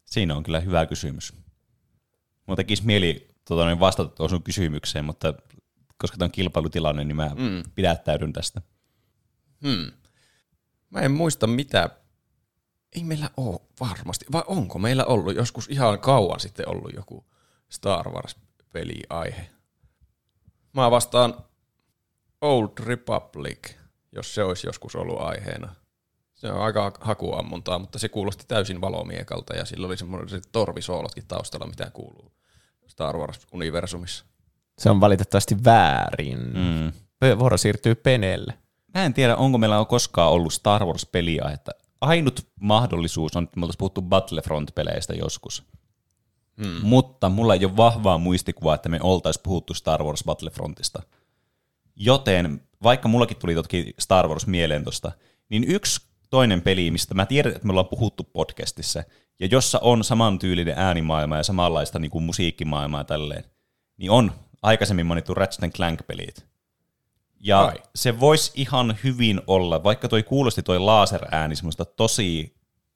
[0.06, 1.34] Siinä on kyllä hyvä kysymys.
[2.48, 5.34] Mulla tekisi mieli tota, niin vastata tuohon sun kysymykseen, mutta
[5.98, 7.64] koska tämä on kilpailutilanne, niin mä mm.
[7.76, 8.62] pidättäydyn tästä.
[9.62, 9.92] Hmm.
[10.90, 11.90] Mä en muista mitä.
[12.96, 14.26] Ei meillä ole varmasti.
[14.32, 17.26] Vai onko meillä ollut joskus ihan kauan sitten ollut joku
[17.70, 19.42] Star Wars-peliaihe?
[20.74, 21.34] Mä vastaan
[22.42, 23.74] Old Republic,
[24.12, 25.76] jos se olisi joskus ollut aiheena.
[26.34, 31.68] Se on aika hakuammuntaa, mutta se kuulosti täysin valomiekalta ja sillä oli semmoiset torvisoolotkin taustalla,
[31.68, 32.32] mitä kuuluu
[32.88, 34.26] Star Wars-universumissa.
[34.80, 36.40] Se on valitettavasti väärin.
[36.40, 36.92] Mm.
[37.40, 38.54] Vuoro siirtyy peneelle.
[38.94, 41.72] Mä en tiedä, onko meillä koskaan ollut Star Wars-peliä, että
[42.06, 45.64] ainut mahdollisuus on, että me oltaisiin puhuttu Battlefront-peleistä joskus.
[46.64, 46.80] Hmm.
[46.82, 51.02] Mutta mulla ei ole vahvaa muistikuvaa, että me oltaisiin puhuttu Star Wars Battlefrontista.
[51.96, 55.12] Joten vaikka mullakin tuli toki Star Wars mieleen tosta,
[55.50, 59.04] niin yksi toinen peli, mistä mä tiedän, että me ollaan puhuttu podcastissa,
[59.40, 63.44] ja jossa on samantyylinen äänimaailma ja samanlaista niin kuin musiikkimaailmaa ja tälleen,
[63.98, 66.46] niin on aikaisemmin mainittu Ratchet Clank-pelit.
[67.40, 67.76] Ja Ai.
[67.96, 72.56] se voisi ihan hyvin olla, vaikka toi kuulosti toi laserääni semmoista tosi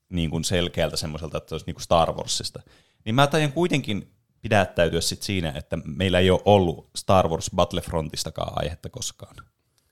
[0.10, 2.62] niin kuin selkeältä semmoiselta, että se olisi niin kuin Star Warsista,
[3.06, 4.12] niin mä taidan kuitenkin
[4.42, 9.36] pidättäytyä sit siinä, että meillä ei ole ollut Star Wars Battlefrontistakaan aihetta koskaan.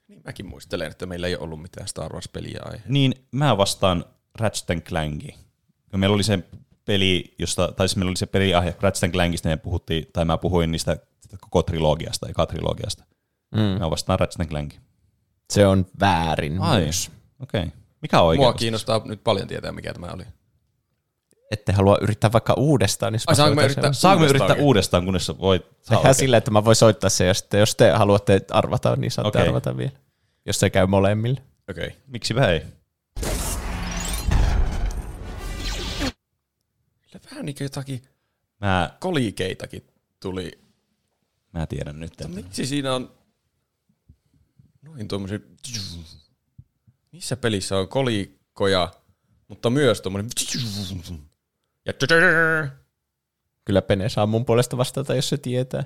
[0.08, 2.84] Niin mäkin muistelen, että meillä ei ole ollut mitään Star Wars-peliä aihe.
[2.88, 4.06] Niin mä vastaan
[4.40, 5.36] Ratchet Clanki.
[5.92, 6.40] Ja meillä oli se
[6.86, 10.38] peli, josta, tai siis meillä oli se peliaihe Ratchet Clankista, ja me puhuttiin, tai mä
[10.38, 10.98] puhuin niistä
[11.42, 13.04] koko trilogiasta, eka trilogiasta.
[13.52, 13.80] Mm.
[13.80, 14.74] Mä vastaan Ratchet Clank.
[15.54, 17.12] Se on väärin Ai, myös.
[17.40, 17.62] okei.
[17.64, 17.72] Okay.
[18.02, 18.46] Mikä on oikein?
[18.46, 20.24] Mua kiinnostaa nyt paljon tietää, mikä tämä oli.
[21.52, 23.94] Ette halua yrittää vaikka uudestaan, niin Ai, saanko soitan yrittää.
[23.94, 26.16] Saanko me Uudestaan yrittää uudestaan, kunnes sä voit saa Tehdään oikein?
[26.16, 29.48] sillä, että mä voin soittaa se, ja sitten jos te haluatte arvata, niin saatte Okei.
[29.48, 29.92] arvata vielä.
[30.46, 31.42] Jos se käy molemmille.
[31.70, 31.88] Okei.
[31.88, 32.00] Okay.
[32.08, 32.62] Miksipä ei?
[37.32, 38.02] Vähän niin kuin jotakin
[38.62, 39.84] Mä, kolikeitakin
[40.20, 40.60] tuli.
[41.54, 42.14] mä tiedän nyt.
[42.28, 43.12] Miksi siinä on
[44.88, 45.40] noin tuommoisia...
[47.12, 48.94] Missä pelissä on kolikkoja,
[49.48, 50.30] mutta myös tuommoinen...
[51.86, 51.94] Ja
[53.66, 55.84] Kyllä Pene saa mun puolesta vastata, jos se tietää.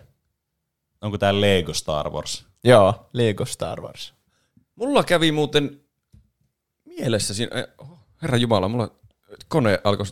[1.01, 2.45] onko tää Lego Star Wars?
[2.63, 4.13] Joo, Lego Star Wars.
[4.75, 5.81] Mulla kävi muuten
[6.85, 7.59] mielessä siinä...
[7.59, 8.95] eh, oh, Herra Jumala, mulla
[9.47, 10.05] kone alkoi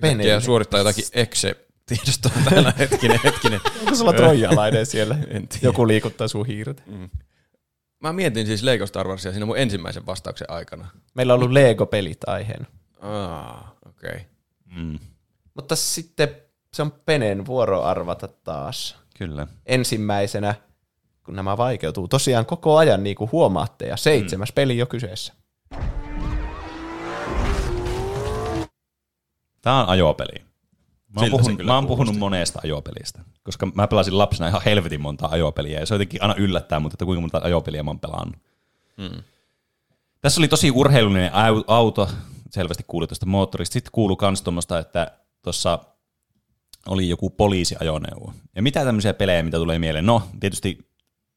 [0.00, 2.72] Pene- suorittaa jotakin exe-tiedostoa täällä.
[2.78, 3.60] Hetkinen, hetkinen.
[3.80, 5.14] Onko sulla trojalainen siellä?
[5.28, 5.66] En tiedä.
[5.66, 6.82] Joku liikuttaa sun hiirtä.
[8.00, 10.88] Mä mietin siis Lego Star Warsia siinä mun ensimmäisen vastauksen aikana.
[11.14, 12.66] Meillä on ollut Lego-pelit aiheena.
[13.00, 14.10] Ah, okei.
[14.10, 14.20] Okay.
[14.76, 14.98] Mm,
[15.54, 16.28] Mutta sitten
[16.74, 18.96] se on Penen vuoro arvata taas.
[19.18, 19.46] kyllä.
[19.66, 20.54] Ensimmäisenä,
[21.24, 25.32] kun nämä vaikeutuu tosiaan koko ajan, niin kuin huomaatte, ja seitsemäs peli jo kyseessä.
[29.62, 30.44] Tää on ajopeli.
[31.16, 35.28] Mä oon, kyllä mä oon puhunut monesta ajopelistä, koska mä pelasin lapsena ihan helvetin monta
[35.30, 38.36] ajopeliä, ja se jotenkin aina yllättää mut, että kuinka monta ajopeliä mä oon pelannut.
[39.02, 39.22] Hmm.
[40.20, 42.08] Tässä oli tosi urheilullinen au- auto,
[42.50, 43.72] selvästi kuului tuosta moottorista.
[43.72, 45.12] Sitten kuului kans tuommoista, että
[45.42, 45.78] tuossa
[46.86, 48.32] oli joku poliisiajoneuvo.
[48.56, 50.06] Ja mitä tämmöisiä pelejä, mitä tulee mieleen?
[50.06, 50.86] No, tietysti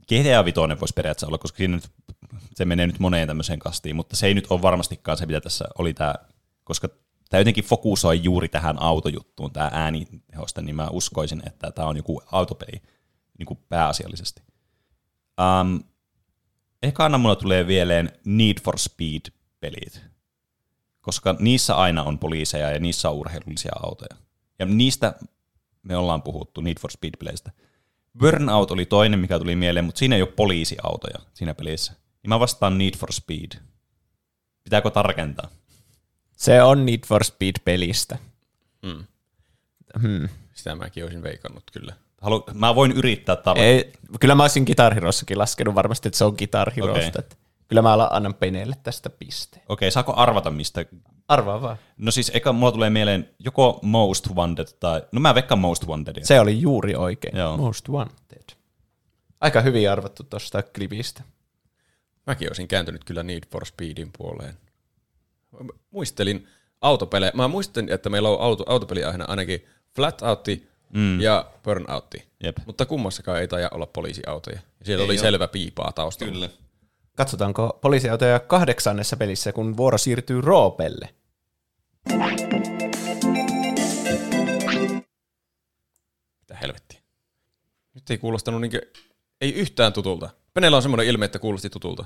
[0.04, 1.90] GTA 5 voisi periaatteessa olla, koska siinä nyt,
[2.56, 5.66] se menee nyt moneen tämmöiseen kastiin, mutta se ei nyt ole varmastikaan se, mitä tässä
[5.78, 6.16] oli tämä,
[6.64, 6.90] koska
[7.30, 12.22] tämä jotenkin fokusoi juuri tähän autojuttuun, tämä äänitehosta, niin mä uskoisin, että tämä on joku
[12.32, 12.82] autopeli.
[13.38, 14.42] niin kuin pääasiallisesti.
[15.62, 15.84] Um,
[16.84, 20.02] ekana mulla tulee vieleen Need for Speed-pelit,
[21.02, 24.16] koska niissä aina on poliiseja ja niissä on urheilullisia autoja.
[24.60, 25.14] Ja niistä
[25.84, 27.52] me ollaan puhuttu, Need for Speed-peleistä.
[28.20, 31.94] Burnout oli toinen, mikä tuli mieleen, mutta siinä ei ole poliisiautoja siinä pelissä.
[31.94, 33.52] Niin mä vastaan Need for Speed.
[34.64, 35.50] Pitääkö tarkentaa?
[36.40, 38.18] Se on Need for Speed-pelistä.
[38.82, 39.04] Mm.
[40.02, 40.30] Hmm.
[40.54, 41.94] Sitä mäkin olisin veikannut kyllä.
[42.22, 43.38] Halu, mä voin yrittää.
[43.56, 46.70] Ei, kyllä mä olisin Guitar Herossakin laskenut varmasti, että se on Guitar.
[46.70, 47.08] Okei.
[47.08, 47.24] Okay.
[47.68, 49.64] Kyllä mä annan Peneelle tästä pisteen.
[49.70, 50.86] Okei, saako arvata mistä?
[51.28, 51.78] Arvaa vaan.
[51.98, 55.02] No siis eka mulla tulee mieleen joko Most Wanted tai...
[55.12, 56.26] No mä veikkaan Most Wantedia.
[56.26, 57.38] Se oli juuri oikein.
[57.38, 57.58] Joo.
[57.58, 58.56] Most Wanted.
[59.42, 61.24] Aika hyvin arvattu tuosta klipistä.
[62.28, 64.58] Mäkin olisin kääntynyt kyllä Need for Speedin puoleen.
[65.92, 66.48] Muistelin
[66.82, 67.32] autopelejä.
[67.36, 69.66] Mä muistin, että meillä on auto, autopeliaiheena ainakin
[69.96, 71.22] Flatoutti mm.
[71.22, 72.26] ja Burnoutti.
[72.44, 72.58] Jep.
[72.66, 74.60] Mutta kummassakaan ei taida olla poliisiautoja.
[74.80, 75.22] Ja siellä Ei oli oo.
[75.22, 76.34] selvä piipaa taustalla.
[76.34, 76.50] Kyllä.
[77.16, 81.10] Katsotaanko poliisiautoja kahdeksannessa pelissä, kun vuoro siirtyy Roopelle.
[86.40, 87.00] Mitä helvettiä.
[87.94, 88.82] Nyt ei kuulostanut niinkö,
[89.42, 90.30] ei yhtään tutulta.
[90.54, 92.06] Penellä on semmoinen ilme, että kuulosti tutulta.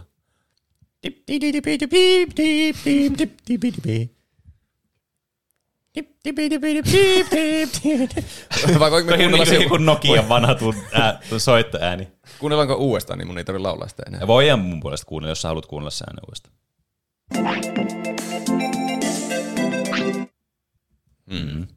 [8.79, 10.55] Vai voinko me Toi on kuunnella niin se, kuin Nokian vanha
[10.93, 12.07] ää, soittoääni.
[12.39, 14.19] kuunnellaanko uudestaan, niin mun ei tarvitse laulaa sitä enää.
[14.19, 16.55] Ja voidaan mun puolesta kuunnella, jos sä haluat kuunnella se äänen uudestaan.
[21.25, 21.67] Mm.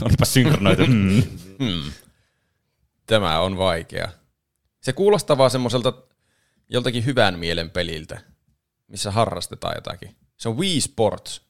[0.00, 0.86] Olipa synkronoitu.
[0.86, 1.22] Mm.
[1.58, 1.92] Hmm.
[3.06, 4.08] Tämä on vaikea.
[4.82, 5.92] Se kuulostaa vaan semmoiselta
[6.68, 8.20] joltakin hyvän mielen peliltä,
[8.88, 10.16] missä harrastetaan jotakin.
[10.36, 11.44] Se on Wii Sports.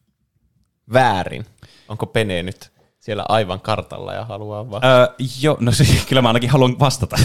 [0.92, 1.46] Väärin.
[1.88, 4.84] Onko Pene nyt siellä aivan kartalla ja haluaa vaan...
[4.84, 5.06] Öö,
[5.40, 7.16] joo, no siis, kyllä mä ainakin haluan vastata.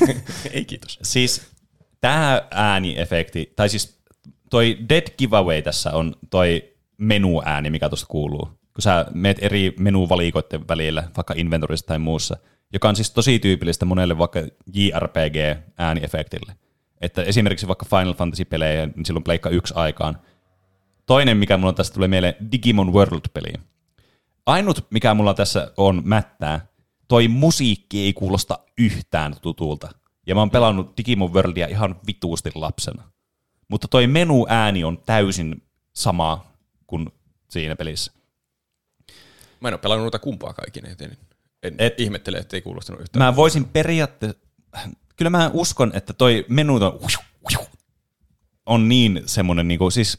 [0.52, 0.98] Ei kiitos.
[1.02, 1.42] siis
[2.00, 4.00] tämä ääniefekti, tai siis
[4.50, 8.48] toi dead giveaway tässä on toi menuääni, mikä tuosta kuuluu.
[8.74, 12.36] Kun sä meet eri menuvalikoiden välillä, vaikka inventorissa tai muussa,
[12.72, 14.40] joka on siis tosi tyypillistä monelle vaikka
[14.72, 16.52] JRPG-ääniefektille.
[17.00, 20.18] Että esimerkiksi vaikka Final Fantasy-pelejä, niin silloin pleikka yksi aikaan.
[21.06, 23.52] Toinen, mikä mulla tästä tulee mieleen, Digimon World-peli.
[24.46, 26.66] Ainut, mikä mulla tässä on mättää,
[27.08, 29.88] toi musiikki ei kuulosta yhtään tutulta.
[30.26, 33.02] Ja mä oon pelannut Digimon Worldia ihan vituusti lapsena.
[33.68, 35.62] Mutta toi menuääni on täysin
[35.94, 36.46] sama
[36.86, 37.08] kuin
[37.48, 38.12] siinä pelissä.
[39.60, 41.16] Mä en ole pelannut noita kumpaakaan ikinä, joten en
[41.62, 43.24] Et- Et, ihmettele, että ei kuulostanut yhtään.
[43.24, 44.38] Mä voisin periaatteessa,
[45.20, 46.78] kyllä mä uskon, että toi menu
[48.66, 50.18] on, niin semmonen niinku, siis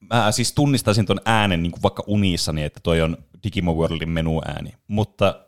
[0.00, 5.46] mä siis tunnistaisin ton äänen niinku vaikka unissani, että toi on Digimon Worldin menuääni, mutta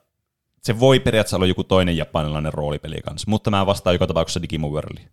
[0.62, 4.72] se voi periaatteessa olla joku toinen japanilainen roolipeli kanssa, mutta mä vastaan joka tapauksessa Digimon
[4.72, 5.08] Worldiin.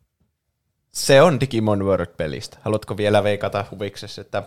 [0.91, 2.57] Se on Digimon World-pelistä.
[2.61, 4.43] Haluatko vielä veikata huviksessa, että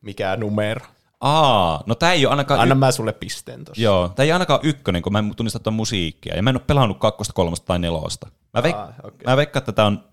[0.00, 0.86] mikä numero?
[1.20, 2.60] Aa, no tää ei ole ainakaan...
[2.60, 3.82] Anna mä sulle pisteen tossa.
[3.82, 6.64] Joo, tää ei ainakaan ykkönen, kun mä en tunnista tuon musiikkia, ja mä en ole
[6.66, 8.26] pelannut kakkosta, kolmosta tai nelosta.
[8.54, 9.26] Mä, veik- Aa, okei.
[9.26, 10.08] mä veikkaan, että tää on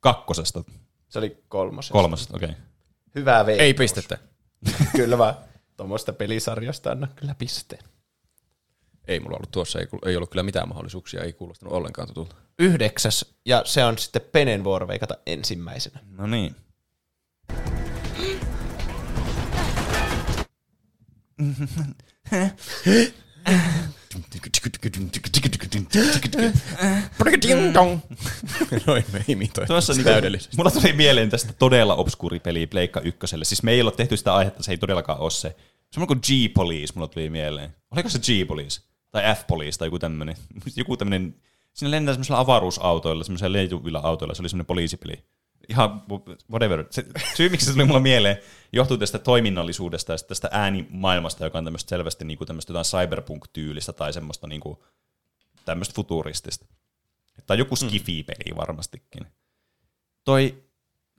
[0.00, 0.64] kakkosesta,
[1.08, 1.92] Se oli kolmosesta.
[1.92, 2.48] kolmosesta, okei.
[2.48, 2.60] Okay.
[3.14, 3.64] Hyvä veikkaus.
[3.64, 4.18] Ei pistettä.
[4.96, 5.34] kyllä vaan
[5.76, 7.84] tuommoista pelisarjasta anna kyllä pisteen.
[9.08, 12.36] Ei mulla ollut tuossa, ei, ei ollut kyllä mitään mahdollisuuksia, ei kuulostanut ollenkaan tutulta.
[12.58, 16.00] Yhdeksäs, ja se on sitten Penen vuoro veikata ensimmäisenä.
[16.10, 16.56] No niin.
[28.86, 29.68] Noin me imitoin.
[29.68, 30.56] Tuossa niinku, täydellisesti.
[30.56, 33.44] mulla tuli mieleen tästä todella obskuuri peli Pleikka ykköselle.
[33.44, 35.56] Siis me ei ole tehty sitä aihetta, se ei todellakaan ole se.
[35.92, 37.74] Semmoinen kuin G-Police mulla tuli mieleen.
[37.90, 38.80] Oliko se G-Police?
[39.10, 40.36] Tai F-Police tai joku tämmönen.
[40.76, 41.34] Joku tämmönen,
[41.74, 45.24] siinä lentää semmoisella avaruusautoilla, semmoisella leijuvilla autoilla, se oli semmoinen poliisipeli.
[45.68, 46.02] Ihan
[46.50, 46.84] whatever.
[46.90, 47.04] Se,
[47.34, 48.36] syy, miksi se tuli mulla mieleen,
[48.72, 54.12] johtuu tästä toiminnallisuudesta ja tästä äänimaailmasta, joka on tämmöistä selvästi niinku tämmöistä jotain cyberpunk-tyylistä tai
[54.12, 54.84] semmoista niinku,
[55.64, 56.66] tämmöistä futuristista.
[57.46, 59.26] Tai joku skifi-peli varmastikin.
[60.24, 60.64] Toi,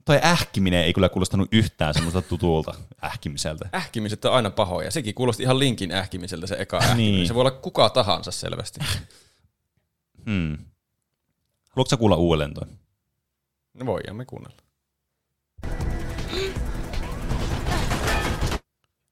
[0.04, 2.74] toi ähkiminen ei kyllä kuulostanut yhtään semmoista tutulta
[3.04, 3.68] ähkimiseltä.
[3.74, 4.90] Ähkimiset on aina pahoja.
[4.90, 7.14] Sekin kuulosti ihan linkin ähkimiseltä se eka ähkiminen.
[7.14, 7.26] Niin.
[7.26, 8.80] Se voi olla kuka tahansa selvästi.
[10.26, 10.58] Hmm.
[11.70, 12.66] Haluatko kuulla uudelleen toi?
[13.80, 14.56] No voidaan me kuunnella.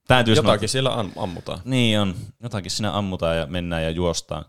[0.07, 1.61] Täytyy Jotakin siellä am- ammutaan.
[1.65, 2.15] Niin on.
[2.43, 4.45] Jotakin siinä ammutaan ja mennään ja juostaan.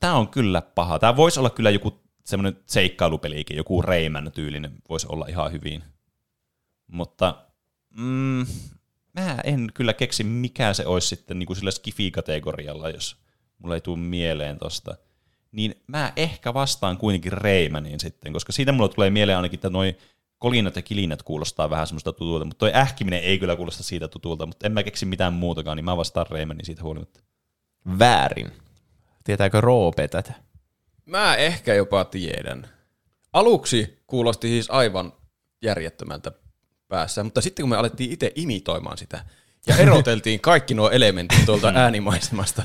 [0.00, 0.98] Tämä on kyllä paha.
[0.98, 5.82] Tämä voisi olla kyllä joku semmoinen seikkailupelikin, joku Rayman tyylinen voisi olla ihan hyvin.
[6.86, 7.44] Mutta
[7.90, 8.46] mm,
[9.12, 13.16] mä en kyllä keksi, mikä se olisi sitten niin kuin sillä skifi-kategorialla, jos
[13.58, 14.96] mulla ei tule mieleen tosta.
[15.52, 19.96] Niin mä ehkä vastaan kuitenkin Reimaniin sitten, koska siitä mulla tulee mieleen ainakin, että noi
[20.38, 24.46] kolinat ja kilinat kuulostaa vähän semmoista tutulta, mutta toi ähkiminen ei kyllä kuulosta siitä tutulta,
[24.46, 27.20] mutta en mä keksi mitään muutakaan, niin mä vastaan Reimanin siitä huolimatta.
[27.98, 28.52] Väärin.
[29.24, 30.32] Tietääkö Roope tätä?
[31.06, 32.68] Mä ehkä jopa tiedän.
[33.32, 35.12] Aluksi kuulosti siis aivan
[35.62, 36.32] järjettömältä
[36.88, 39.24] päässä, mutta sitten kun me alettiin itse imitoimaan sitä
[39.66, 42.62] ja eroteltiin kaikki nuo elementit tuolta äänimaisemasta,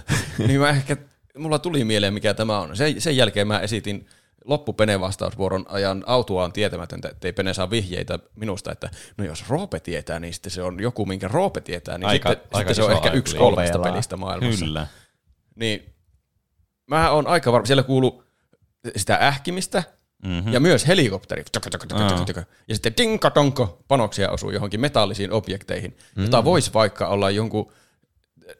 [0.47, 0.97] niin mä ehkä,
[1.37, 2.77] mulla tuli mieleen mikä tämä on.
[2.77, 4.07] Sen, sen jälkeen mä esitin
[4.45, 9.79] loppu Pene vastausvuoron ajan autuaan tietämätöntä, ettei Pene saa vihjeitä minusta, että no jos Roope
[9.79, 12.83] tietää, niin sitten se on joku, minkä Roope tietää, niin Aika- sitten, aika sitten se
[12.83, 14.65] on ehkä yksi kolmesta pelistä maailmassa.
[14.65, 14.87] Kyllä.
[15.55, 15.93] Niin
[16.87, 18.23] mä oon aika varma, siellä kuuluu
[18.95, 19.83] sitä ähkimistä
[20.25, 20.53] mm-hmm.
[20.53, 21.43] ja myös helikopteri.
[21.51, 22.47] Tök, tök, tök, tök, tök.
[22.67, 26.23] Ja sitten tinkatonko panoksia osuu johonkin metallisiin objekteihin, mm-hmm.
[26.23, 27.71] jota voisi vaikka olla jonkun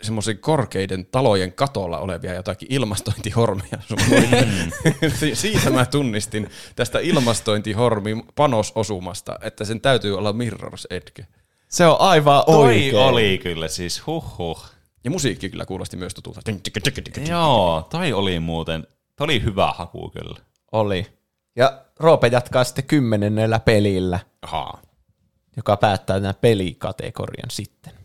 [0.02, 3.78] semmoisen korkeiden talojen katolla olevia jotakin ilmastointihormia.
[5.34, 11.28] Siitä mä tunnistin tästä ilmastointihormin panososumasta, että sen täytyy olla Mirror's Edge.
[11.68, 12.96] Se on aivan Toi oikein.
[12.98, 14.66] oli kyllä siis, huh huh.
[15.04, 16.42] Ja musiikki kyllä kuulosti myös tutulta.
[17.30, 20.40] Joo, toi oli muuten, toi oli hyvä haku kyllä.
[20.72, 21.08] Oli.
[21.56, 24.82] Ja Roope jatkaa sitten kymmenennellä pelillä, Ahaa.
[25.58, 28.03] joka päättää tämän pelikategorian sitten.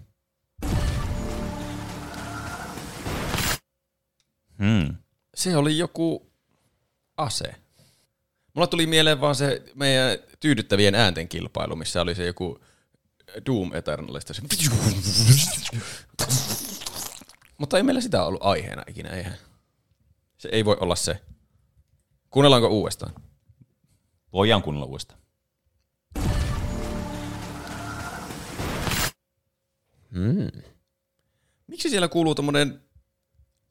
[4.58, 4.96] Hmm.
[5.34, 6.32] Se oli joku
[7.16, 7.54] ase.
[8.54, 12.58] Mulla tuli mieleen vaan se meidän tyydyttävien äänten kilpailu, missä oli se joku
[13.46, 14.34] Doom Eternalista.
[14.34, 14.42] Se
[17.58, 19.38] Mutta ei meillä sitä ollut aiheena ikinä, eihän.
[20.38, 21.20] Se ei voi olla se.
[22.30, 23.14] Kuunnellaanko uudestaan?
[24.32, 25.20] Voidaan kuunnella uudestaan.
[31.66, 32.87] Miksi siellä kuuluu tommonen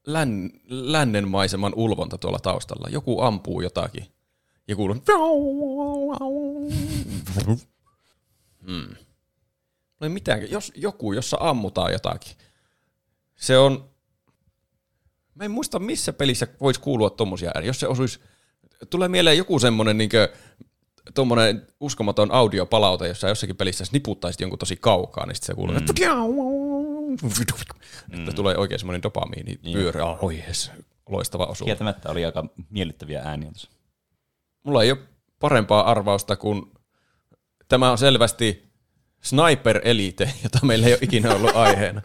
[0.07, 2.87] län, lännen maiseman ulvonta tuolla taustalla?
[2.89, 4.05] Joku ampuu jotakin.
[4.67, 4.95] Ja kuuluu...
[8.65, 8.95] Hmm.
[9.99, 10.51] No ei mitään.
[10.51, 12.35] Jos joku, jossa ammutaan jotakin.
[13.35, 13.89] Se on...
[15.35, 17.69] Mä en muista, missä pelissä voisi kuulua tommosia ääniä.
[17.69, 18.19] Jos se osuisi...
[18.89, 20.33] Tulee mieleen joku semmonen niinkö
[21.13, 25.85] tuommoinen uskomaton audiopalaute, jossa jossakin pelissä sniputtaisit jonkun tosi kaukaa, niin sitten se kuuluu, mm.
[28.19, 30.05] Että tulee oikein semmoinen dopamiini pyörä.
[30.05, 30.71] Oi jes,
[31.09, 31.65] loistava osuus.
[31.65, 33.69] Kieltämättä oli aika miellyttäviä ääniä tuossa.
[34.63, 34.99] Mulla ei ole
[35.39, 36.71] parempaa arvausta kuin
[37.67, 38.67] tämä on selvästi
[39.21, 42.01] Sniper Elite, jota meillä ei ole ikinä ollut aiheena.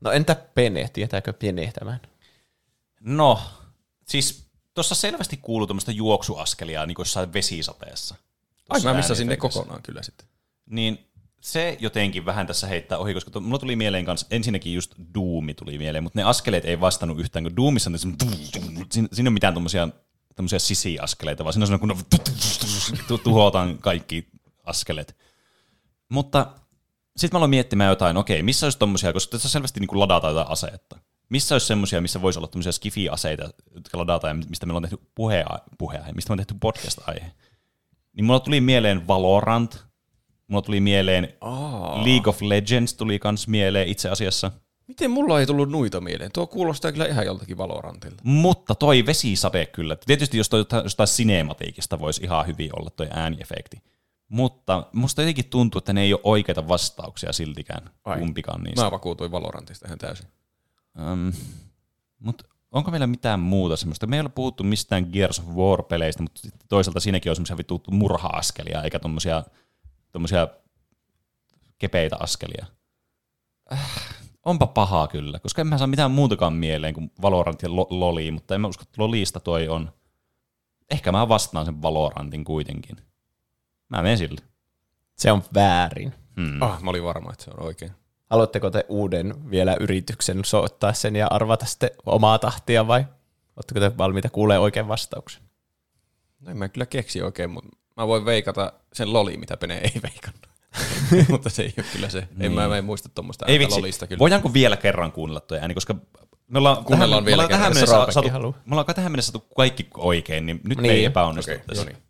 [0.00, 0.90] No entä Pene?
[0.92, 2.00] Tietääkö Pene tämän?
[3.00, 3.40] No,
[4.06, 8.14] siis tuossa selvästi kuuluu tuommoista juoksuaskelia niin kuin jossain vesisateessa.
[8.68, 10.28] Ai mä missasin ne kokonaan kyllä sitten.
[10.66, 11.07] Niin
[11.40, 15.78] se jotenkin vähän tässä heittää ohi, koska mulla tuli mieleen kanssa, ensinnäkin just Doomi tuli
[15.78, 17.98] mieleen, mutta ne askeleet ei vastannut yhtään, kun Doomissa on
[18.90, 19.88] siinä, siinä ole mitään tommosia,
[20.36, 21.96] tommosia sisiaskeleita, vaan siinä on kun
[23.08, 24.28] tu- tuhotaan kaikki
[24.64, 25.16] askeleet.
[26.08, 26.46] Mutta
[27.16, 30.52] sitten mä aloin miettimään jotain, okei, missä olisi tommosia, koska tässä selvästi niin ladataan jotain
[30.52, 30.98] asetta.
[31.28, 35.58] Missä olisi semmosia, missä voisi olla tommosia skifi-aseita, jotka ladataan mistä meillä on tehty puhea,
[35.78, 37.32] puheaihe, mistä me on tehty podcast-aihe.
[38.12, 39.87] Niin mulla tuli mieleen Valorant,
[40.48, 42.04] mulla tuli mieleen Aa.
[42.04, 44.50] League of Legends tuli kans mieleen itse asiassa.
[44.86, 46.32] Miten mulla ei tullut nuita mieleen?
[46.32, 48.22] Tuo kuulostaa kyllä ihan joltakin Valorantilta.
[48.24, 49.96] Mutta toi vesisade kyllä.
[50.06, 53.82] Tietysti jos toi jostain- sinematiikista voisi ihan hyvin olla toi ääniefekti.
[54.28, 58.18] Mutta musta jotenkin tuntuu, että ne ei ole oikeita vastauksia siltikään, Ai.
[58.18, 58.82] kumpikaan niistä.
[58.84, 60.26] Mä vakuutuin Valorantista ihan täysin.
[61.12, 61.32] Um,
[62.18, 64.06] mutta onko meillä mitään muuta semmoista?
[64.06, 68.82] Me ei ole puhuttu mistään Gears of War-peleistä, mutta toisaalta siinäkin on semmoisia vittu murha-askelia,
[68.82, 69.44] eikä tommosia,
[70.12, 70.48] tommosia
[71.78, 72.66] kepeitä askelia.
[73.72, 77.86] Äh, onpa pahaa kyllä, koska en mä saa mitään muutakaan mieleen kuin Valorant ja Lo-
[77.90, 79.92] Loli, mutta en mä usko, että Lolista toi on.
[80.90, 82.96] Ehkä mä vastaan sen Valorantin kuitenkin.
[83.88, 84.40] Mä menen sille.
[85.16, 86.14] Se on väärin.
[86.36, 86.62] Hmm.
[86.62, 87.92] Ah, mä olin varma, että se on oikein.
[88.30, 93.04] Haluatteko te uuden vielä yrityksen soittaa sen ja arvata sitten omaa tahtia vai
[93.56, 95.42] oletteko te valmiita kuulee oikein vastauksen?
[96.40, 99.92] No en mä kyllä keksi oikein, mutta mä voin veikata sen loli, mitä Pene ei
[100.12, 100.48] veikannut.
[101.28, 102.28] mutta se ei ole kyllä se.
[102.40, 104.18] En mä, mä en muista tuommoista Ei vitsi, lolista kyllä.
[104.18, 105.94] voidaanko vielä kerran kuunnella tuo ääni, koska
[106.48, 108.58] me ollaan, Kuunnellaan tähän, vielä me ollaan tähän mennessä saatu, haluaa.
[108.66, 110.94] me ollaan tähän mennessä saatu kaikki oikein, niin nyt me Niin.
[110.94, 111.84] ei epäonnistu Okei, tässä.
[111.84, 112.02] no niin.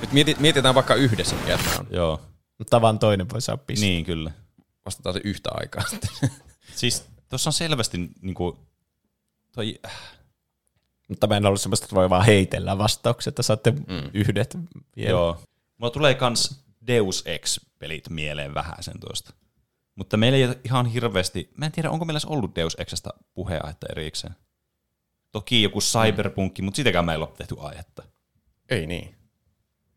[0.00, 1.86] Nyt mieti, mietitään vaikka yhdessä, mikä tämä on.
[1.90, 2.20] Joo,
[2.58, 3.88] Mutta vaan toinen voi saada pisteen.
[3.90, 4.30] niin kyllä.
[4.84, 6.10] Vastataan se yhtä aikaa sitten.
[6.76, 8.58] Siis tuossa on selvästi niinku,
[9.52, 9.78] toi,
[11.12, 14.10] Mutta mä en ollut semmoista, että voi vaan heitellä vastauksia, että saatte mm.
[14.14, 14.58] yhdet
[14.96, 15.10] vielä.
[15.10, 15.40] joo.
[15.78, 19.32] Mulla tulee kans Deus Ex-pelit mieleen vähän sen tuosta.
[19.94, 23.86] Mutta meillä ei ole ihan hirveästi, mä en tiedä onko meillä ollut Deus Exasta puheaihetta
[23.90, 24.34] erikseen.
[25.32, 28.02] Toki joku cyberpunkki, mutta sitäkään meillä ei ole tehty aihetta.
[28.68, 29.14] Ei niin.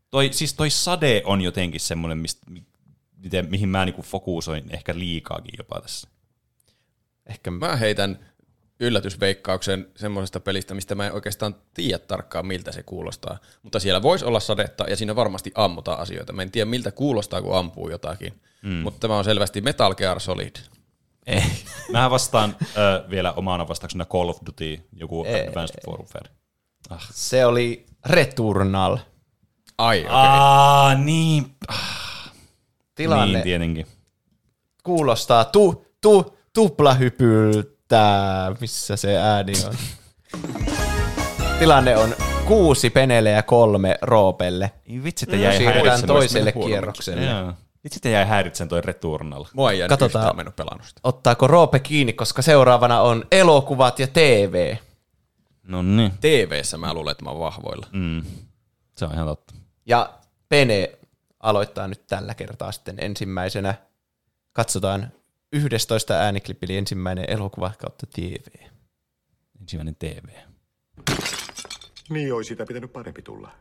[0.09, 2.51] Toi, siis toi sade on jotenkin semmoinen, mistä,
[3.17, 6.07] miten, mihin mä niinku fokusoin ehkä liikaakin jopa tässä.
[7.25, 8.25] Ehkä Mä heitän
[8.79, 13.37] yllätysveikkauksen semmoisesta pelistä, mistä mä en oikeastaan tiedä tarkkaan, miltä se kuulostaa.
[13.63, 16.33] Mutta siellä voisi olla sadetta ja siinä varmasti ammutaan asioita.
[16.33, 18.41] Mä en tiedä, miltä kuulostaa, kun ampuu jotakin.
[18.61, 18.69] Mm.
[18.71, 20.55] Mutta tämä on selvästi Metal Gear Solid.
[21.27, 21.43] Ei.
[21.91, 25.47] Mä vastaan ö, vielä omana vastauksena Call of Duty, joku Ei.
[25.47, 26.29] Advanced Warfare.
[26.89, 27.07] Ah.
[27.13, 28.97] se oli Returnal.
[29.77, 30.05] Ai, okei.
[30.09, 30.17] Okay.
[30.21, 31.55] Aa, niin.
[32.95, 33.87] Tilanne Niin, tietenkin.
[34.83, 37.74] kuulostaa tu, tu, tuplahypyltä.
[38.61, 39.75] Missä se ääni on?
[41.59, 42.15] Tilanne on
[42.47, 44.71] kuusi penelle ja kolme roopelle.
[44.87, 46.07] Niin Vitsi, että jäi Siirrytään häiritsemään.
[46.19, 47.25] toiselle kierrokselle.
[47.25, 47.53] Joo.
[47.83, 49.45] Vitsi, että jäi häiritsemään toi Returnal.
[49.53, 50.23] Mua ei jäänyt Katsotaan.
[50.23, 50.99] yhtään mennyt pelannut sitä.
[51.03, 54.75] Ottaako Roope kiinni, koska seuraavana on elokuvat ja TV.
[55.63, 56.11] No niin.
[56.21, 57.87] TV-ssä mä luulen, että mä oon vahvoilla.
[57.91, 58.23] Mm.
[58.97, 59.53] Se on ihan totta.
[59.85, 60.09] Ja
[60.49, 60.91] Pene
[61.39, 63.73] aloittaa nyt tällä kertaa sitten ensimmäisenä.
[64.53, 65.11] Katsotaan
[65.55, 68.65] 11 ääniklippi, eli ensimmäinen elokuva kautta TV.
[69.61, 70.29] Ensimmäinen TV.
[72.09, 73.51] Niin olisi sitä pitänyt parempi tulla.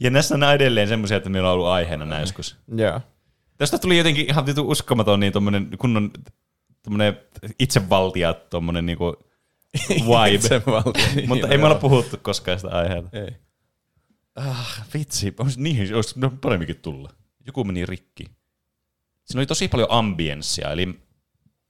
[0.00, 2.56] Ja näissä on edelleen semmoisia, että meillä on ollut aiheena näin joskus.
[2.76, 3.00] Joo.
[3.58, 6.10] Tästä tuli jotenkin ihan uskomaton niin tommonen kunnon
[6.82, 7.20] tommonen
[7.58, 9.16] itsevaltia tommonen niinku
[9.88, 10.34] vibe.
[10.34, 13.18] Itsevaltia, niin Mutta joo, ei me olla puhuttu koskaan sitä aiheesta.
[13.18, 13.43] Ei.
[14.34, 17.10] Ah, vitsi, olisi niin, olisi no, paremminkin tulla.
[17.46, 18.24] Joku meni rikki.
[19.24, 21.00] Siinä oli tosi paljon ambienssia, eli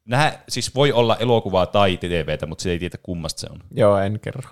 [0.04, 3.62] nämä siis voi olla elokuvaa tai TVtä, mutta se ei tiedä kummasta se on.
[3.70, 4.50] Joo, en kerro.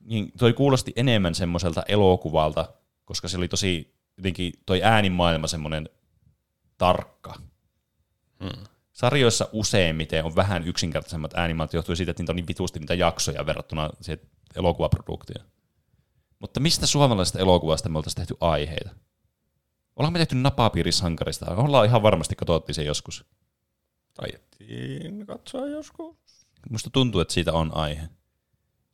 [0.00, 2.68] Niin toi kuulosti enemmän semmoiselta elokuvalta,
[3.04, 5.88] koska se oli tosi jotenkin toi äänimaailma semmoinen
[6.78, 7.34] tarkka.
[8.40, 8.64] Hmm.
[8.92, 13.46] Sarjoissa useimmiten on vähän yksinkertaisemmat äänimaailmat, johtuen siitä, että niitä on niin vitusti niitä jaksoja
[13.46, 14.26] verrattuna siihen
[14.56, 15.46] elokuvaproduktioon.
[16.42, 18.90] Mutta mistä suomalaisesta elokuvasta me oltaisiin tehty aiheita?
[19.96, 21.54] Ollaan me tehty napapiirisankarista.
[21.54, 23.24] Ollaan ihan varmasti katsottiin se joskus.
[24.14, 26.16] Taidettiin katsoa joskus.
[26.70, 28.08] Musta tuntuu, että siitä on aihe.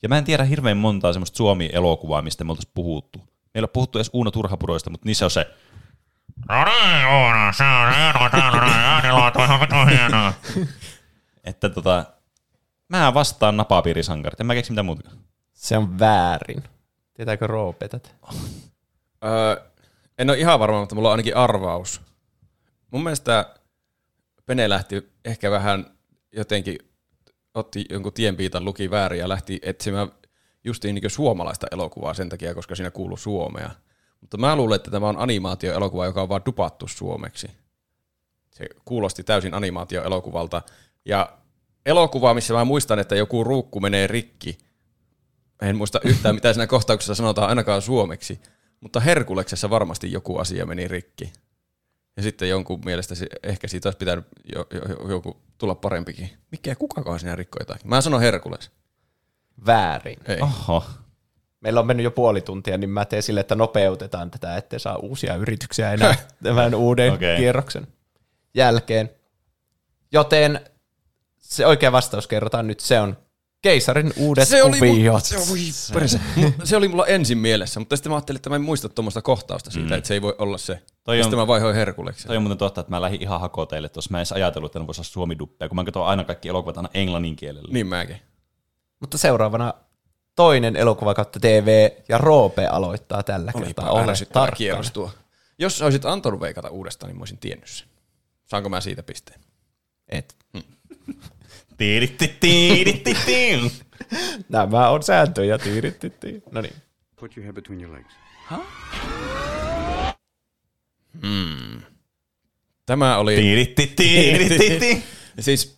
[0.02, 3.18] Ja mä en tiedä hirveän montaa semmoista Suomi-elokuvaa, mistä me oltaisiin puhuttu.
[3.54, 5.46] Meillä on puhuttu edes Uuno Turhapuroista, mutta niissä on se,
[6.48, 7.92] No niin, Oona, se on
[8.74, 10.32] äänilaatu ihan vitun hienoa.
[11.44, 12.04] että tota,
[12.88, 14.40] mä vastaan napapiirisankarit.
[14.40, 15.10] En mä keksi mitään muuta.
[15.52, 16.62] Se on väärin.
[17.18, 18.08] Tietääkö Roope tätä?
[19.24, 19.70] Öö,
[20.18, 22.00] en ole ihan varma, mutta mulla on ainakin arvaus.
[22.90, 23.54] Mun mielestä
[24.46, 25.98] Pene lähti ehkä vähän
[26.32, 26.78] jotenkin,
[27.54, 30.08] otti jonkun tienpiitan, luki väärin ja lähti etsimään
[30.64, 33.70] justiin niin suomalaista elokuvaa sen takia, koska siinä kuuluu Suomea.
[34.20, 37.50] Mutta mä luulen, että tämä on animaatioelokuva, joka on vaan dupattu suomeksi.
[38.50, 40.62] Se kuulosti täysin animaatioelokuvalta.
[41.04, 41.38] Ja
[41.86, 44.58] elokuva, missä mä muistan, että joku ruukku menee rikki.
[45.62, 48.40] En muista yhtään, mitä siinä kohtauksessa sanotaan ainakaan suomeksi.
[48.80, 51.32] Mutta Herkuleksessa varmasti joku asia meni rikki.
[52.16, 54.24] Ja sitten jonkun mielestä se, ehkä siitä olisi pitänyt
[54.54, 56.30] jo, jo, jo, joku tulla parempikin.
[56.50, 57.88] Mikä kukakaan siinä rikkoi jotakin?
[57.88, 58.70] Mä sanon Herkules.
[59.66, 60.18] Väärin.
[60.28, 60.40] Ei.
[60.40, 60.84] Oho.
[61.60, 64.96] Meillä on mennyt jo puoli tuntia, niin mä teen sille, että nopeutetaan tätä, ettei saa
[64.96, 67.36] uusia yrityksiä enää tämän uuden okay.
[67.36, 67.86] kierroksen
[68.54, 69.10] jälkeen.
[70.12, 70.60] Joten
[71.38, 73.16] se oikea vastaus kerrotaan nyt, se on
[73.62, 75.22] Keisarin uudet Se oli, kuviot.
[75.22, 76.08] mu- se, oli.
[76.48, 79.22] Mu- se oli mulla ensin mielessä, mutta sitten mä ajattelin, että mä en muista tuommoista
[79.22, 79.94] kohtausta siitä, mm.
[79.98, 80.82] että se ei voi olla se.
[81.04, 82.26] Toi ja on- sitten mä vaihoin Herkuleksi.
[82.26, 84.10] Toi on muuten totta, että mä lähdin ihan hakoteille tuossa.
[84.10, 86.76] Mä en edes ajatellut, että ne voisi olla suomiduppeja, kun mä katson aina kaikki elokuvat
[86.76, 87.68] aina englannin kielellä.
[87.72, 88.16] Niin mäkin.
[89.00, 89.74] Mutta seuraavana
[90.36, 93.84] toinen elokuva kautta TV ja Roope aloittaa tällä kertaa.
[93.90, 94.56] Olipa Ole ärsyttävä tarkkana.
[94.56, 95.10] kierros tuo.
[95.58, 97.88] Jos sä olisit antanut veikata uudestaan, niin mä olisin tiennyt sen.
[98.46, 99.40] Saanko mä siitä pisteen?
[100.08, 100.36] Et.
[100.52, 101.37] Tiiritti,
[101.78, 103.16] tiiritti, tiiritti.
[104.48, 105.58] Nämä on sääntöjä.
[106.52, 106.74] No niin.
[107.20, 108.14] Put your head between your legs.
[111.22, 111.80] Hmm.
[112.86, 113.36] Tämä oli...
[115.40, 115.74] Siis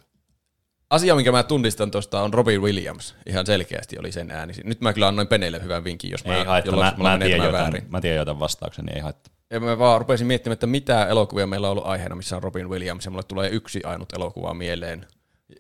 [0.90, 3.14] asia, minkä mä tunnistan tuosta on Robin Williams.
[3.26, 4.52] Ihan selkeästi oli sen ääni.
[4.64, 7.62] Nyt mä kyllä annoin Peneille hyvän vinkin, jos mä, Ei haittaa, mä, mä, tiedän jotain,
[7.62, 7.86] väärin.
[7.88, 9.34] mä tiedän jotain vastauksen, niin ei haittaa.
[9.50, 12.68] Ja mä vaan rupesin miettimään, että mitä elokuvia meillä on ollut aiheena, missä on Robin
[12.68, 15.06] Williams, ja mulle tulee yksi ainut elokuva mieleen.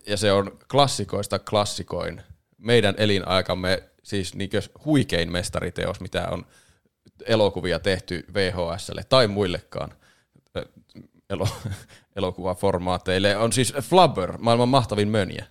[0.06, 2.22] Ja se on klassikoista klassikoin.
[2.58, 6.46] Meidän elinaikamme, siis niinkö huikein mestariteos, mitä on
[7.26, 9.94] elokuvia tehty VHSlle tai muillekaan
[11.30, 11.48] elo,
[12.16, 15.46] elokuvaformaateille, on siis Flubber, maailman mahtavin mönjä.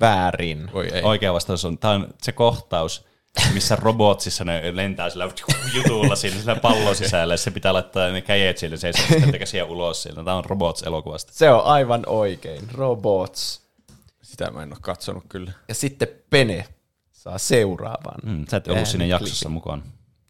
[0.00, 0.70] Väärin.
[0.72, 1.02] Voi ei.
[1.02, 3.06] Oikea vastaus on, tämä on se kohtaus,
[3.54, 5.28] missä robotsissa ne lentää sillä
[5.74, 9.38] jutulla siinä sillä pallon sisällä, ja se pitää laittaa ne käjet sille, se ei saa
[9.38, 10.24] käsiä ulos sieltä.
[10.24, 11.32] Tämä on Robots-elokuvasta.
[11.32, 12.62] Se on aivan oikein.
[12.72, 13.62] Robots.
[14.22, 15.52] Sitä mä en ole katsonut kyllä.
[15.68, 16.64] Ja sitten Pene
[17.12, 18.20] saa seuraavan.
[18.22, 19.82] Mm, sä et ollut siinä jaksossa mukaan.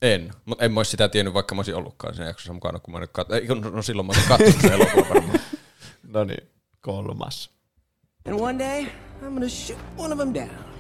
[0.03, 2.95] En, mutta en mä olisi sitä tiennyt, vaikka mä olisin ollutkaan siinä jaksossa mukana, kun
[2.95, 3.33] mä nyt kat...
[3.33, 5.41] Ei, no silloin mä olisin katsonut sen elokuvan varmaan.
[6.13, 6.49] No niin,
[6.81, 7.51] kolmas.
[8.29, 8.85] And one day,
[9.23, 10.76] I'm gonna shoot one of them down.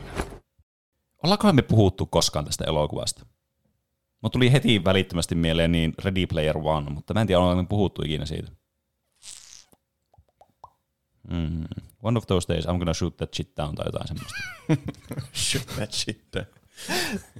[1.22, 3.26] Ollaankohan me puhuttu koskaan tästä elokuvasta?
[4.22, 7.68] Mä tuli heti välittömästi mieleen niin Ready Player One, mutta mä en tiedä, ollaanko me
[7.68, 8.52] puhuttu ikinä siitä.
[11.30, 11.64] Mm.
[12.02, 14.38] One of those days I'm gonna shoot that shit down tai jotain semmoista.
[15.50, 16.46] shoot that shit down.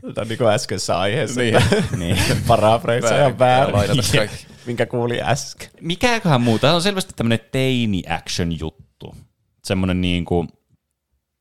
[0.00, 1.40] Tämä on niin kuin äskeisessä aiheessa.
[1.40, 1.54] Niin.
[1.98, 2.18] niin.
[2.46, 4.02] Parafreissa ihan väärin.
[4.66, 5.70] Minkä kuuli äsken.
[5.80, 6.58] Mikäköhän muu?
[6.58, 9.14] Tämä on selvästi tämmöinen teini action juttu.
[9.64, 10.46] Semmoinen niinku,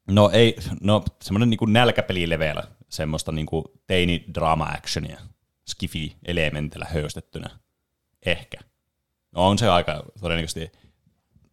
[0.08, 5.20] no ei, no semmoinen niinku nälkäpelilevel, semmoista niinku teini drama actionia,
[5.68, 7.50] skifi elementillä höystettynä.
[8.26, 8.58] Ehkä.
[9.32, 10.72] No on se aika todennäköisesti,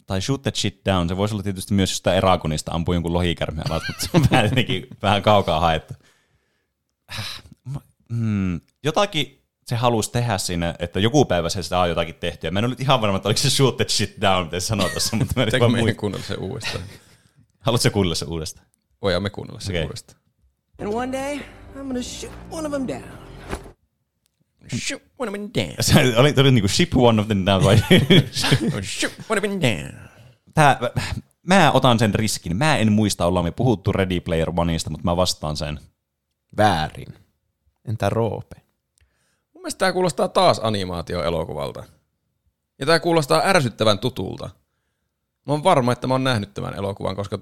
[0.06, 3.70] tai shoot that shit down, se voisi olla tietysti myös jostain Eragonista ampuu jonkun lohikärmen
[3.70, 5.94] alas, mutta se on vähän jotenkin vähän kaukaa haettu.
[8.08, 12.50] Mm, jotakin se halusi tehdä siinä, että joku päivä se saa jotakin tehtyä.
[12.50, 14.90] Mä en ollut ihan varma, että oliko se shoot that shit down, mitä se sanoi
[14.90, 16.00] tuossa, mutta mä en muista.
[16.00, 16.84] kuunnella se uudestaan?
[17.62, 18.66] Haluatko kuunnella se uudestaan?
[19.02, 19.82] Voidaan me kuunnella se Okei.
[19.82, 20.20] uudestaan.
[20.80, 21.36] And one day,
[21.74, 23.22] I'm gonna shoot one of them down.
[24.76, 25.76] Shoot one of them down.
[25.80, 27.76] Se oli, oli niinku ship one of them down vai?
[28.82, 30.08] Shoot one of them down.
[30.54, 30.78] Tää,
[31.42, 32.56] mä otan sen riskin.
[32.56, 35.80] Mä en muista, ollaan me puhuttu Ready Player Oneista, mutta mä vastaan sen.
[36.56, 37.14] Väärin.
[37.84, 38.56] Entä Roope?
[39.54, 41.84] Mun mielestä tää kuulostaa taas animaatioelokuvalta.
[42.78, 44.50] Ja tää kuulostaa ärsyttävän tutulta.
[45.46, 47.38] Mä oon varma, että mä oon nähnyt tämän elokuvan, koska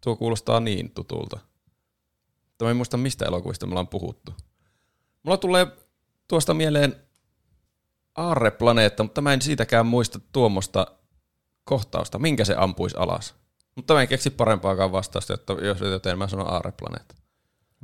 [0.00, 1.38] tuo kuulostaa niin tutulta.
[2.46, 4.34] Mutta mä en muista, mistä elokuvista me ollaan puhuttu.
[5.22, 5.66] Mulla tulee
[6.28, 6.96] tuosta mieleen
[8.14, 10.86] Aarreplaneetta, mutta mä en siitäkään muista tuommoista
[11.64, 13.34] kohtausta, minkä se ampuisi alas.
[13.74, 17.14] Mutta mä en keksi parempaakaan vastausta, jotta, jos joten mä sanon Aarreplaneetta.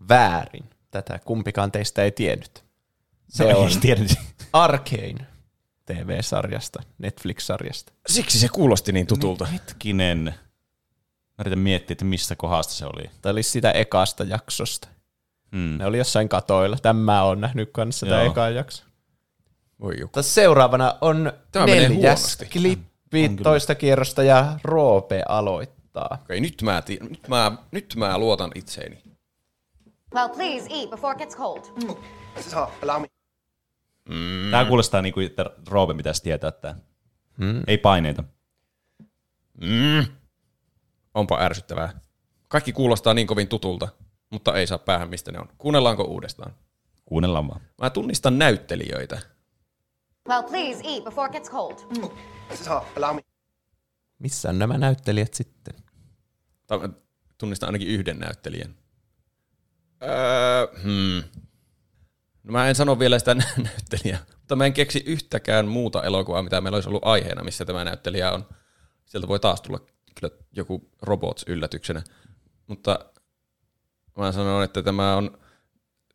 [0.09, 0.64] Väärin.
[0.90, 2.64] Tätä kumpikaan teistä ei tiennyt.
[3.28, 3.70] Se No, on.
[4.52, 5.26] Arcane
[5.86, 7.93] TV-sarjasta, Netflix-sarjasta.
[8.06, 9.44] Siksi se kuulosti niin tutulta.
[9.44, 10.35] Hetkinen.
[11.39, 13.11] Mä yritän miettiä, että missä kohdasta se oli.
[13.23, 14.89] Tämä oli sitä ekasta jaksosta.
[15.52, 15.78] Hmm.
[15.78, 16.77] Ne oli jossain katoilla.
[16.82, 18.31] Tämä on nähnyt kanssa tämä Joo.
[18.32, 18.85] eka jakso.
[19.81, 20.02] Voi joku.
[20.02, 26.19] Mutta seuraavana on Tämä menee neljäs klippi On toista kierrosta ja Roope aloittaa.
[26.23, 29.02] Okei, nyt mä, ti- nyt mä, nyt mä luotan itseeni.
[30.15, 31.61] Well, please eat before it gets cold.
[32.82, 33.14] Allow me.
[34.09, 34.51] Mm.
[34.51, 36.76] Tää kuulostaa niinku, että Roope pitäisi tietää tää.
[37.39, 37.62] Hmm.
[37.66, 38.24] Ei paineita.
[39.60, 40.06] Mm.
[41.14, 42.01] Onpa ärsyttävää.
[42.48, 43.89] Kaikki kuulostaa niin kovin tutulta,
[44.31, 45.48] mutta ei saa päähän mistä ne on.
[45.59, 46.55] Kuunnellaanko uudestaan?
[47.05, 47.60] Kuunnellaan vaan.
[47.81, 49.20] Mä tunnistan näyttelijöitä.
[50.28, 51.78] Well, please eat before it gets cold.
[52.97, 53.22] Allow me.
[54.18, 55.74] Missä on nämä näyttelijät sitten?
[57.39, 58.74] Tunnistan ainakin yhden näyttelijän.
[60.02, 61.22] Öö, hmm.
[62.44, 66.42] No mä en sano vielä sitä nä- näyttelijää, mutta mä en keksi yhtäkään muuta elokuvaa,
[66.42, 68.46] mitä meillä olisi ollut aiheena, missä tämä näyttelijä on.
[69.04, 69.80] Sieltä voi taas tulla
[70.20, 72.02] kyllä joku robots yllätyksenä.
[72.66, 72.98] Mutta
[74.18, 75.38] mä sanon, että tämä on,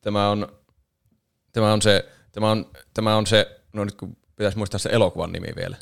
[0.01, 0.47] tämä on,
[1.51, 5.31] tämä on se, tämä on, tämä on se, no nyt kun pitäisi muistaa se elokuvan
[5.31, 5.77] nimi vielä.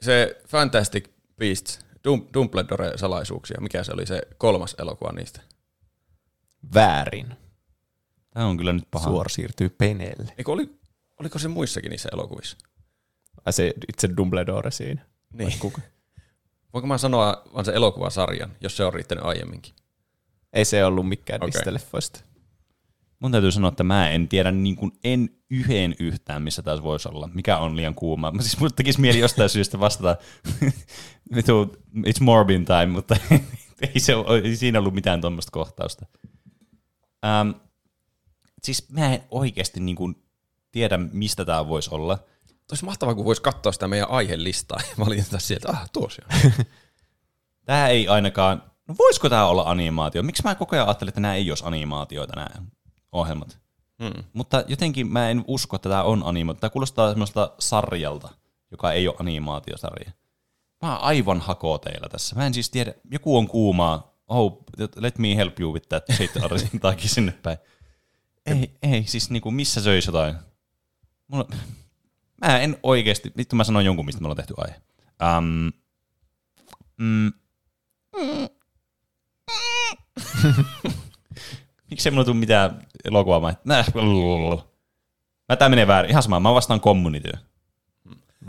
[0.00, 1.08] Se Fantastic
[1.38, 1.78] Beasts,
[2.08, 5.40] Dum- Dumbledore-salaisuuksia, mikä se oli se kolmas elokuva niistä?
[6.74, 7.45] Väärin.
[8.36, 9.04] Tämä on kyllä nyt paha.
[9.04, 10.32] Suor siirtyy peneelle.
[10.38, 10.78] Eikö oli,
[11.20, 12.56] oliko se muissakin niissä elokuvissa?
[13.44, 15.06] Ai se itse Dumbledore siinä.
[15.32, 15.58] Niin.
[15.58, 15.80] Kuka?
[16.72, 19.74] Voinko mä sanoa vaan se elokuvasarjan, jos se on riittänyt aiemminkin?
[20.52, 21.50] Ei se ollut mikään okay.
[21.50, 22.20] Disney-leffoista.
[23.18, 27.08] Mun täytyy sanoa, että mä en tiedä niin kuin en yhden yhtään, missä taas voisi
[27.08, 27.28] olla.
[27.34, 28.30] Mikä on liian kuuma.
[28.30, 30.16] Mä siis mulle tekisi mieli jostain syystä vastata,
[32.06, 33.16] it's Morbin time, mutta
[33.94, 34.12] ei, se,
[34.44, 36.06] ei siinä ollut mitään tuommoista kohtausta.
[37.24, 37.65] Ähm,
[38.66, 40.22] siis mä en oikeasti niin kuin
[40.70, 42.18] tiedä, mistä tämä voisi olla.
[42.70, 46.52] Olisi mahtavaa, kun voisi katsoa sitä meidän aihelistaa ja valita sieltä, ah, tuo se on.
[47.66, 50.22] Tämä ei ainakaan, no voisiko tämä olla animaatio?
[50.22, 52.48] Miksi mä koko ajan ajattelin, että nämä ei olisi animaatioita nämä
[53.12, 53.58] ohjelmat?
[54.02, 54.24] Hmm.
[54.32, 56.60] Mutta jotenkin mä en usko, että tämä on animaatio.
[56.60, 58.28] Tämä kuulostaa semmoista sarjalta,
[58.70, 60.10] joka ei ole animaatiosarja.
[60.82, 62.36] Mä oon aivan hakoo teillä tässä.
[62.36, 64.16] Mä en siis tiedä, joku on kuumaa.
[64.28, 64.64] Oh,
[64.96, 66.30] let me help you with that shit,
[66.80, 67.58] takia sinne päin.
[68.46, 70.34] Ei, ei, siis niinku missä söisi jotain?
[71.28, 71.48] Mulla,
[72.44, 74.80] mä en oikeesti, vittu mä sanon jonkun, mistä me ollaan tehty aihe.
[75.38, 75.72] Um,
[76.96, 77.32] mm,
[81.90, 83.40] Miksi ei mulla tule mitään elokuvaa?
[83.40, 83.86] Mä, Näh,
[85.48, 86.10] mä tää menee väärin.
[86.10, 87.32] Ihan sama, mä vastaan community.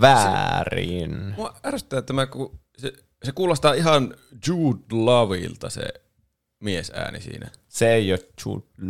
[0.02, 1.34] Väärin.
[1.38, 2.94] Mua ärsyttää tämä, kun se,
[3.24, 4.16] se kuulostaa ihan
[4.48, 5.84] Jude Loveilta se
[6.60, 7.52] miesääni siinä.
[7.78, 8.20] Se ei ole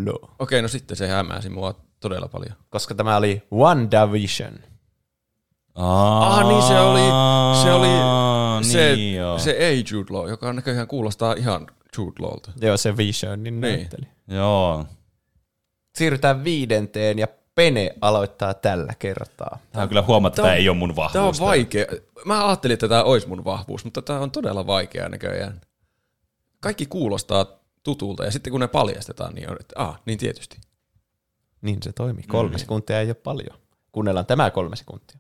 [0.06, 0.30] Law.
[0.40, 2.56] Okei, no sitten se hämäsi mua todella paljon.
[2.70, 4.54] Koska tämä oli WandaVision.
[5.76, 7.00] Ah, niin se oli,
[7.64, 7.88] se oli
[8.64, 9.40] se, niin joo.
[9.40, 12.52] se ei Jude Law, joka näköjään kuulostaa ihan Jude Lawlta.
[12.62, 13.62] Joo, se Visionin Niin.
[13.62, 14.08] näytteli.
[14.28, 14.86] Joo.
[15.96, 19.60] Siirrytään viidenteen ja Pene aloittaa tällä kertaa.
[19.72, 21.14] Tää on kyllä huomaa, että tämä on- ei ole mun vahvuus.
[21.14, 21.86] Tämä on vaikea.
[22.26, 25.62] Mä ajattelin, että tämä olisi mun vahvuus, mutta tämä on todella vaikea näköjään.
[26.60, 27.46] Kaikki kuulostaa
[27.84, 30.58] tutulta ja sitten kun ne paljastetaan, niin on, että ah, niin tietysti.
[31.62, 32.24] Niin se toimii.
[32.24, 33.58] Kolme sekuntia ei ole paljon.
[33.92, 35.20] Kuunnellaan tämä kolme sekuntia.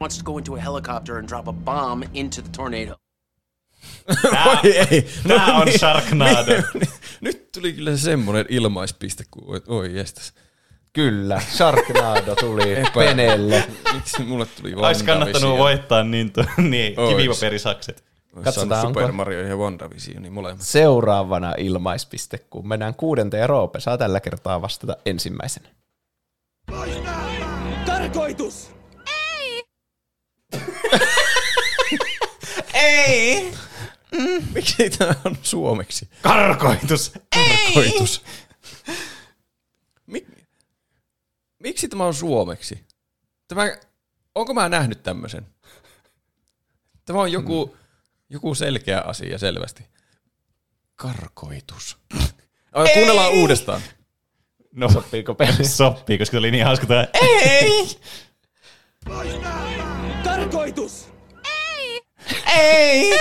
[0.00, 2.96] wants to go into a helicopter and drop a bomb into the tornado.
[4.44, 5.08] Vai ei.
[5.28, 5.78] Tää on niin.
[5.78, 6.52] Sharknado.
[6.74, 6.88] Niin.
[7.20, 10.32] Nyt tuli kyllä semmoinen ilmaispiste, kun oi jestas.
[10.92, 13.64] Kyllä, Sharknado tuli Penelle.
[13.94, 18.04] Miksi mulle tuli Olisi kannattanut voittaa niin, niin kivipaperisakset.
[18.42, 20.66] Katsotaan, Super onko- Mario ja WandaVision, niin molemmat.
[20.66, 25.68] Seuraavana ilmaispiste, kun mennään kuudenteen Roope saa tällä kertaa vastata ensimmäisenä.
[27.86, 28.70] Tarkoitus!
[32.74, 33.52] Ei!
[34.54, 36.08] Miksi tämä on suomeksi?
[36.22, 37.12] Karkoitus!
[37.34, 38.22] Karkoitus.
[40.06, 40.26] Mik,
[41.58, 42.84] miksi tämä on suomeksi?
[43.48, 43.62] Tämä,
[44.34, 45.46] onko mä nähnyt tämmöisen?
[47.04, 47.76] Tämä on joku,
[48.28, 49.86] joku selkeä asia selvästi.
[50.96, 51.98] Karkoitus.
[52.72, 53.80] Ai, kuunnellaan uudestaan.
[54.72, 55.64] No, Sopiiko Pene?
[55.64, 57.08] sopii, koska oli niin hauska tää.
[57.22, 57.98] Ei!
[60.24, 61.08] Tarkoitus!
[62.56, 63.12] Ei!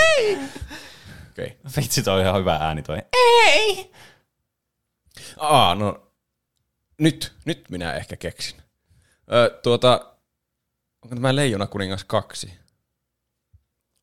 [1.32, 1.58] Okei.
[1.78, 2.98] Vitsi, toi on ihan hyvä ääni toi.
[3.14, 3.92] Ei!
[5.38, 6.12] Aa, no
[6.98, 8.62] nyt, nyt minä ehkä keksin.
[9.34, 10.16] Ö, tuota,
[11.04, 12.54] onko tämä Leijona kuningas kaksi?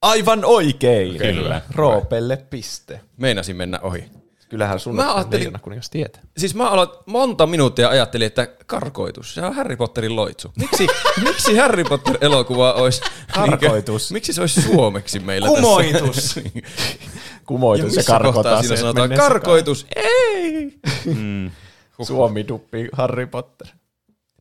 [0.03, 1.19] Aivan oikein.
[1.19, 1.63] Kyllä.
[1.75, 3.01] Roopelle piste.
[3.17, 4.05] Meinasin mennä ohi.
[4.49, 6.23] Kyllähän sun Mä mä ajattelin- kuningas tietää.
[6.37, 10.53] Siis mä aloin monta minuuttia ajattelin, että karkoitus, se on Harry Potterin loitsu.
[10.57, 10.87] Miksi,
[11.25, 13.01] miksi Harry Potter-elokuva olisi...
[13.35, 14.03] Karkoitus.
[14.03, 16.17] Niinkö, miksi se olisi suomeksi meillä Kumoitus.
[16.17, 16.41] tässä?
[17.47, 19.87] Kumoitus ja kohtaa karkotaan siinä sanotaan karkoitus?
[19.97, 20.79] Ei!
[21.15, 21.51] Mm.
[22.03, 23.67] Suomi duppi Harry Potter.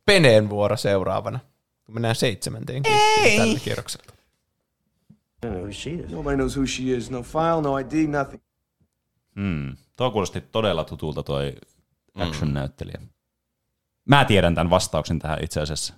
[0.06, 1.40] Peneen vuoro seuraavana.
[1.88, 2.82] Mennään seitsemänteen
[3.38, 4.04] tällä kierroksella.
[5.42, 6.10] I don't know who she is.
[6.10, 7.10] Nobody knows who she is.
[7.10, 8.42] No file, no ID, nothing.
[9.34, 9.76] Mm.
[9.96, 11.52] Tuo kuulosti todella tutulta toi
[12.14, 13.00] action-näyttelijä.
[14.08, 15.94] Mä tiedän tämän vastauksen tähän itse asiassa.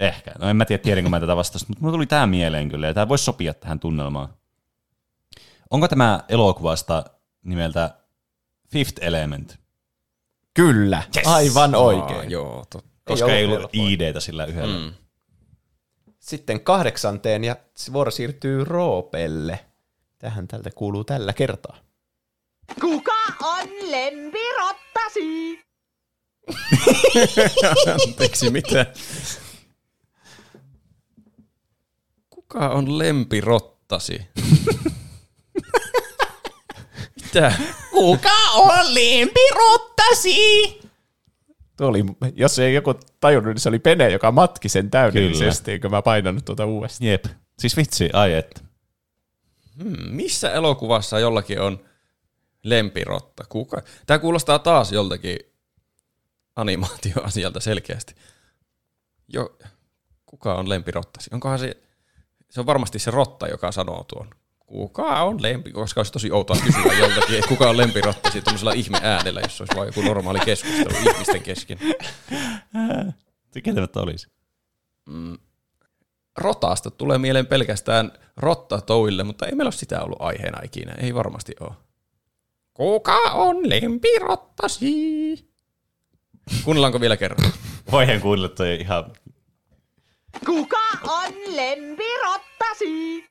[0.00, 0.32] Ehkä.
[0.38, 2.94] No en mä tiedä, tiedänkö mä tätä vastausta, mutta mulla tuli tää mieleen kyllä, ja
[2.94, 4.28] tää voisi sopia tähän tunnelmaan.
[5.70, 7.04] Onko tämä elokuvasta
[7.44, 7.98] nimeltä
[8.72, 9.58] Fifth Element?
[10.54, 11.26] Kyllä, Yes!
[11.26, 12.30] aivan Aa, oikein.
[12.30, 12.90] joo, totta.
[13.04, 13.74] Koska ei ollut ollut.
[13.74, 14.78] ID-tä sillä yhdellä.
[14.78, 14.94] Mm.
[16.26, 17.56] Sitten kahdeksanteen ja
[17.92, 19.58] vuoro siirtyy Roopelle.
[20.18, 21.76] Tähän tältä kuuluu tällä kertaa.
[22.80, 23.12] Kuka
[23.42, 25.60] on lempirottasi?
[28.08, 28.86] Anteeksi, mitä?
[32.30, 34.22] Kuka on lempirottasi?
[37.24, 37.52] mitä?
[37.90, 40.36] Kuka on lempirottasi?
[41.76, 42.04] Tuo oli,
[42.34, 46.44] jos ei joku tajunnut, niin se oli Pene, joka matki sen täydellisesti, eikö mä painanut
[46.44, 47.10] tuota uudestaan.
[47.10, 47.24] Jep.
[47.58, 48.60] Siis vitsi, ai että.
[49.82, 51.84] Hmm, missä elokuvassa jollakin on
[52.62, 53.44] lempirotta?
[53.48, 53.82] Kuka?
[54.06, 55.38] Tämä kuulostaa taas joltakin
[56.56, 58.14] animaatioasialta selkeästi.
[59.28, 59.58] Jo,
[60.26, 61.30] kuka on lempirottasi?
[61.32, 61.76] Onkohan se,
[62.50, 64.30] se on varmasti se rotta, joka sanoo tuon.
[64.66, 65.72] Kuka on lempi?
[65.72, 69.76] Koska olisi tosi outoa kysyä joltakin, että kuka on lempirottasi tuollaisella ihme äänellä, jos olisi
[69.76, 71.78] vain joku normaali keskustelu ihmisten kesken.
[73.52, 74.28] Se ketämättä olisi.
[75.08, 75.38] Mm,
[76.38, 80.92] rotasta tulee mieleen pelkästään rottatouille, mutta ei meillä ole sitä ollut aiheena ikinä.
[80.92, 81.72] Ei varmasti ole.
[82.74, 85.48] Kuka on lempirottasi?
[86.64, 87.52] Kuunnellaanko vielä kerran?
[87.92, 89.12] Voihan kuunnella toi ihan...
[90.46, 93.24] Kuka on lempirottasi?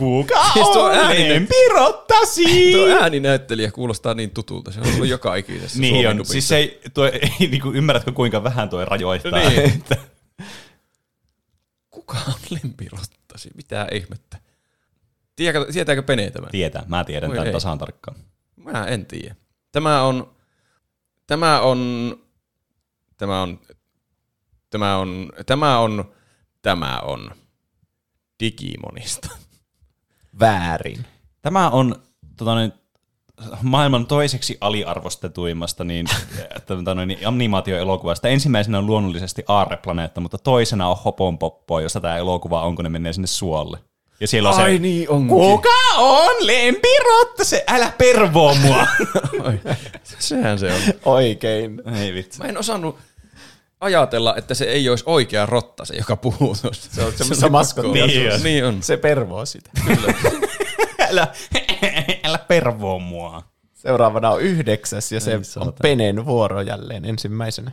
[0.00, 2.44] Kuka Siis tuo on ääni- lempirottasi?
[2.72, 4.72] Tuo ääninäyttelijä kuulostaa niin tutulta.
[4.72, 6.16] Se on ollut joka ikisessä Niin on.
[6.16, 6.32] dubissa.
[6.32, 9.38] Siis se ei, tuo, ei niinku, ymmärrätkö kuinka vähän tuo rajoittaa?
[9.48, 9.84] Niin.
[11.90, 13.50] Kuka on lempirottasi?
[13.56, 14.38] Mitä ihmettä?
[15.36, 16.50] Tiedääkö, tietääkö Pene tämän?
[16.50, 17.52] Tietää, mä tiedän Oi tämän ei.
[17.52, 18.16] tasan tarkkaan.
[18.56, 19.34] Mä en tiedä.
[19.72, 20.34] Tämä on,
[21.26, 22.16] tämä on,
[23.16, 23.60] tämä on,
[24.70, 26.12] tämä on, tämä on,
[26.62, 27.30] tämä on
[28.40, 29.28] Digimonista.
[30.40, 31.06] Väärin.
[31.42, 31.96] Tämä on
[32.36, 32.72] tota, niin,
[33.62, 36.06] maailman toiseksi aliarvostetuimmasta niin,
[36.56, 38.28] että, noin, niin animaatioelokuvasta.
[38.28, 42.88] Ensimmäisenä on luonnollisesti Aarreplaneetta, mutta toisena on Hopon Poppo, jossa tämä elokuva on, kun ne
[42.88, 43.78] menee sinne suolle.
[44.20, 45.28] Ja siellä on Ai se, niin onkin.
[45.28, 47.44] Kuka on lempirotta?
[47.44, 48.86] Se, älä pervoo mua.
[50.18, 50.80] Sehän se on.
[51.04, 51.82] Oikein.
[52.00, 52.38] Ei vitsi.
[52.38, 52.98] Mä en osannut
[53.80, 56.94] ajatella, että se ei olisi oikea rotta se, joka puhuu tuosta.
[56.94, 58.06] Se on semmoista maskottia.
[58.06, 58.42] Niin on.
[58.42, 58.82] Niin on.
[58.82, 59.70] Se pervoo sitä.
[61.10, 61.26] älä,
[62.24, 63.42] älä pervoo mua.
[63.74, 65.72] Seuraavana on yhdeksäs ja se Ei on.
[65.82, 67.72] Penen vuoro jälleen ensimmäisenä.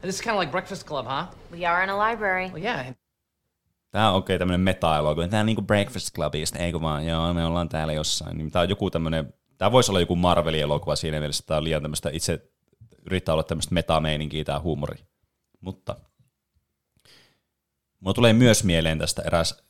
[0.00, 1.58] This is kind of like Breakfast Club, huh?
[1.58, 2.48] We are in a library.
[2.48, 2.94] Well, yeah.
[3.90, 5.28] Tämä on okei tämmönen meta-elokuva.
[5.28, 7.06] Tämä on niinku Breakfast Clubista, eikö vaan?
[7.06, 8.38] Joo, me ollaan täällä jossain.
[8.38, 11.58] Niin Tämä on joku tämmönen, tämä voisi olla joku Marvelin elokuva siinä mielessä, että tämä
[11.58, 12.50] on liian tämmöistä itse,
[13.04, 14.98] yrittää olla tämmöistä metameininkiä tämä huumori.
[15.60, 15.96] Mutta
[18.00, 19.62] mulla tulee myös mieleen tästä eräs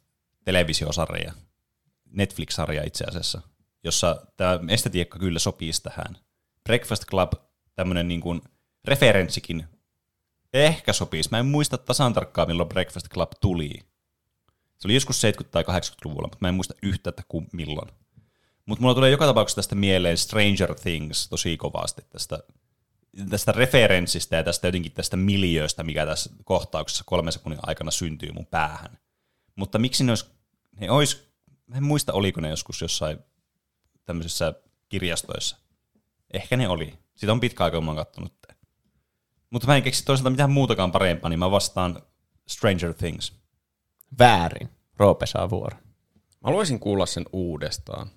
[0.44, 1.32] televisiosarja,
[2.11, 3.40] Netflix-sarja itse asiassa,
[3.85, 6.16] jossa tämä estetiikka kyllä sopisi tähän.
[6.65, 7.32] Breakfast Club,
[7.74, 8.43] tämmöinen niin kuin
[8.85, 9.65] referenssikin
[10.52, 11.28] ehkä sopisi.
[11.31, 13.70] Mä en muista tasan tarkkaan, milloin Breakfast Club tuli.
[14.78, 17.89] Se oli joskus 70- tai 80-luvulla, mutta mä en muista yhtä, että ku, milloin.
[18.66, 22.39] Mutta mulla tulee joka tapauksessa tästä mieleen Stranger Things tosi kovasti, tästä,
[23.31, 28.47] tästä referenssistä ja tästä jotenkin tästä miljööstä, mikä tässä kohtauksessa kolmen sekunnin aikana syntyy mun
[28.47, 28.99] päähän.
[29.57, 30.27] Mutta miksi ne olisi,
[30.81, 31.35] ne olisi
[31.66, 33.19] mä en muista oliko ne joskus jossain
[34.05, 34.55] tämmöisissä
[34.89, 35.57] kirjastoissa.
[36.32, 36.99] Ehkä ne oli.
[37.15, 38.32] Siitä on pitkä aika, kun mä oon kattonut.
[39.51, 42.03] Mutta mä en keksi toisaalta mitään muutakaan parempaa, niin mä vastaan
[42.49, 43.32] Stranger Things.
[44.19, 44.69] Väärin.
[44.97, 45.81] Roope saa vuoron.
[46.15, 48.11] Mä haluaisin kuulla sen uudestaan.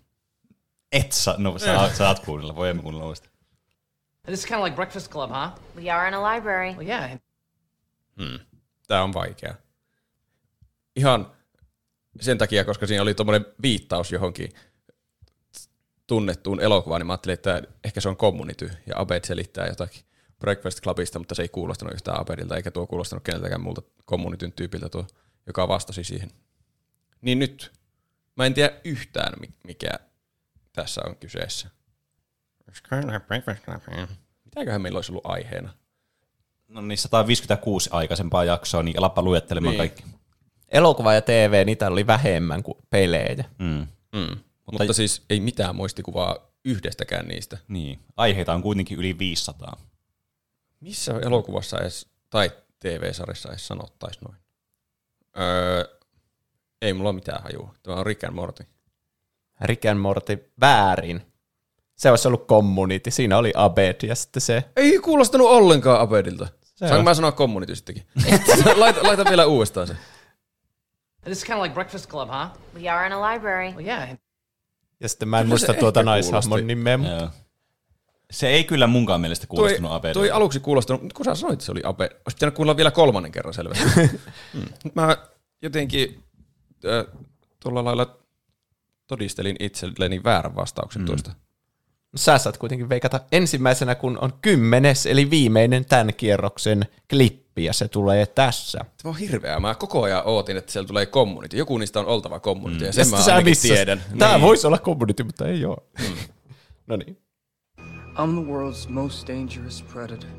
[0.91, 3.33] Et saa, no sä, saat kuunnella, voi emme kuunnella uudestaan.
[4.27, 5.51] This is kind of like Breakfast Club, huh?
[5.75, 6.73] We are in a library.
[6.73, 7.17] Well, yeah.
[8.21, 8.39] Hmm.
[8.87, 9.55] Tää on vaikea.
[10.95, 11.31] Ihan
[12.21, 14.49] sen takia, koska siinä oli tuommoinen viittaus johonkin
[16.07, 20.01] tunnettuun elokuvaan, niin mä ajattelin, että ehkä se on Community, ja Abed selittää jotakin
[20.39, 24.89] Breakfast Clubista, mutta se ei kuulostanut yhtään Abedilta, eikä tuo kuulostanut keneltäkään muulta Communityn tyypiltä
[24.89, 25.07] tuo,
[25.47, 26.31] joka vastasi siihen.
[27.21, 27.71] Niin nyt,
[28.35, 29.91] mä en tiedä yhtään, mi- mikä
[30.73, 31.76] tässä on kyseessä.
[34.45, 35.73] Mitäköhän meillä olisi ollut aiheena?
[36.67, 39.77] No niin, 156 aikaisempaa jaksoa, niin alappa luettelemaan Niin.
[39.77, 40.03] kaikki.
[40.69, 43.43] Elokuva ja TV, niitä oli vähemmän kuin pelejä.
[43.59, 43.67] Mm.
[43.67, 44.19] Mm.
[44.21, 44.39] Mutta,
[44.71, 47.57] mutta siis ei mitään muistikuvaa yhdestäkään niistä.
[47.67, 49.77] Niin, aiheita on kuitenkin yli 500.
[50.79, 54.37] Missä elokuvassa edes, tai TV-sarjassa edes sanottaisi noin?
[55.39, 55.97] Öö,
[56.81, 57.73] ei mulla ole mitään hajua.
[57.83, 58.65] Tämä on Rick and Morty.
[59.61, 61.21] Rick and Morty väärin.
[61.97, 63.11] Se olisi ollut Community.
[63.11, 64.63] Siinä oli Abed ja sitten se...
[64.75, 66.47] Ei kuulostanut ollenkaan Abedilta.
[66.75, 67.03] Saanko on.
[67.03, 68.03] mä sanoa Community sittenkin?
[68.75, 69.95] laita, laita vielä uudestaan se.
[71.23, 72.81] This is kind of like Breakfast Club, huh?
[72.81, 73.71] We are in a library.
[73.71, 74.09] Well, yeah.
[74.99, 76.99] Ja sitten mä en Kyllä muista tuota naishahmon nimeä.
[77.19, 77.29] Joo.
[78.31, 80.19] Se ei kyllä munkaan mielestä kuulostunut Abedilta.
[80.19, 82.91] toi aluksi kuulostanut, mutta kun sä sanoit, että se oli Abed, olisi pitänyt kuulla vielä
[82.91, 83.85] kolmannen kerran selvästi.
[84.53, 84.65] mm.
[84.83, 85.17] Mut Mä
[85.61, 86.23] jotenkin
[86.85, 87.21] äh,
[87.59, 88.17] tuolla lailla
[89.07, 91.05] todistelin itselleni väärän vastauksen mm.
[91.05, 91.31] tuosta.
[92.15, 97.87] Sä saat kuitenkin veikata ensimmäisenä, kun on kymmenes, eli viimeinen tämän kierroksen klippi, ja se
[97.87, 98.79] tulee tässä.
[99.03, 99.59] Tämä on hirveää.
[99.59, 101.57] Mä koko ajan ootin, että siellä tulee community.
[101.57, 102.81] Joku niistä on oltava community, mm.
[102.83, 104.03] ja Ja sen sitten mä sä missas- tiedän.
[104.19, 104.41] Tää Niin.
[104.41, 105.77] voisi olla community, mutta ei ole.
[105.99, 106.15] Mm.
[106.87, 107.17] no niin.
[108.13, 110.29] I'm the world's most dangerous predator.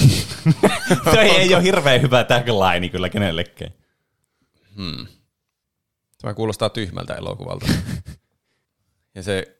[1.04, 3.70] Toi ei ole hirveän hyvä tagline kyllä kenellekään.
[4.76, 5.06] Hmm.
[6.20, 7.66] Tämä kuulostaa tyhmältä elokuvalta.
[9.14, 9.56] ja se,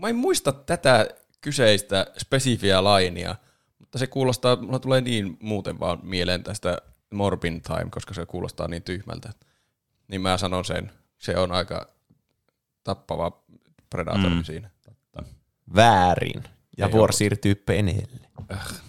[0.00, 1.08] mä en muista tätä
[1.40, 3.36] kyseistä spesifiä lainia,
[3.78, 6.78] mutta se kuulostaa, mulla tulee niin muuten vaan mieleen tästä
[7.10, 9.32] Morbin Time, koska se kuulostaa niin tyhmältä.
[10.08, 11.88] Niin mä sanon sen, se on aika
[12.84, 13.42] tappava
[13.90, 14.44] predator Mm.
[14.44, 14.70] siinä.
[15.76, 16.44] Väärin.
[16.78, 17.14] Ja ollut.
[17.14, 18.28] siirtyy Penelle.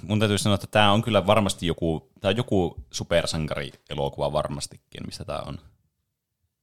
[0.01, 5.25] Mun täytyy sanoa, että tämä on kyllä varmasti joku, tää on joku supersankari-elokuva varmastikin, mistä
[5.25, 5.59] tämä on.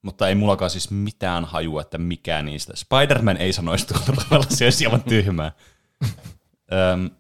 [0.03, 2.73] Mutta ei mullakaan siis mitään hajua, että mikä niistä.
[2.77, 5.53] Spider-Man ei sanoisi tuolla tavalla, se olisi aivan tyhmää.
[6.73, 7.11] Öm,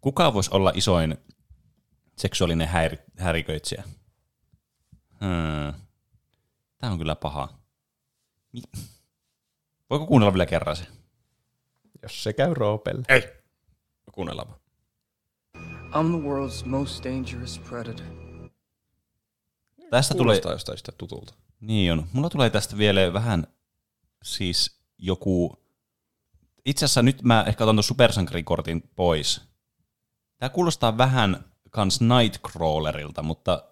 [0.00, 1.16] kuka voisi olla isoin
[2.16, 3.84] seksuaalinen häiri- häiriköitsijä?
[5.20, 5.74] Hmm.
[6.78, 7.48] Tämä on kyllä paha.
[9.90, 10.86] Voiko kuunnella vielä kerran se?
[12.02, 13.02] Jos se käy Roopelle.
[13.08, 13.22] Ei.
[14.12, 14.60] Kuunnellaan vaan.
[15.88, 18.06] I'm the world's most dangerous predator.
[19.90, 20.24] Tästä tulee...
[20.34, 21.34] Kuulostaa jostain sitä tutulta.
[21.60, 22.06] Niin on.
[22.12, 23.46] Mulla tulee tästä vielä vähän
[24.22, 25.58] siis joku...
[26.64, 29.40] Itse asiassa nyt mä ehkä otan tuon supersankarikortin pois.
[30.38, 33.64] Tämä kuulostaa vähän kans Nightcrawlerilta, mutta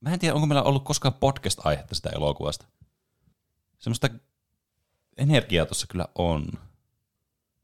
[0.00, 2.66] mä en tiedä, onko meillä ollut koskaan podcast-aihetta sitä elokuvasta.
[3.78, 4.08] Semmoista
[5.16, 6.48] energiaa tuossa kyllä on.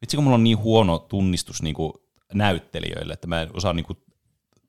[0.00, 3.96] Vitsi, kun mulla on niin huono tunnistus niinku näyttelijöille, että mä en osaa niinku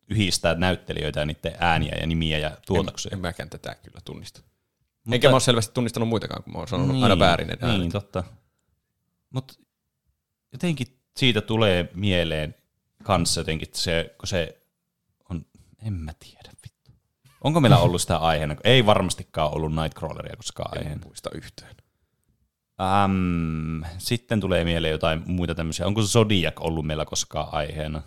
[0.07, 3.09] yhdistää näyttelijöitä ja niiden ääniä ja nimiä ja tuotoksia.
[3.09, 4.41] En, en mäkään tätä kyllä tunnista.
[5.09, 7.77] Mutta, Enkä mä ole selvästi tunnistanut muitakaan, kun mä oon sanonut niin, aina väärin ne.
[7.77, 8.23] Niin, totta.
[9.29, 9.53] Mutta
[10.51, 10.87] jotenkin
[11.17, 12.55] siitä tulee mieleen
[13.03, 14.61] kanssa jotenkin se, kun se
[15.29, 15.45] on,
[15.85, 16.91] en mä tiedä, vittu.
[17.41, 18.55] Onko meillä ollut sitä aiheena?
[18.63, 21.01] Ei varmastikaan ollut Nightcrawleria koskaan aiheena.
[21.01, 21.75] En muista yhtään.
[22.81, 25.87] Ähm, sitten tulee mieleen jotain muita tämmöisiä.
[25.87, 28.01] Onko Zodiac ollut meillä koskaan aiheena?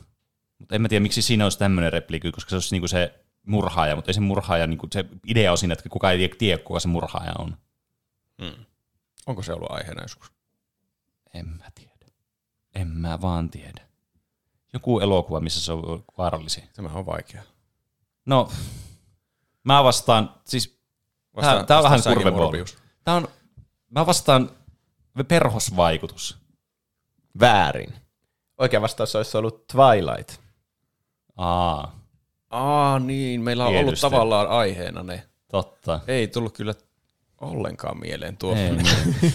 [0.59, 3.97] Mutta en mä tiedä, miksi siinä olisi tämmöinen repliikki, koska se olisi niinku se murhaaja,
[3.97, 6.89] mutta ei se murhaaja, niinku, se idea on siinä, että kukaan ei tiedä, kuka se
[6.89, 7.57] murhaaja on.
[8.43, 8.65] Hmm.
[9.27, 10.33] Onko se ollut aiheena joskus?
[11.35, 11.93] En mä tiedä.
[12.75, 13.89] En mä vaan tiedä.
[14.73, 16.67] Joku elokuva, missä se on vaarallisia.
[16.73, 17.43] Tämä on vaikea.
[18.27, 18.53] No,
[19.65, 20.81] mä vastaan, siis
[21.37, 22.35] Vastaan- tää, tää on vähän vastaan.
[22.35, 22.79] Morbius.
[23.05, 23.29] Tää on,
[23.91, 24.51] mä vastaan
[25.29, 26.39] perhosvaikutus.
[27.41, 27.95] Väärin.
[28.59, 30.41] Oikea vastaus olisi ollut Twilight.
[31.37, 32.02] Aa.
[32.53, 33.89] Aa niin, meillä on Tietysti.
[33.89, 35.23] ollut tavallaan aiheena ne.
[35.51, 36.01] Totta.
[36.09, 36.75] Ei tullut kyllä
[37.41, 38.55] ollenkaan mieleen tuo.
[38.57, 38.87] Ei, niin.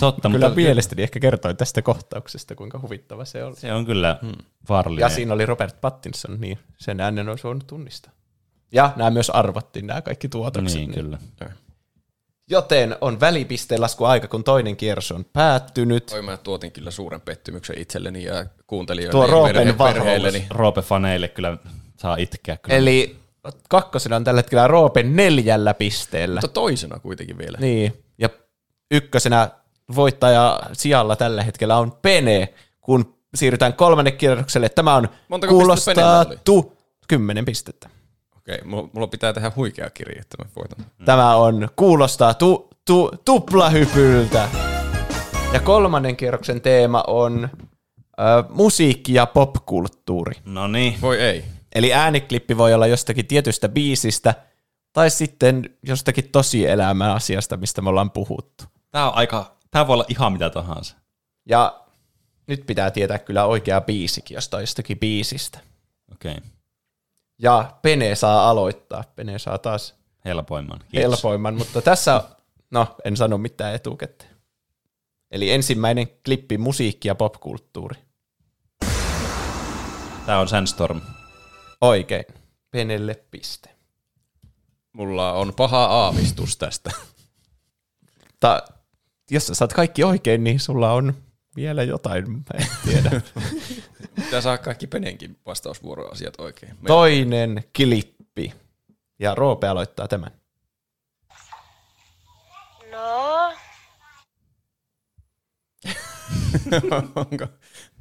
[0.00, 3.56] Totta, Kyllä mutta- mielestäni ehkä kertoi tästä kohtauksesta, kuinka huvittava se oli.
[3.56, 4.32] Se on kyllä Hmm.
[4.68, 5.04] vaarallinen.
[5.04, 8.12] Ja siinä oli Robert Pattinson, niin sen äänen olisi voinut tunnistaa.
[8.72, 10.78] Ja nämä myös arvottiin, nämä kaikki tuotokset.
[10.80, 11.18] Niin, kyllä.
[12.50, 16.10] Joten on välipistelasku aika, kun toinen kierros on päättynyt.
[16.12, 20.46] Oi mä tuotin kyllä suuren pettymyksen itselleni ja kuuntelijoille Tuo ja Roopen perheelleni.
[20.50, 21.56] Roope-faneille kyllä
[21.96, 22.56] saa itkeä.
[22.56, 22.78] Kyllä.
[22.78, 23.16] Eli
[23.68, 26.40] kakkosena on tällä hetkellä Roope neljällä pisteellä.
[26.40, 27.58] Mutta toisena kuitenkin vielä.
[27.60, 28.28] Niin, ja
[28.90, 29.48] ykkösenä
[29.94, 34.68] voittaja sijalla tällä hetkellä on Pene, kun siirrytään kolmannen kierrokselle.
[34.68, 36.76] Tämä on Montako kuulostaa tu,
[37.08, 37.90] kymmenen pistettä.
[38.36, 40.86] Okei, mulla, mulla pitää tehdä huikea kirja, että mä voitan.
[41.04, 44.48] Tämä on kuulostaa tu, tu, tuplahypyltä.
[45.52, 47.48] Ja kolmannen kierroksen teema on
[48.20, 50.34] ö, musiikki ja popkulttuuri.
[50.44, 51.00] No niin.
[51.00, 51.44] Voi ei.
[51.74, 54.34] Eli ääniklippi voi olla jostakin tietystä biisistä,
[54.92, 58.64] tai sitten jostakin tosielämän asiasta, mistä me ollaan puhuttu.
[58.90, 60.96] Tää on aika, tää voi olla ihan mitä tahansa.
[61.48, 61.84] Ja
[62.46, 65.58] nyt pitää tietää kyllä oikea biisikin jostain jostakin biisistä.
[66.12, 66.32] Okei.
[66.32, 66.44] Okay.
[67.38, 69.04] Ja Pene saa aloittaa.
[69.16, 69.94] Pene saa taas
[70.24, 70.78] Helpoimman.
[70.78, 70.96] Kiitos.
[71.02, 72.22] helpoimman, mutta tässä,
[72.70, 74.30] no en sano mitään etukäteen.
[75.30, 78.00] Eli ensimmäinen klippi musiikki ja popkulttuuri.
[80.26, 81.00] Tää on Sandstorm.
[81.88, 82.24] Oikein.
[82.70, 83.70] Penelle piste.
[84.92, 86.90] Mulla on paha aavistus tästä.
[88.40, 88.62] Ta,
[89.30, 91.14] jos sä saat kaikki oikein, niin sulla on
[91.56, 93.20] vielä jotain, mä en tiedä.
[94.24, 96.72] Pitää saa kaikki Penenkin vastausvuoroasiat oikein.
[96.80, 98.52] Me- Toinen klippi.
[99.18, 100.30] Ja Roope aloittaa tämän.
[102.90, 103.52] No,
[107.16, 107.46] Onko?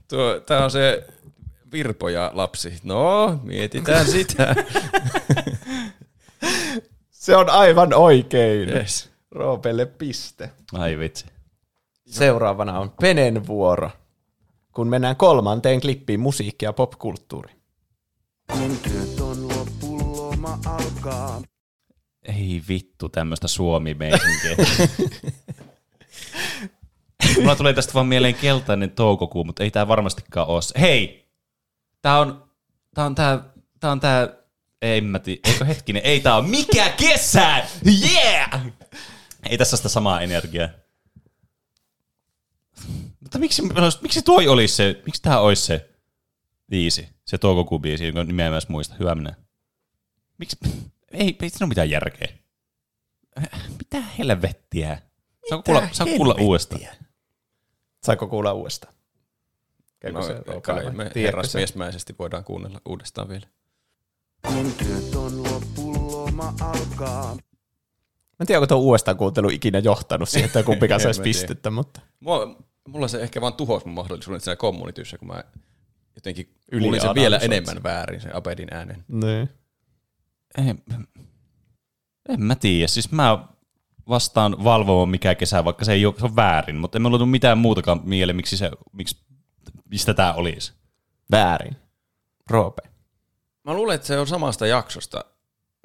[0.07, 1.07] Tuo, tää on se
[1.73, 2.73] Virpo ja lapsi.
[2.83, 4.55] No, mietitään sitä.
[7.09, 8.69] Se on aivan oikein.
[8.69, 9.09] Yes.
[9.31, 10.49] Roopelle piste.
[10.73, 11.25] Ai vitsi.
[12.07, 13.91] Seuraavana on Penen vuoro,
[14.71, 17.53] kun mennään kolmanteen klippiin musiikki ja popkulttuuri.
[18.55, 21.41] Mun työt on loppu, loma alkaa.
[22.23, 23.95] Ei vittu, tämmöistä suomi.
[27.39, 30.61] Mulla tulee tästä vaan mieleen keltainen toukokuu, mutta ei tää varmastikaan oo.
[30.61, 30.79] se.
[30.81, 31.22] Hei!
[32.03, 32.51] Tää on,
[32.95, 33.43] tää on tää,
[33.79, 34.29] tää on tää,
[34.81, 37.67] ei mä tii, eikö hetkinen, ei tää on mikä kesä!
[38.01, 38.65] Yeah!
[39.49, 40.69] Ei tässä ole sitä samaa energiaa.
[43.19, 43.61] Mutta miksi,
[44.01, 45.89] miksi toi olisi se, miksi tää olisi se
[46.69, 49.35] biisi, se toukokuun biisi, jonka nimeä mä edes muista, hyvä minä.
[50.37, 50.57] Miksi,
[51.11, 52.27] ei, ei siinä ole mitään järkeä.
[53.77, 55.01] Mitä helvettiä?
[55.49, 56.81] Saanko kuulla, saanko kuulla uudestaan?
[58.03, 58.93] Saako kuulla uudestaan?
[60.11, 63.47] No, se kai me herrasmiesmäisesti voidaan kuunnella uudestaan vielä.
[64.51, 67.35] Mun työt on loppu, loma alkaa.
[67.35, 67.39] Mä
[68.39, 71.69] en tiedä, onko tuo uudestaan kuuntelu ikinä johtanut siihen, että kumpikaan En saisi mä pistettä,
[71.69, 72.55] mutta Mulla,
[72.87, 75.43] mulla se ehkä vaan tuhosi mun mahdollisuuden siinä kommunityssä, kun mä
[76.15, 79.03] jotenkin kuulin sen vielä enemmän väärin, sen Abedin äänen.
[79.07, 79.49] niin.
[80.57, 80.75] Ei,
[82.29, 82.87] en mä tiedä.
[82.87, 83.47] Siis mä
[84.09, 87.29] vastaan valvomaan mikä kesä, vaikka se ei ole, se on väärin, mutta en mulla tule
[87.29, 89.17] mitään muutakaan mieleen, miksi se, miksi,
[89.89, 90.73] mistä tää olisi.
[91.31, 91.75] väärin.
[92.49, 92.81] Roope.
[93.63, 95.25] Mä luulen, että se on samasta jaksosta,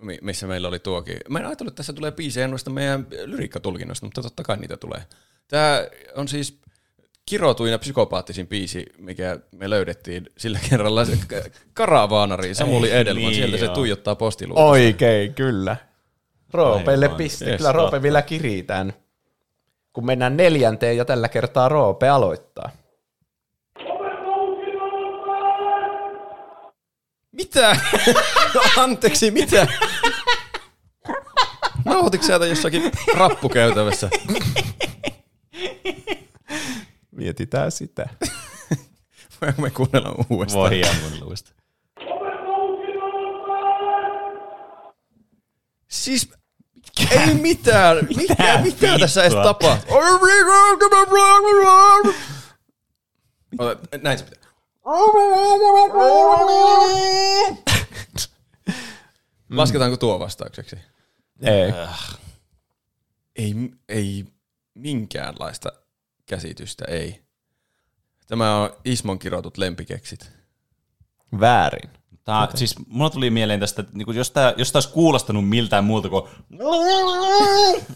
[0.02, 1.16] mi- missä meillä oli tuokin.
[1.28, 5.02] Mä en ajatellut, että tässä tulee biisejä noista meidän lyriikkatulkinnoista, mutta totta kai niitä tulee.
[5.48, 5.86] Tämä
[6.16, 6.60] on siis
[7.26, 11.04] kirotuin ja psykopaattisin biisi, mikä me löydettiin sillä kerralla.
[11.04, 11.18] Se
[11.74, 14.68] Karavaanari, Samuli Edelman, niin, sieltä se tuijottaa postiluukusta.
[14.68, 15.76] Oikein, kyllä.
[16.52, 17.44] Roopelle piste.
[17.44, 18.92] Yes, kyllä Roope vielä kiritään.
[19.92, 22.70] Kun mennään neljänteen ja tällä kertaa Roope aloittaa.
[27.38, 27.76] Mitä?
[28.54, 29.66] No, anteeksi, mitä?
[31.84, 34.10] Nautitko sä jossakin rappukäytävässä?
[37.10, 38.08] Mietitään sitä.
[39.40, 40.70] Voinko me kuunnella uudestaan?
[40.70, 41.56] Voi ihan kuunnella uudestaan.
[45.88, 46.30] Siis
[47.10, 47.96] ei mitään.
[48.16, 49.96] Mikä, mitä tässä edes tapahtuu?
[54.02, 54.37] Näin se pitää.
[59.50, 60.76] Lasketaanko tuo vastaukseksi?
[61.42, 61.72] Ei.
[61.72, 62.18] Äh.
[63.36, 63.54] Ei,
[63.88, 64.24] ei
[64.74, 65.72] minkäänlaista
[66.26, 67.22] käsitystä, ei.
[68.26, 70.30] Tämä on Ismon kirjoitut lempikeksit.
[71.40, 71.90] Väärin.
[72.24, 72.56] Tää, okay.
[72.56, 76.08] Siis mulla tuli mieleen tästä, että niin jos tämä jos tää olisi kuulostanut miltään muulta
[76.08, 76.22] kuin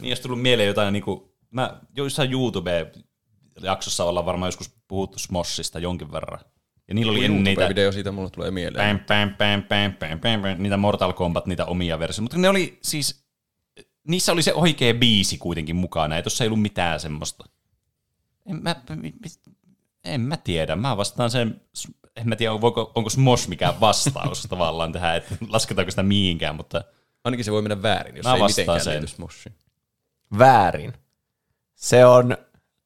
[0.01, 5.79] niin olisi tullut mieleen jotain, niin kuin, mä joissain YouTube-jaksossa ollaan varmaan joskus puhuttu Smoshista
[5.79, 6.41] jonkin verran.
[6.89, 8.99] Ja niillä oli ennen niitä, video siitä mulle tulee mieleen.
[8.99, 12.23] Bam, bam, bam, bam, bam, bam, bam, niitä Mortal Kombat, niitä omia versioita.
[12.23, 13.25] Mutta ne oli siis,
[14.09, 17.45] niissä oli se oikea biisi kuitenkin mukana, ja tuossa ei ollut mitään semmoista.
[18.47, 18.77] En mä,
[20.05, 21.61] en mä tiedä, mä vastaan sen,
[22.17, 26.85] en mä tiedä, voiko, onko Smosh mikään vastaus tavallaan tähän, että lasketaanko sitä mihinkään, mutta...
[27.25, 28.93] Ainakin se voi mennä väärin, jos Mä ei vastaan mitenkään sen.
[28.93, 29.55] liity Smoshiin.
[30.39, 30.93] Väärin.
[31.75, 32.37] Se on,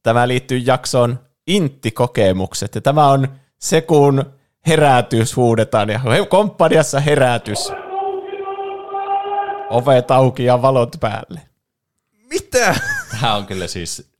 [0.02, 3.28] tämä liittyy jaksoon Intti-kokemukset, ja tämä on
[3.58, 4.24] se, kun
[4.66, 7.58] herätys huudetaan, ja he- komppaniassa herätys.
[9.70, 11.40] Ovet auki ja valot päälle.
[12.30, 12.76] Mitä?
[13.20, 14.10] Tämä on kyllä siis,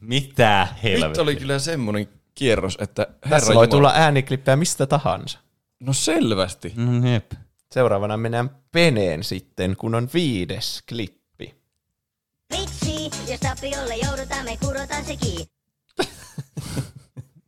[0.00, 1.22] mitä Nyt helvettiä.
[1.22, 5.38] oli kyllä semmoinen kierros, että Tässä herra voi Jumala- tulla ääniklippejä mistä tahansa.
[5.80, 6.72] No selvästi.
[6.76, 7.32] Mm, jep.
[7.72, 11.54] Seuraavana mennään Peneen sitten, kun on viides klippi.
[12.58, 15.46] Vitsi, jos tappiolle joudutaan, me kurotaan sekin.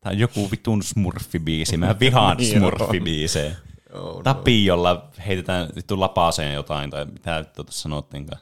[0.02, 1.76] Tämä on joku vitun smurfibiisi.
[1.76, 3.56] Mä vihaan Niin smurfibiisejä.
[3.92, 4.22] Oh, no.
[4.22, 8.40] Tapiolla heitetään vittu lapaseen jotain, tai mitä tuota sanottiinkaan.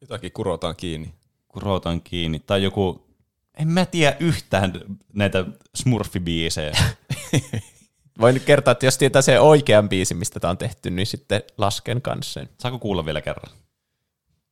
[0.00, 1.14] Jotakin kurotaan kiinni.
[1.48, 2.38] Kurotaan kiinni.
[2.38, 3.06] Tai joku,
[3.58, 4.72] en mä tiedä yhtään
[5.12, 5.44] näitä
[5.74, 6.72] smurfibiisejä.
[8.20, 11.42] Voin nyt kertoa, että jos tietää se oikean biisin, mistä tämä on tehty, niin sitten
[11.58, 12.48] lasken kanssa sen.
[12.60, 13.56] Saako kuulla vielä kerran?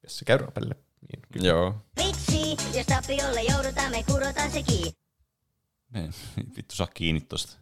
[0.03, 0.74] Jos se käy ropelle.
[0.74, 1.49] Niin, kyllä.
[1.49, 1.74] Joo.
[2.05, 4.93] Vitsi, jos tappiolle joudutaan, me kurotaan sekin.
[5.88, 6.08] Me,
[6.56, 7.58] vittu saa kiinni tosta.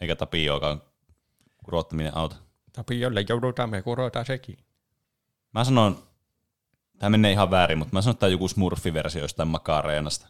[0.00, 0.82] Eikä tapioakaan
[1.64, 2.36] kurottaminen auta.
[2.72, 4.58] Tapiolle joudutaan, me kurotaan sekin.
[5.54, 6.02] Mä sanon,
[6.98, 10.26] tämä menee ihan väärin, mutta mä sanon, että tämä on joku smurfiversio jostain makareenasta.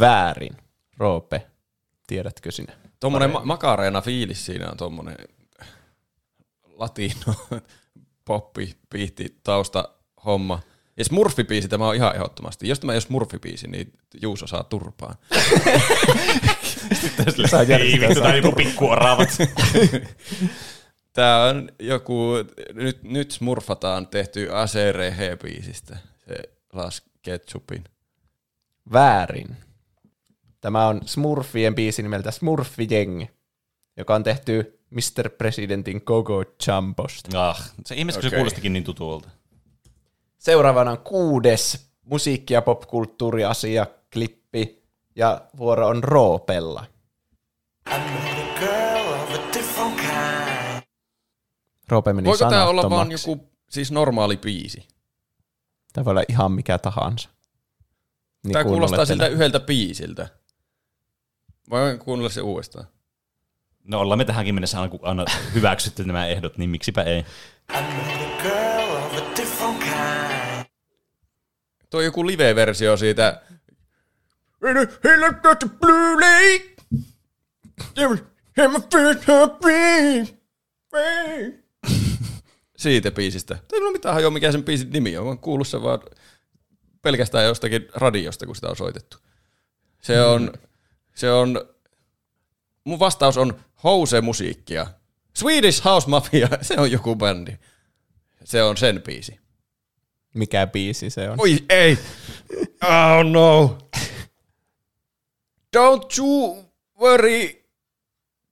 [0.00, 0.56] Väärin.
[0.96, 1.46] Roope,
[2.06, 2.72] tiedätkö sinä?
[3.00, 5.16] Tuommoinen ma- makareena fiilis siinä on tuommoinen
[6.64, 7.34] latino
[8.24, 9.88] poppi, piihti, tausta
[10.24, 10.60] homma.
[10.96, 12.68] Ja Smurfi-biisi tämä on ihan ehdottomasti.
[12.68, 13.92] Jos tämä ei ole Smurfi-biisi, niin
[14.22, 15.14] Juuso saa turpaan.
[17.46, 18.64] Saa järjestää, Ei vittu, saa tää on joku turpaa.
[18.64, 19.28] pikkuoravat.
[21.12, 22.32] Tämä on joku,
[22.74, 25.96] nyt, nyt smurfataan tehty Aserehe-biisistä.
[26.28, 26.36] Se
[26.72, 27.84] Las Ketchupin.
[28.92, 29.56] Väärin.
[30.60, 33.28] Tämä on Smurfien biisi nimeltä Smurfi-jengi,
[33.96, 35.30] joka on tehty Mr.
[35.38, 37.48] Presidentin Gogo Jumbosta.
[37.48, 39.30] Ah, se ihmeessä, kun se kuulostikin niin tutulta.
[40.42, 44.82] Seuraavana on kuudes musiikki- ja popkulttuuriasia, klippi,
[45.16, 46.86] ja vuoro on Roopella.
[51.88, 54.88] Roope meni Voiko tämä olla vaan joku siis normaali biisi?
[55.92, 57.28] Tämä voi olla ihan mikä tahansa.
[58.44, 60.28] Niin Tämä kuulostaa siltä yhdeltä biisiltä.
[61.70, 62.86] Vai kuunnella se uudestaan?
[63.84, 65.24] No ollaan me tähänkin mennessä aina, aina
[65.54, 67.24] hyväksytty nämä ehdot, niin miksipä ei.
[71.92, 73.42] Tuo on joku live-versio siitä.
[75.80, 76.76] Blue lake.
[82.76, 83.58] Siitä biisistä.
[83.72, 85.26] Ei mulla mitään hajoa, mikä sen biisin nimi on.
[85.26, 86.00] Mä kuullut sen vaan
[87.02, 89.16] pelkästään jostakin radiosta, kun sitä on soitettu.
[90.02, 90.52] Se on,
[91.14, 91.68] se on,
[92.84, 94.86] mun vastaus on House-musiikkia.
[95.36, 97.52] Swedish House Mafia, se on joku bändi.
[98.44, 99.41] Se on sen biisi.
[100.34, 101.40] Mikä biisi se on?
[101.40, 101.98] Oi ei!
[102.82, 103.78] Oh no!
[105.76, 106.64] Don't you
[107.00, 107.64] worry,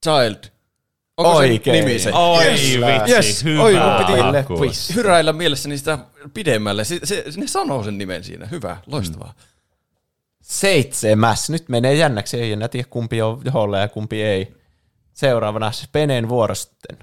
[0.04, 0.50] child.
[1.16, 1.84] Onko Oikein.
[1.84, 2.12] nimi se?
[2.12, 2.60] Oi yes.
[2.60, 3.44] vitsi, yes.
[3.44, 4.54] hyvä Oi, mun piti hakku.
[4.94, 5.98] hyräillä mielessäni sitä
[6.34, 6.84] pidemmälle.
[6.84, 8.46] Se, se, ne sanoo sen nimen siinä.
[8.46, 9.34] Hyvä, loistavaa.
[10.42, 11.50] Seitsemäs.
[11.50, 12.40] Nyt menee jännäksi.
[12.40, 14.54] Ei enää tiedä kumpi on joholla ja kumpi ei.
[15.14, 16.98] Seuraavana Peneen vuoro sitten.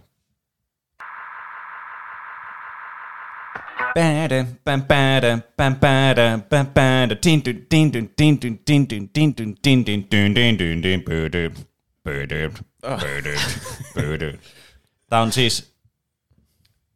[15.09, 15.75] Tää on siis,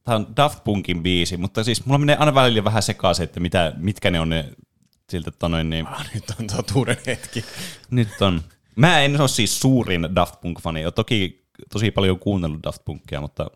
[0.03, 3.73] tää on Daft Punkin biisi, mutta siis mulla menee aina välillä vähän sekaisin, että mitä,
[3.77, 4.49] mitkä ne on ne
[5.09, 5.87] siltä tonoin niin...
[5.87, 7.45] Ah, nyt on totuuden hetki.
[7.91, 8.41] Nyt on.
[8.75, 10.83] Mä en ole siis suurin Daft Punk-fani.
[10.83, 13.51] Olen toki tosi paljon kuunnellut Daft Punkia, mutta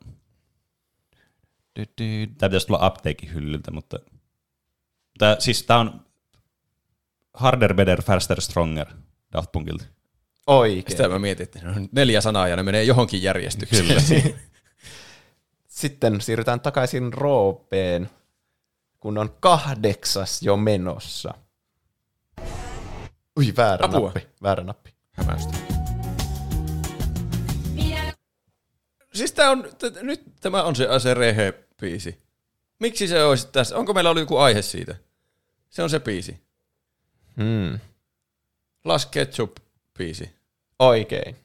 [1.75, 3.99] Tämä pitäisi tulla apteekin hyllyltä, mutta
[5.17, 6.05] tää, siis tää on
[7.33, 8.87] Harder, Better, Faster, Stronger
[9.33, 9.85] Daft Punkilta.
[10.47, 10.83] Oikein.
[10.87, 13.87] Sitä mä mietin, että on neljä sanaa ja ne menee johonkin järjestykseen.
[13.87, 14.01] Kyllä.
[15.67, 18.09] Sitten siirrytään takaisin Roopeen,
[18.99, 21.33] kun on kahdeksas jo menossa.
[23.39, 23.99] Ui, väärä Apua.
[23.99, 24.27] nappi.
[24.43, 24.93] Väärä nappi.
[25.11, 25.57] Hämästä.
[29.13, 31.13] Siis tää on, t- nyt tämä on se Ase
[31.81, 32.17] Rehe-biisi.
[32.79, 33.77] Miksi se olisi tässä?
[33.77, 34.95] Onko meillä ollut joku aihe siitä?
[35.69, 36.41] Se on se biisi.
[37.37, 37.79] Hmm.
[38.85, 40.29] Las Ketchup-biisi.
[40.79, 41.35] Oikein.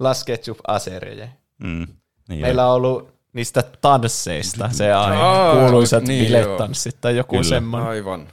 [0.00, 1.30] Las Ketchup Asereje.
[1.58, 1.86] Mm.
[2.28, 5.22] Niin Meillä on ollut niistä tansseista se aihe.
[5.22, 7.48] Aa, Kuuluisat niin bilettanssit tai joku Kyllä.
[7.48, 7.88] semmoinen.
[7.88, 8.28] Aivan.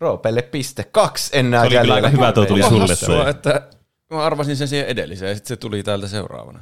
[0.00, 3.30] Roopelle piste kaksi enää Se oli kyllä aika hyvä, tuo tuli sulle Hassua, se.
[3.30, 3.68] että
[4.10, 6.60] mä arvasin sen siihen edelliseen ja sitten se tuli täältä seuraavana.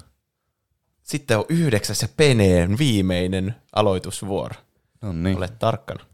[1.05, 4.55] Sitten on yhdeksäs ja Peneen viimeinen aloitusvuoro.
[5.03, 5.37] No niin.
[5.37, 6.05] Ole tarkkana.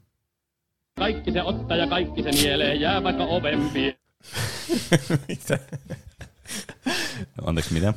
[0.99, 3.99] Kaikki se ottaa ja kaikki se nielee, jää vaikka oven pie-
[5.29, 5.59] Mitä?
[7.47, 7.95] Anteeksi, mitä?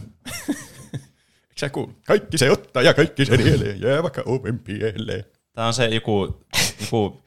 [0.50, 1.94] Eikö sä kuulu?
[2.06, 5.26] Kaikki se ottaa ja kaikki se nielee, jää vaikka oven pieleen.
[5.54, 6.44] Tää on se joku,
[6.82, 7.24] joku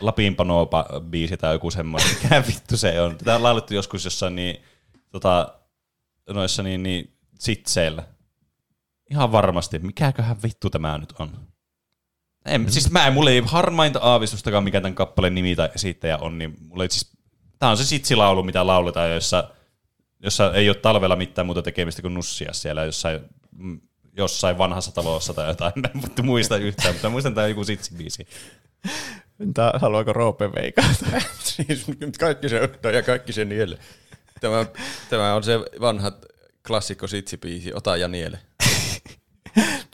[0.00, 2.10] Lapinpanopa biisi tai joku semmoinen.
[2.22, 3.18] Mikä vittu se on?
[3.18, 4.62] Tätä on laulettu joskus jossain niin,
[5.10, 5.58] tota,
[6.30, 8.13] noissa niin, niin sitseillä.
[9.10, 9.78] Ihan varmasti.
[9.78, 11.30] Mikäköhän vittu tämä nyt on?
[12.46, 16.38] En, siis mä en, mulla ei harmainta aavistustakaan, mikä tämän kappaleen nimi tai esittäjä on,
[16.38, 17.12] niin mulla ei siis,
[17.58, 19.50] tää on se sitsilaulu, mitä lauletaan, jossa,
[20.20, 23.20] jossa ei ole talvella mitään muuta tekemistä kuin nussia siellä jossain,
[23.56, 23.80] mm,
[24.16, 28.26] jossain vanhassa talossa tai jotain, en muista yhtään, mutta muistan tää joku sitsibiisi.
[29.40, 31.20] Entä haluaako Roope veikata?
[31.42, 31.86] siis
[32.20, 33.78] kaikki se ottaa ja kaikki se nielee.
[34.40, 34.66] Tämä,
[35.10, 36.12] tämä on se vanha
[36.66, 38.38] klassikko sitsibiisi, ota ja niele.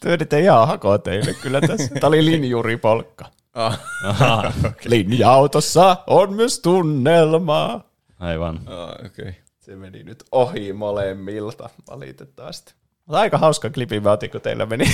[0.00, 1.94] Työ nyt ei ihan hako teille kyllä tässä.
[1.94, 3.24] Tämä oli linjuripolkka.
[3.54, 3.80] Ah.
[4.04, 4.52] Aha.
[4.84, 7.90] Linja-autossa on myös tunnelmaa.
[8.18, 8.60] Aivan.
[8.66, 9.32] Ah, okay.
[9.60, 12.74] Se meni nyt ohi molemmilta, valitettavasti.
[13.06, 14.84] Mutta aika hauska klipi mä otin, kun teillä meni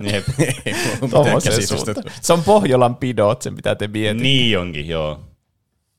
[0.00, 0.24] Jep.
[1.68, 2.02] suuntaan.
[2.20, 4.22] Se on Pohjolan pidot, se mitä te mietitte.
[4.22, 5.20] Niin onkin, joo.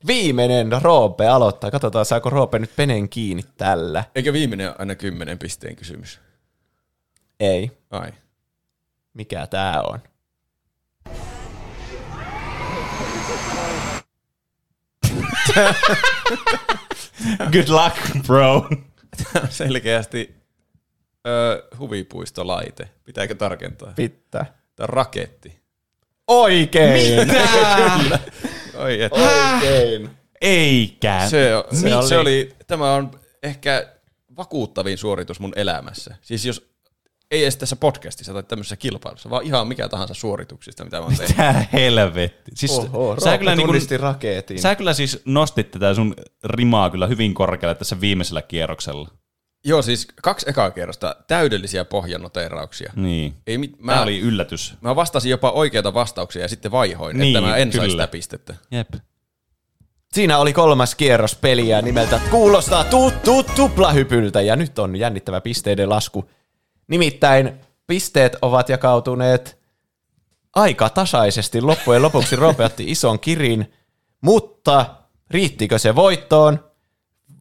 [0.07, 1.72] Viimeinen Roope aloittaa.
[1.72, 4.03] Katsotaan, saako Roope nyt peneen kiinni tällä.
[4.15, 6.19] Eikö viimeinen aina kymmenen pisteen kysymys?
[7.39, 7.72] Ei.
[7.91, 8.11] Ai.
[9.18, 9.99] Mikä tää on?
[17.52, 18.68] Good luck, bro.
[19.23, 20.35] Tämä on selkeästi
[21.27, 22.89] ö, huvipuistolaite.
[23.03, 23.94] Pitääkö tarkentaa?
[23.95, 24.45] Pitää.
[24.76, 25.60] Tämä on raketti.
[26.27, 27.27] Oikein!
[27.27, 28.19] Kyllä.
[28.76, 29.11] Oi, et.
[29.14, 30.10] Oikein.
[30.41, 31.22] Eikä.
[31.30, 33.88] Se se, oli- se oli, tämä on ehkä
[34.38, 36.15] vakuuttavin suoritus mun elämässä.
[36.22, 36.69] Siis jos
[37.32, 41.16] ei edes tässä podcastissa tai tämmöisessä kilpailussa, vaan ihan mikä tahansa suorituksista, mitä mä oon
[41.16, 41.38] tehnyt.
[41.38, 42.52] Mitä helvetti.
[42.56, 44.62] Siis Oho, sä, kyllä niin tunnisti raketin.
[44.62, 49.10] sä kyllä siis nostit tätä sun rimaa kyllä hyvin korkealle tässä viimeisellä kierroksella.
[49.66, 52.94] Joo, siis kaksi ekaa kerrosta täydellisiä pohjanoteerauksia.
[52.95, 53.34] Niin.
[53.48, 54.74] Ei, mit, Mä, Tämä oli yllätys.
[54.82, 58.56] Mä vastasin jopa oikeita vastauksia ja sitten vaihoin, Niin, että mä en saisi sitä pistettä.
[58.72, 58.90] Jep.
[60.14, 66.30] Siinä oli kolmas kierros peliä nimeltä Kuulostaa tuttu tuplahypyltä ja nyt on jännittävä pisteiden lasku.
[66.88, 69.58] Nimittäin pisteet ovat jakautuneet
[70.56, 71.62] aika tasaisesti.
[71.62, 73.74] Loppujen lopuksi Roope otti ison kirin,
[74.22, 74.86] mutta
[75.30, 76.60] riittikö se voittoon?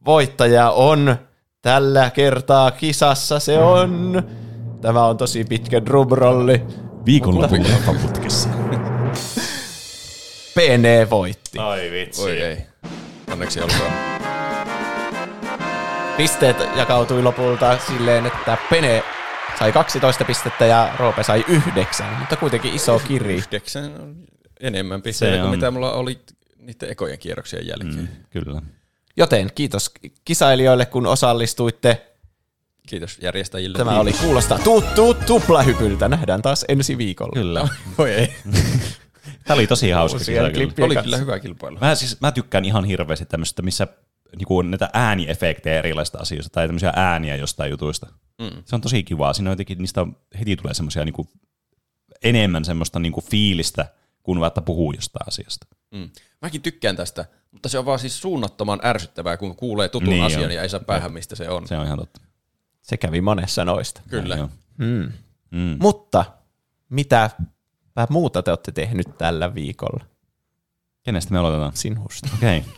[0.05, 1.15] Voittaja on
[1.61, 4.23] tällä kertaa kisassa se on.
[4.81, 6.63] Tämä on tosi pitkä drumrolli.
[7.05, 7.65] Viikonlopun
[8.01, 8.49] putkessa.
[10.55, 11.59] PN voitti.
[11.59, 12.21] Ai vitsi.
[12.21, 12.57] Oi ei.
[13.31, 13.91] Onneksi olkoon.
[16.17, 19.03] Pisteet jakautui lopulta silleen, että Pene
[19.59, 23.35] sai 12 pistettä ja Roope sai 9, mutta kuitenkin iso kiri.
[23.35, 24.15] Yhdeksän on
[24.59, 26.19] enemmän pisteitä kuin mitä mulla oli
[26.57, 27.95] niiden ekojen kierroksien jälkeen.
[27.95, 28.07] Mm.
[28.29, 28.61] Kyllä.
[29.17, 29.91] Joten kiitos
[30.25, 32.07] kisailijoille, kun osallistuitte.
[32.87, 33.77] Kiitos järjestäjille.
[33.77, 36.07] Tämä oli kuulostaa tuttu tuplahypyltä.
[36.07, 37.33] Nähdään taas ensi viikolla.
[37.33, 37.67] Kyllä.
[37.97, 38.33] Voi ei.
[39.43, 40.47] Tämä oli tosi hauska kisa kyllä.
[40.47, 41.01] Oli kanssa.
[41.01, 41.77] kyllä hyvä kilpailu.
[41.81, 43.87] Mä, siis, mä tykkään ihan hirveästi tämmöistä, missä
[44.37, 48.07] niinku, on näitä ääniefektejä erilaisista asioista tai tämmöisiä ääniä jostain jutuista.
[48.41, 48.63] Mm.
[48.65, 49.33] Se on tosi kivaa.
[49.33, 50.07] Siinä on jotenkin, niistä
[50.39, 51.27] heti tulee semmoisia niinku,
[52.23, 53.87] enemmän semmoista niinku, fiilistä,
[54.23, 55.67] kun vaikka puhuu jostain asiasta.
[55.91, 56.09] Mm.
[56.41, 60.43] Mäkin tykkään tästä, mutta se on vaan siis suunnattoman ärsyttävää, kun kuulee tutun Niin asian
[60.43, 60.51] on.
[60.51, 61.67] ja ei saa päähän, mistä se on.
[61.67, 62.21] Se on ihan totta.
[62.81, 64.01] Se kävi monessa noista.
[64.09, 64.35] Kyllä.
[64.77, 65.11] Hmm.
[65.51, 65.77] Mm.
[65.79, 66.25] Mutta
[66.89, 67.29] mitä
[68.09, 70.05] muuta te olette tehnyt tällä viikolla?
[71.03, 71.75] Kenestä me aloitetaan?
[71.75, 72.29] Sinusta.
[72.33, 72.57] Okei.
[72.57, 72.71] Okay.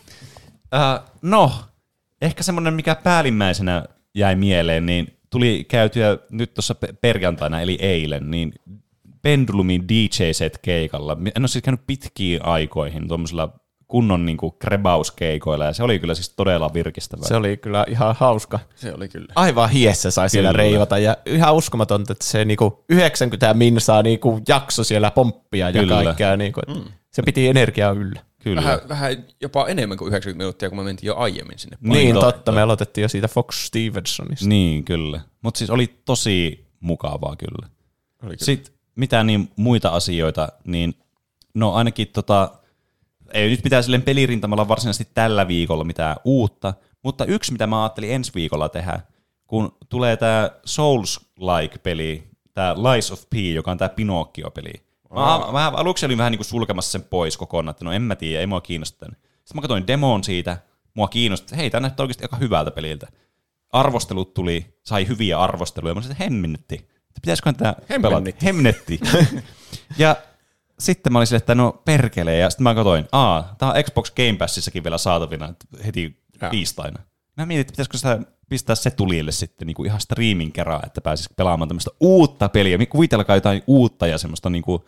[0.74, 1.52] Uh, no,
[2.22, 3.84] ehkä semmoinen, mikä päällimmäisenä
[4.14, 8.52] jäi mieleen, niin tuli käytyä nyt tuossa pe- perjantaina, eli eilen, niin
[9.22, 11.16] Pendulumin DJ-set-keikalla.
[11.36, 13.48] En ole siis käynyt pitkiin aikoihin tuommoisilla
[13.88, 17.28] kunnon niin kuin krebauskeikoilla, ja se oli kyllä siis todella virkistävää.
[17.28, 18.58] Se oli kyllä ihan hauska.
[18.74, 19.32] Se oli kyllä.
[19.34, 20.62] Aivan hiessä sai siellä Kyllä.
[20.62, 26.04] reivata, ja ihan uskomatonta, että se niinku 90 minsaa niinku jakso siellä pomppia ja Kyllä.
[26.04, 26.36] kaikkea.
[26.36, 28.20] Niinku, että Se piti energiaa yllä.
[28.42, 28.62] Kyllä.
[28.62, 31.76] Vähän, vähän jopa enemmän kuin 90 minuuttia, kun me mentiin jo aiemmin sinne.
[31.80, 32.52] Niin, totta.
[32.52, 34.48] Me aloitettiin jo siitä Fox Stevensonista.
[34.48, 35.20] Niin, kyllä.
[35.42, 37.68] Mutta siis oli tosi mukavaa kyllä.
[38.22, 38.44] Oli kyllä.
[38.44, 40.94] Sitten mitä niin muita asioita, niin
[41.54, 42.50] no ainakin tota,
[43.32, 48.12] ei nyt pitää silleen pelirintamalla varsinaisesti tällä viikolla mitään uutta, mutta yksi mitä mä ajattelin
[48.12, 49.00] ensi viikolla tehdä,
[49.46, 54.89] kun tulee tämä Souls-like-peli, tämä Lies of P, joka on tämä Pinocchio-peli.
[55.14, 58.16] Mä, mä aluksi olin vähän niin kuin sulkemassa sen pois kokonaan, että no en mä
[58.16, 58.98] tiedä, ei mua kiinnosta.
[58.98, 59.16] tämän.
[59.22, 60.58] Sitten mä katsoin demon siitä,
[60.94, 63.06] mua kiinnosti, että hei, tämä näyttää oikeasti aika hyvältä peliltä.
[63.72, 66.74] Arvostelut tuli, sai hyviä arvosteluja, mä sanoin, että hemmenetti.
[66.74, 68.46] Että pitäisiköhän tämä Hemmenetti.
[68.46, 69.00] Hemmenetti.
[69.98, 70.16] ja
[70.78, 74.10] sitten mä olin silleen, että no perkele, ja sitten mä katsoin, aa, tää on Xbox
[74.10, 75.54] Game Passissakin vielä saatavina
[75.86, 77.00] heti tiistaina.
[77.36, 81.00] Mä mietin, että pitäisikö sitä pistää se tulille sitten niin kuin ihan striimin kerran, että
[81.00, 82.86] pääsis pelaamaan tämmöistä uutta peliä.
[82.86, 84.82] Kuvitelkaa jotain uutta ja semmoista, niin kuin,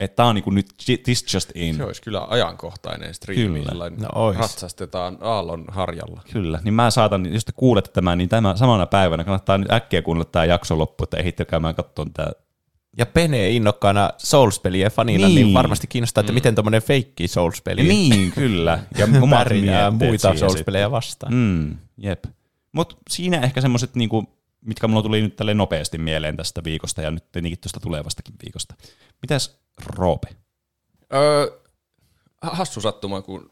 [0.00, 0.66] että tää on niin kuin nyt
[1.04, 1.74] this just in.
[1.76, 3.68] Se olisi kyllä ajankohtainen striimi, Kyllä.
[3.68, 4.36] sellainen No ois.
[4.38, 6.20] ratsastetaan aallon harjalla.
[6.32, 10.02] Kyllä, niin mä saatan, jos te kuulette tämän, niin tämä samana päivänä kannattaa nyt äkkiä
[10.02, 12.28] kuunnella tämä jakso loppu, että ehditte käymään katsomaan tämä.
[12.98, 15.54] Ja Pene innokkaana Souls-pelien fanina, niin, Niin.
[15.54, 16.34] varmasti kiinnostaa, että mm.
[16.34, 18.78] miten tuommoinen feikki Souls-peli Niin, kyllä.
[18.98, 19.48] Ja omat
[19.98, 20.90] muita Souls-pelejä sitten.
[20.90, 21.34] vastaan.
[21.34, 22.24] Mm, jep.
[22.72, 24.37] Mutta siinä ehkä semmoiset, niinku,
[24.68, 28.74] mitkä mulla tuli nyt tälle nopeasti mieleen tästä viikosta ja nyt tietenkin tuosta tulevastakin viikosta.
[29.22, 30.28] Mitäs Roope?
[31.14, 31.46] Öö,
[32.42, 33.50] hassu sattuma, kun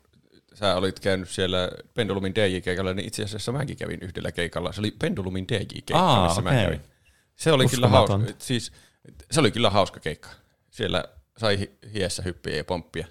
[0.55, 4.73] sä olit käynyt siellä Pendulumin DJ-keikalla, niin itse asiassa mäkin kävin yhdellä keikalla.
[4.73, 6.65] Se oli Pendulumin DJ-keikka, Aa, missä mä okei.
[6.65, 6.81] kävin.
[7.37, 8.73] Se oli, kyllä hauska, siis,
[9.31, 10.29] se oli kyllä hauska keikka.
[10.71, 11.05] Siellä
[11.39, 13.07] sai hi- hiessä hyppiä ja pomppia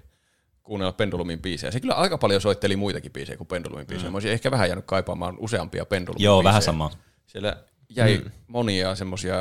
[0.63, 1.71] kuunnella Pendulumin biisejä.
[1.71, 4.09] Se kyllä aika paljon soitteli muitakin biisejä kuin Pendulumin biisejä.
[4.09, 4.11] Mm.
[4.11, 6.49] Mä olisin ehkä vähän jäänyt kaipaamaan useampia Pendulumin Joo, biisejä.
[6.49, 6.91] vähän sama.
[7.27, 8.31] Siellä jäi Mm.
[8.47, 9.35] monia semmosia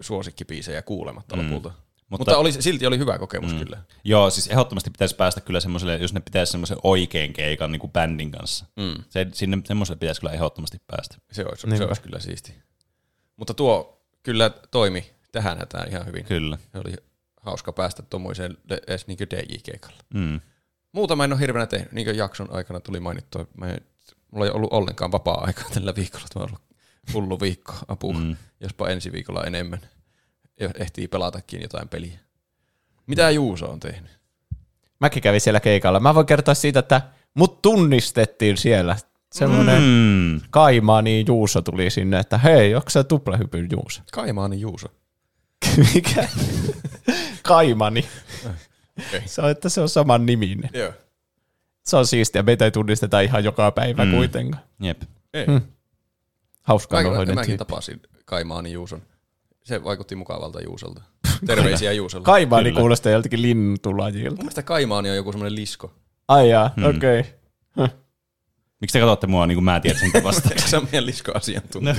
[0.00, 1.42] suosikkibiisejä kuulematta Mm.
[1.42, 1.68] lopulta.
[1.68, 3.58] Mutta- Mutta, Mutta oli, silti oli hyvä kokemus Mm.
[3.58, 3.82] kyllä.
[4.04, 7.92] Joo, siis ehdottomasti pitäisi päästä kyllä semmoiselle, jos ne pitäisi semmoisen oikein keikan niin kuin
[7.92, 8.66] bändin kanssa.
[8.76, 9.04] Mm.
[9.08, 11.16] Se, sinne semmoiselle pitäisi kyllä ehdottomasti päästä.
[11.32, 11.86] Se olisi, se Niinpä.
[11.86, 12.54] olisi kyllä siisti.
[13.36, 16.24] Mutta tuo kyllä toimi tähän hätään ihan hyvin.
[16.24, 16.58] Kyllä.
[16.72, 16.92] Se oli
[17.40, 18.56] hauska päästä tuommoiseen
[18.88, 20.02] edes niin DJ-keikalle.
[20.14, 20.40] Mm.
[20.92, 21.92] Muuta mä en ole hirveänä tehnyt.
[21.92, 23.80] Niin kuin jakson aikana tuli mainittua, mä en,
[24.30, 26.26] mulla ei ollut ollenkaan vapaa-aikaa tällä viikolla.
[26.34, 26.62] Tämä on ollut
[27.14, 28.12] hullu viikko, apua.
[28.14, 28.36] Mm.
[28.60, 29.80] Jospa ensi viikolla enemmän.
[30.78, 32.18] Ehtii pelatakin jotain peliä.
[33.06, 34.10] Mitä Juuso on tehnyt?
[35.00, 36.00] Mäkin kävin siellä keikalla.
[36.00, 37.00] Mä voin kertoa siitä, että
[37.34, 38.96] mut tunnistettiin siellä.
[39.32, 40.40] Semmoinen Mm.
[40.50, 44.02] Kaimaani Juuso tuli sinne, että hei, onko se tuplahypyn Juuso?
[44.12, 44.86] Kaimaani Juuso.
[45.94, 46.28] Mikä?
[47.42, 48.04] Kaimani.
[49.08, 49.20] Okay.
[49.26, 50.70] Se on, että se on saman niminen.
[50.74, 50.92] Joo.
[51.84, 52.42] Se on siistiä.
[52.42, 54.10] Meitä ei tunnisteta ihan joka päivä Mm.
[54.10, 54.16] mm.
[54.16, 54.62] kuitenkaan.
[54.80, 55.02] Jep.
[55.34, 55.46] Ei.
[55.46, 55.60] Mm.
[56.62, 57.58] Hauskaa Mä, nohoinen mäkin tyyppi.
[57.58, 59.02] tapasin Kaimaani Juuson.
[59.64, 61.02] Se vaikutti mukavalta Juusolta.
[61.46, 62.24] Terveisiä Juusolle.
[62.24, 62.80] Kaimaani Kyllä.
[62.80, 64.30] kuulostaa joltakin linnutulajilta.
[64.30, 65.94] Mun mielestä Kaimaani on joku semmoinen lisko.
[66.28, 66.84] Ai jaa, Hmm.
[66.84, 67.20] okei.
[67.76, 67.88] Okay.
[68.80, 70.48] Miksi te katsotte mua niin kuin mä tiedän sen vasta?
[70.66, 71.96] Se ole meidän lisko-asiantuntija?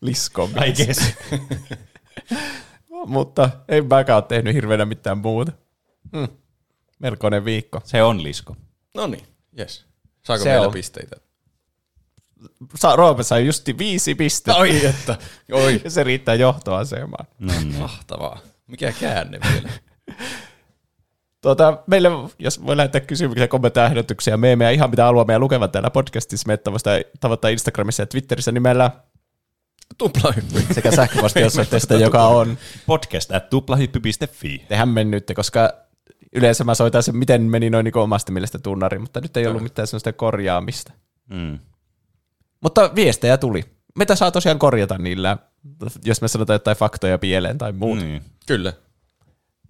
[0.00, 0.50] Lisko.
[0.66, 1.00] I guess.
[3.06, 5.52] Mutta en mäkään ole tehnyt hirveänä mitään muuta.
[6.16, 6.28] Hmm.
[6.98, 7.80] Melkoinen viikko.
[7.84, 8.56] Se on lisko.
[8.94, 9.84] No niin, jes.
[10.22, 10.72] Saako Se vielä on.
[10.72, 11.16] pisteitä?
[12.74, 14.60] Sa- Roope sai justi viisi pistettä.
[14.60, 15.18] Oi, että.
[15.52, 15.80] Oi.
[15.84, 17.26] Ja se riittää johtoasemaan.
[17.38, 17.74] No niin.
[17.74, 18.38] Mahtavaa.
[18.66, 19.68] Mikä käänne vielä?
[21.42, 22.08] Tuota, meille,
[22.38, 26.64] jos voi lähettää kysymyksiä, kommentteja, ehdotuksia, meemejä, ihan mitä haluamme ja lukevat täällä podcastissa, meitä
[26.64, 28.90] tavoittaa, tavoittaa Instagramissa ja Twitterissä nimellä
[29.98, 30.74] Tuplahyppy.
[30.74, 34.64] sekä sähköpostiosoitteesta, joka on Podcast at tuplahyppy.fi.
[34.68, 35.72] te hämmennytte, koska
[36.32, 39.62] yleensä mä soitan sen, miten meni noin niin omasta mielestä tunnari, mutta nyt ei ollut
[39.62, 40.92] mitään sellaista korjaamista.
[41.30, 41.58] Mm.
[42.66, 43.64] Mutta viestejä tuli.
[43.98, 45.38] Meitä saa tosiaan korjata niillä,
[46.04, 48.02] jos me sanotaan jotain faktoja pieleen tai muuta.
[48.02, 48.22] Niin.
[48.46, 48.72] Kyllä.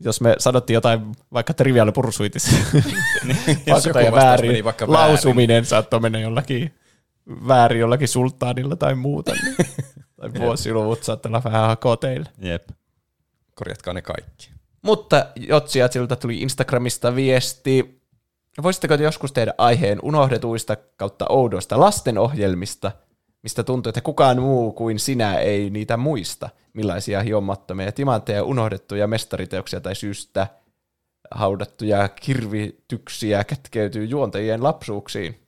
[0.00, 1.00] Jos me sanottiin jotain
[1.32, 2.56] vaikka Trivial Pursuitissa,
[3.66, 5.10] Jos joku faktoja väärin, meni vaikka väärin.
[5.10, 6.74] lausuminen saattoi mennä jollakin
[7.48, 9.32] väärin jollakin sulttaanilla tai muuta.
[9.32, 9.56] Niin.
[10.20, 12.30] tai vuosiluvut saattaa olla vähän hakoteille.
[12.38, 12.68] Jep.
[13.54, 14.50] Korjatkaa ne kaikki.
[14.82, 18.00] Mutta Jotsia siltä tuli Instagramista viesti.
[18.62, 22.92] Voisitteko te joskus tehdä aiheen unohdetuista kautta oudoista lastenohjelmista?
[23.46, 29.80] mistä tuntuu, että kukaan muu kuin sinä ei niitä muista, millaisia hiomattomia timantteja, unohdettuja mestariteoksia
[29.80, 30.46] tai syystä
[31.30, 35.40] haudattuja kirvityksiä kätkeytyy juontajien lapsuuksiin.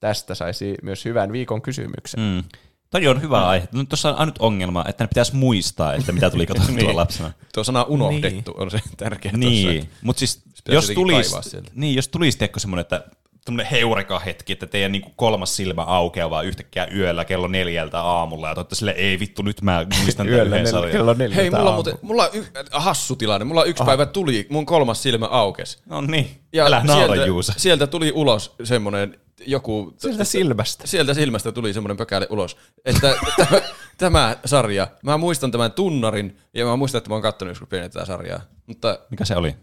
[0.00, 2.20] Tästä saisi myös hyvän viikon kysymyksen.
[2.20, 2.44] Mm.
[2.90, 3.68] Toi on hyvä aihe.
[3.72, 6.96] No, tuossa on ainut ongelma, että ne pitäisi muistaa, että mitä tuli katsottua Niin.
[6.96, 7.32] lapsena.
[7.54, 11.36] Tuo sana unohdettu on se tärkeä Niin, mutta siis jos tulisi,
[11.74, 13.04] niin, jos tulisi tiedätkö semmoinen, että
[13.44, 18.48] tämmöinen heureka hetki, että teidän niinku kolmas silmä aukeaa vaan yhtäkkiä yöllä kello neljältä aamulla
[18.48, 21.50] ja toivottavasti sille ei vittu nyt mä muistan tämän Yöllä yhden nel- kello neljältä Hei,
[21.50, 23.44] mulla muuten, mulla on y- hassu tilanne.
[23.44, 25.82] Mulla yksi päivä tuli, mun kolmas silmä aukes.
[25.86, 27.54] No niin, Ja älä naura sieltä, Juusa.
[27.56, 29.94] sieltä tuli ulos semmonen joku...
[29.98, 30.86] Sieltä silmästä.
[30.86, 32.56] Sieltä silmästä tuli semmoinen pökäle ulos.
[32.84, 33.60] Että tämä,
[33.98, 37.90] tämä sarja, mä muistan tämän tunnarin, ja mä muistan, että mä oon kattonut joskus pienen
[37.90, 38.40] tätä sarjaa.
[38.66, 39.54] Mutta Mikä se oli?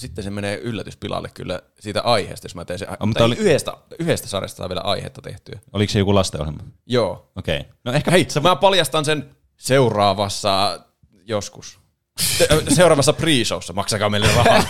[0.00, 2.86] Sitten se menee yllätyspilalle kyllä siitä aiheesta, jos mä teen se.
[2.86, 5.60] mutta mutta oli- yhdestä, yhdestä sarjasta saa vielä aihetta tehtyä.
[5.72, 6.62] Oliko se joku lastenohjelma?
[6.86, 7.32] Joo.
[7.36, 7.60] Okei.
[7.60, 7.72] Okay.
[7.84, 10.80] No ehkä Hei, mä paljastan sen seuraavassa
[11.24, 11.80] joskus.
[12.20, 14.64] Se, seuraavassa pre-showssa, maksakaa meille rahaa.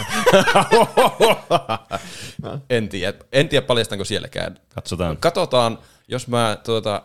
[2.70, 4.60] en tiedä, en tiedä paljastanko sielläkään.
[4.74, 5.16] Katsotaan.
[5.16, 5.78] Katsotaan,
[6.08, 7.02] jos mä tuota,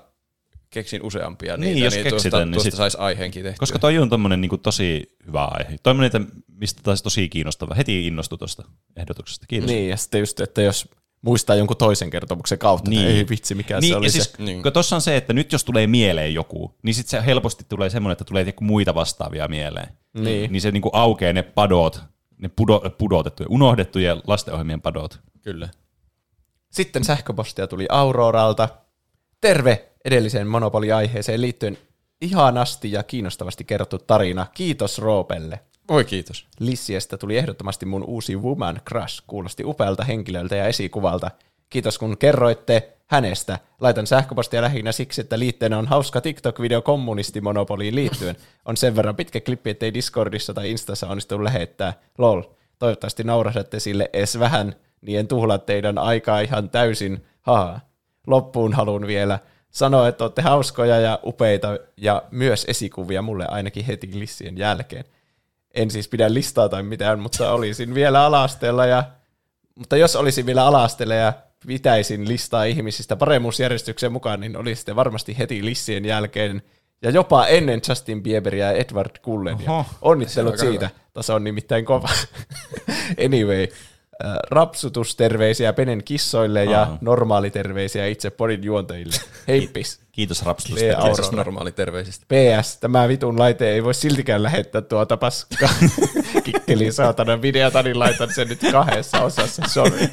[0.75, 3.59] keksin useampia Niin, niitä, jos niin keksitään, tuosta, niin tuosta sit- saisi aiheenkin tehtyä.
[3.59, 5.77] Koska toi on tommonen niinku tosi hyvä aihe.
[5.83, 7.75] Toimmonen, että mistä taisi tosi kiinnostava.
[7.75, 8.63] Heti innostui tuosta
[8.95, 9.45] ehdotuksesta.
[9.47, 9.69] Kiitos.
[9.69, 10.89] Niin, ja sitten just, että jos
[11.21, 13.07] muistaa jonkun toisen kertomuksen kautta, niin.
[13.07, 14.43] ei vitsi, mikä niin, se oli ja siis, se.
[14.43, 14.63] niin.
[14.73, 18.11] Tuossa on se, että nyt jos tulee mieleen joku, niin sitten se helposti tulee semmoinen,
[18.11, 19.87] että tulee joku muita vastaavia mieleen.
[20.13, 20.51] Niin.
[20.51, 22.01] Niin se niinku aukeaa ne padot,
[22.37, 25.19] ne pudo, pudotettuja, unohdettuja lastenohjelmien padot.
[25.41, 25.69] Kyllä.
[26.71, 28.69] Sitten sähköpostia tuli Auroralta.
[29.41, 31.77] Terve edelliseen Monopoli-aiheeseen liittyen
[32.21, 34.45] ihanasti ja kiinnostavasti kerrottu tarina.
[34.53, 35.59] Kiitos Roopelle.
[35.89, 36.47] Oi kiitos.
[36.59, 39.23] Lissiestä tuli ehdottomasti mun uusi Woman Crush.
[39.27, 41.31] Kuulosti upealta henkilöltä ja esikuvalta.
[41.69, 43.59] Kiitos kun kerroitte hänestä.
[43.81, 48.35] Laitan sähköpostia lähinnä siksi, että liitteenä on hauska TikTok-video kommunistimonopoliin liittyen.
[48.65, 51.93] On sen verran pitkä klippi, ettei Discordissa tai Instassa onnistu lähettää.
[52.17, 52.41] Lol.
[52.79, 57.25] Toivottavasti naurasatte sille edes vähän, niin en tuhlaa teidän aikaa ihan täysin.
[57.41, 57.79] Haa.
[58.27, 59.39] Loppuun haluan vielä
[59.75, 65.05] sanoa, että olette hauskoja ja upeita ja myös esikuvia mulle ainakin heti lissien jälkeen
[65.75, 69.03] en siis pidä listaa tai mitään, mutta olisin vielä alasteella ja,
[69.75, 71.33] mutta jos olisin vielä alasteella ja
[71.67, 76.61] pitäisin listaa ihmisistä paremmuusjärjestyksen mukaan, niin olisitte varmasti heti lissien jälkeen
[77.01, 79.85] ja jopa ennen Justin Bieberia ja Edward Cullenia.
[80.01, 80.89] Onnittelut siitä.
[81.13, 82.09] Taso on nimittäin kova.
[83.25, 83.67] anyway,
[84.51, 86.97] rapsutusterveisiä Penen kissoille ja Aha.
[87.01, 89.15] normaaliterveisiä itse podin juontajille.
[89.47, 89.99] Heippis.
[90.11, 90.81] Kiitos rapsutus.
[90.81, 91.37] Lee Kiitos Aurora.
[91.37, 92.25] normaali terveisistä.
[92.29, 95.69] PS, tämä vitun laite ei voi siltikään lähettää tuota paskaa.
[96.43, 99.99] Kikkeli saatana videota, niin laitan sen nyt kahdessa osassa, sorry.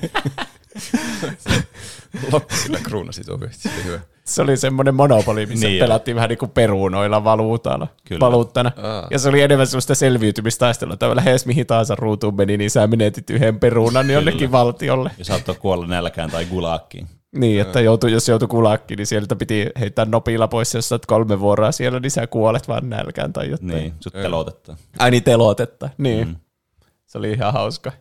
[2.33, 3.39] Loppu kyllä kruunasi tuo
[3.85, 4.01] hyvä.
[4.25, 8.21] Se oli semmoinen monopoli, missä Niin niin pelattiin vähän niin kuin perunoilla valuutalla, Kyllä.
[8.21, 8.73] valuuttana.
[8.83, 9.07] Aa.
[9.11, 13.31] Ja se oli enemmän semmoista selviytymistaistelua, että lähes mihin tahansa ruutuun meni, niin sä menetit
[13.31, 15.11] yhden perunan jonnekin valtiolle.
[15.19, 17.09] Ja saattoi kuolla nälkään tai gulaakkiin.
[17.37, 21.07] Niin, että joutu, jos joutui kulakkiin, niin sieltä piti heittää nopilla pois, jos sä oot
[21.07, 23.69] kolme vuoroa siellä, niin sä kuolet vaan nälkään tai jotain.
[23.69, 24.77] Niin, sut pelotetta.
[24.99, 25.91] Ai niin, telotetta.
[25.99, 26.29] Niin.
[26.29, 26.37] Mm.
[27.07, 27.93] Se oli ihan hauska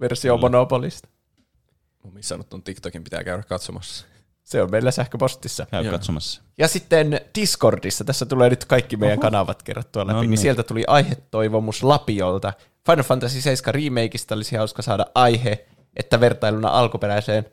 [0.00, 0.50] versio Kyllä.
[0.50, 1.08] Monopolista.
[1.08, 4.06] Mä oon missannut ton TikTokin, pitää käydä katsomassa.
[4.48, 5.66] Se on meillä sähköpostissa.
[5.70, 5.92] Käy Joo.
[5.92, 6.42] katsomassa.
[6.58, 10.30] Ja sitten Discordissa, tässä tulee nyt kaikki meidän kanavat kerrottua läpi, No niin.
[10.30, 10.38] niin.
[10.38, 12.52] sieltä tuli aihetoivomus Lapiolta.
[12.86, 17.46] Final Fantasy 7 remakeista olisi hauska saada aihe, että vertailuna alkuperäiseen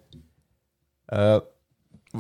[1.14, 1.40] öö,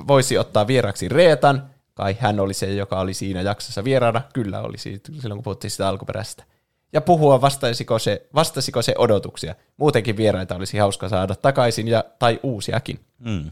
[0.07, 4.77] voisi ottaa vieraksi Reetan, kai hän oli se, joka oli siinä jaksossa vieraana, kyllä oli
[4.77, 6.43] siitä, silloin kun puhuttiin sitä alkuperäisestä.
[6.93, 9.55] Ja puhua, vastasiko se, vastasiko se odotuksia.
[9.77, 12.99] Muutenkin vieraita olisi hauska saada takaisin ja, tai uusiakin.
[13.19, 13.51] Mm.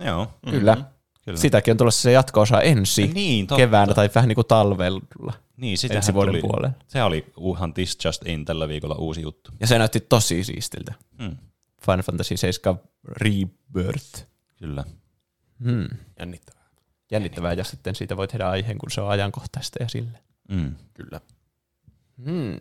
[0.00, 0.28] Joo.
[0.50, 0.74] Kyllä.
[0.74, 0.84] Mhm.
[1.24, 1.38] Kyllä.
[1.38, 3.56] Sitäkin on tulossa se jatko-osa ensi Niin, totta.
[3.58, 5.32] keväänä tai vähän niin kuin talvella.
[5.56, 6.70] Niin, sitähän ensi vuoden tuli, puolella.
[6.86, 9.50] Se oli uhan This Just In tällä viikolla uusi juttu.
[9.60, 10.94] Ja se näytti tosi siistiltä.
[11.18, 11.36] Mm.
[11.86, 14.26] Final Fantasy 7 Rebirth.
[14.56, 14.84] Kyllä.
[15.64, 15.88] Hmm.
[16.18, 16.64] Jännittävää.
[17.10, 20.18] Jännittävää, ja sitten siitä voi tehdä aiheen, kun se on ajankohtaista ja sille.
[20.48, 20.74] Mm.
[20.94, 21.20] Kyllä.
[22.24, 22.60] Hmm.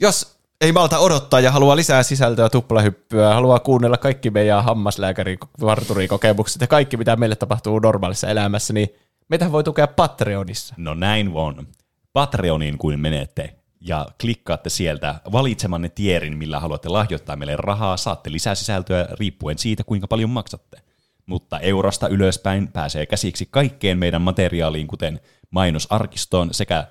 [0.00, 6.60] Jos ei malta odottaa ja haluaa lisää sisältöä tuplahyppyä, haluaa kuunnella kaikki meidän hammaslääkäri varturikokemukset
[6.60, 8.88] ja kaikki, mitä meille tapahtuu normaalissa elämässä, niin
[9.28, 10.74] meitä voi tukea Patreonissa.
[10.78, 11.66] No näin on.
[12.12, 18.54] Patreoniin kuin menette ja klikkaatte sieltä valitsemanne tierin, millä haluatte lahjoittaa meille rahaa, saatte lisää
[18.54, 20.80] sisältöä riippuen siitä, kuinka paljon maksatte.
[21.26, 25.20] Mutta eurosta ylöspäin pääsee käsiksi kaikkeen meidän materiaaliin, kuten
[25.50, 26.86] mainosarkistoon sekä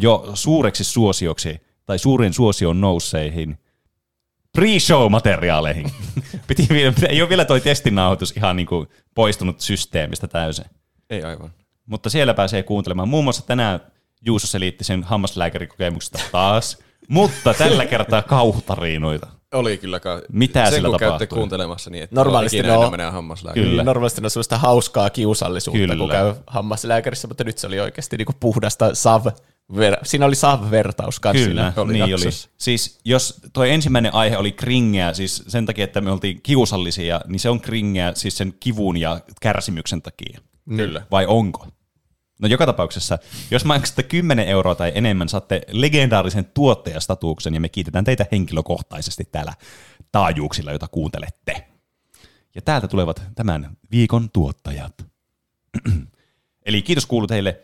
[0.00, 3.58] jo suureksi suosioksi tai suurin suosion nousseihin
[4.58, 5.90] pre-show-materiaaleihin.
[6.46, 10.64] Piti, vielä- ei ole vielä toi testinauhoitus ihan niin kuin poistunut systeemistä täysin.
[11.10, 11.50] Ei aivan.
[11.86, 13.08] Mutta siellä pääsee kuuntelemaan.
[13.08, 13.80] Muun muassa tänään
[14.26, 19.26] Juuso selitti sen hammaslääkärikokemuksesta taas, mutta tällä kertaa kauhutarinoita.
[19.54, 20.00] Oli kyllä.
[20.00, 21.38] Ka- Mitä sen, sillä kun käytte tapahtui?
[21.38, 23.70] kuuntelemassa niin, että Normaalisti ikinä ne enää on, menee hammaslääkäriin.
[23.70, 23.84] Kyllä.
[23.84, 25.96] Normaalisti ne on sellaista hauskaa kiusallisuutta, Kyllä.
[25.96, 29.26] kun käy hammaslääkärissä, mutta nyt se oli oikeasti niinku puhdasta sav
[29.72, 32.32] ver- Siinä oli sav-vertaus kanssa Kyllä, siinä niin oli.
[32.58, 37.40] Siis jos tuo ensimmäinen aihe oli kringeä, siis sen takia, että me oltiin kiusallisia, niin
[37.40, 40.40] se on kringeä siis sen kivun ja kärsimyksen takia.
[40.76, 41.06] Kyllä.
[41.10, 41.66] Vai onko?
[42.42, 43.18] No joka tapauksessa,
[43.50, 49.52] jos maksatte 10 euroa tai enemmän, saatte legendaarisen tuottajastatuksen ja me kiitetään teitä henkilökohtaisesti täällä
[50.12, 51.66] taajuuksilla, jota kuuntelette.
[52.54, 55.06] Ja täältä tulevat tämän viikon tuottajat.
[56.66, 57.60] Eli kiitos kuuluu teille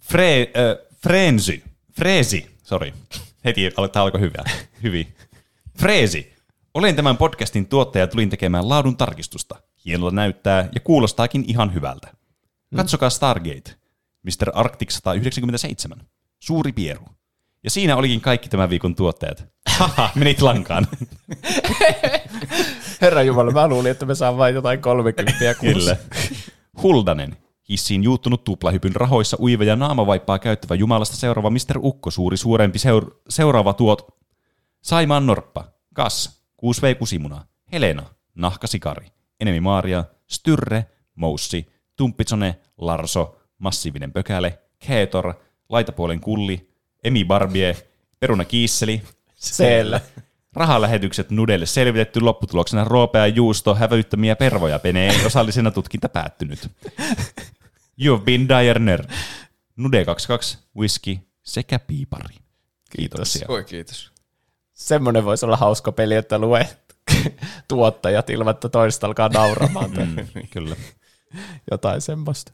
[0.00, 1.62] Fre, äh, Frensy,
[1.96, 2.92] Freesi, sorry,
[3.44, 4.44] heti tämä alkoi hyvä,
[4.82, 5.14] hyvin.
[5.78, 6.32] Freesi,
[6.74, 9.56] olen tämän podcastin tuottaja ja tulin tekemään laadun tarkistusta.
[9.84, 12.08] Hienolta näyttää ja kuulostaakin ihan hyvältä.
[12.76, 13.74] Katsokaa Stargate,
[14.22, 14.50] Mr.
[14.54, 15.98] Arctic 197,
[16.40, 17.04] Suuri Pieru.
[17.64, 19.44] Ja siinä olikin kaikki tämän viikon tuottajat.
[19.68, 20.86] Haha, menit lankaan.
[23.00, 25.96] Herra Jumala, mä luulin, että me saamme vain jotain 30 kuussa.
[25.96, 25.96] Kyllä.
[26.82, 27.36] Huldanen.
[27.68, 31.78] Hissiin juuttunut tuplahypyn rahoissa uiva ja naamavaippaa käyttävä jumalasta seuraava Mr.
[31.78, 34.06] Ukko, suuri suurempi seur- seuraava tuot.
[34.82, 38.02] Saimaan Norppa, Kas, 6V Kusimuna, Helena,
[38.34, 39.06] Nahkasikari,
[39.40, 45.34] Enemi Maaria, Styrre, Moussi, Tumppitsone, Larso, Massiivinen Pökäle, Keetor,
[45.68, 46.68] Laitapuolen Kulli,
[47.04, 47.76] Emi Barbie,
[48.20, 49.02] Peruna Kiisseli,
[49.34, 50.00] Siellä.
[50.54, 56.70] Rahalähetykset Nudelle selvitetty lopputuloksena roopea juusto, hävyttömiä pervoja penee, osallisena tutkinta päättynyt.
[58.00, 59.10] You've been dire nerd.
[59.76, 62.36] Nude 22, whisky sekä piipari.
[62.96, 63.46] Kiitoksia.
[63.48, 64.12] Voi kiitos.
[64.72, 66.96] Semmoinen voisi olla hauska peli, että luet
[67.68, 69.90] tuottajat ilman, että toista alkaa nauramaan.
[69.90, 70.76] Mm, kyllä.
[71.70, 72.52] Jotain semmoista.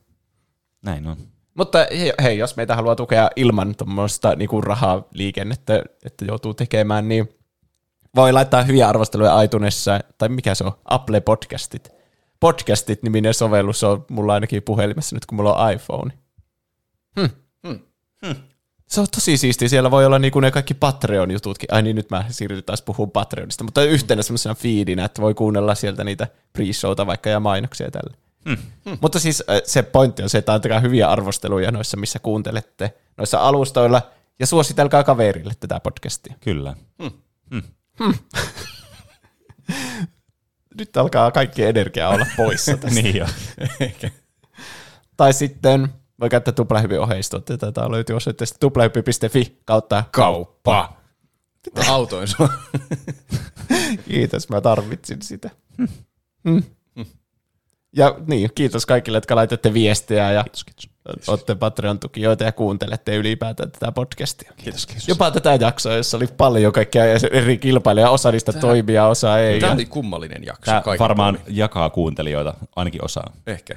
[0.83, 1.17] Näin on.
[1.55, 7.38] Mutta hei, hei, jos meitä haluaa tukea ilman tuommoista niinku rahaliikennettä, että joutuu tekemään, niin
[8.17, 11.89] voi laittaa hyviä arvosteluja iTunesissa, tai mikä se on, Apple Podcastit.
[12.41, 16.13] Podcastit-niminen sovellus on mulla ainakin puhelimessa nyt, kun mulla on iPhone.
[17.21, 17.31] Hmm.
[17.67, 17.81] Hmm.
[18.27, 18.35] Hmm.
[18.87, 19.69] Se on tosi siistiä.
[19.69, 21.75] Siellä voi olla niinku ne kaikki Patreon-jututkin.
[21.75, 25.75] Ai niin, nyt mä siirryn taas puhumaan Patreonista, mutta yhtenä semmoisena feedinä, että voi kuunnella
[25.75, 26.27] sieltä niitä
[26.59, 28.17] pre-showta vaikka ja mainoksia tälle.
[28.49, 28.57] Hmm.
[28.85, 28.99] Hmm.
[29.01, 33.39] Mutta siis äh, se pointti on se, että antakaa hyviä arvosteluja noissa, missä kuuntelette, noissa
[33.39, 34.03] alustoilla,
[34.39, 36.35] ja suositelkaa kaverille tätä podcastia.
[36.41, 36.75] Kyllä.
[37.03, 37.11] Hmm.
[37.51, 37.63] Hmm.
[37.99, 38.15] Hmm.
[40.79, 43.03] Nyt alkaa kaikki energia olla poissa tästä.
[43.03, 43.27] niin jo.
[45.17, 45.89] tai sitten
[46.21, 47.67] voi käyttää tuplahypin oheistuotteita.
[47.67, 50.97] Tätä löytyy osoitteesta tuplahyppi.fi kautta kauppa.
[51.89, 52.49] Autoin sua.
[54.09, 55.51] Kiitos, mä tarvitsin sitä.
[56.49, 56.63] Hmm.
[57.97, 60.91] Ja niin, kiitos kaikille, jotka laitatte viestejä ja kiitos, kiitos.
[61.29, 64.53] Olette Patreon-tukijoita ja kuuntelette ylipäätään tätä podcastia.
[64.57, 65.09] Kiitos, kiitos.
[65.09, 69.61] Jopa tätä jaksoa, jossa oli paljon kaikkia eri kilpailijoita, osa niistä Tää- toimia, osa ei.
[69.61, 70.63] Tämä oli kummallinen jakso.
[70.65, 71.57] Tämä kaikin varmaan puolin.
[71.57, 73.33] jakaa kuuntelijoita, ainakin osaa.
[73.47, 73.75] Ehkä.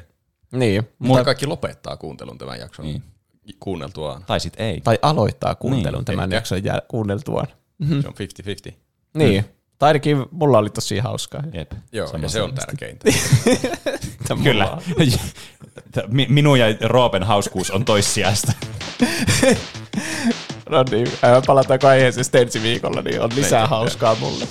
[0.51, 0.83] Niin.
[0.99, 3.03] Mutta kaikki lopettaa kuuntelun tämän jakson Niin.
[3.59, 4.23] kuunneltuaan.
[4.27, 4.81] Tai sitten ei.
[4.81, 6.35] Tai aloittaa kuuntelun Niin, tämän ehkä.
[6.35, 7.47] jakson jäl- kuunneltuaan.
[8.01, 8.73] Se on 50-50.
[9.13, 9.45] Niin.
[9.79, 11.43] Tai ainakin mulla oli tosi hauskaa.
[11.53, 11.71] Jep.
[11.91, 13.05] Joo, ja se on tärkeintä.
[14.43, 14.77] Kyllä.
[16.07, 18.51] Minun ja Roopen hauskuus on toissijaista.
[20.69, 21.07] No niin,
[21.45, 24.45] palataanko aiheeseen sitten ensi viikolla, niin on lisää Niin, hauskaa mulle.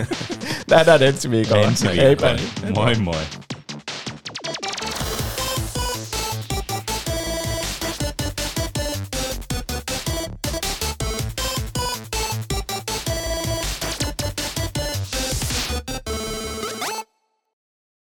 [0.70, 1.66] Nähdään ensi viikolla.
[1.66, 2.02] Ensi Heipä.
[2.34, 2.84] viikolla.
[2.84, 3.16] Moi moi.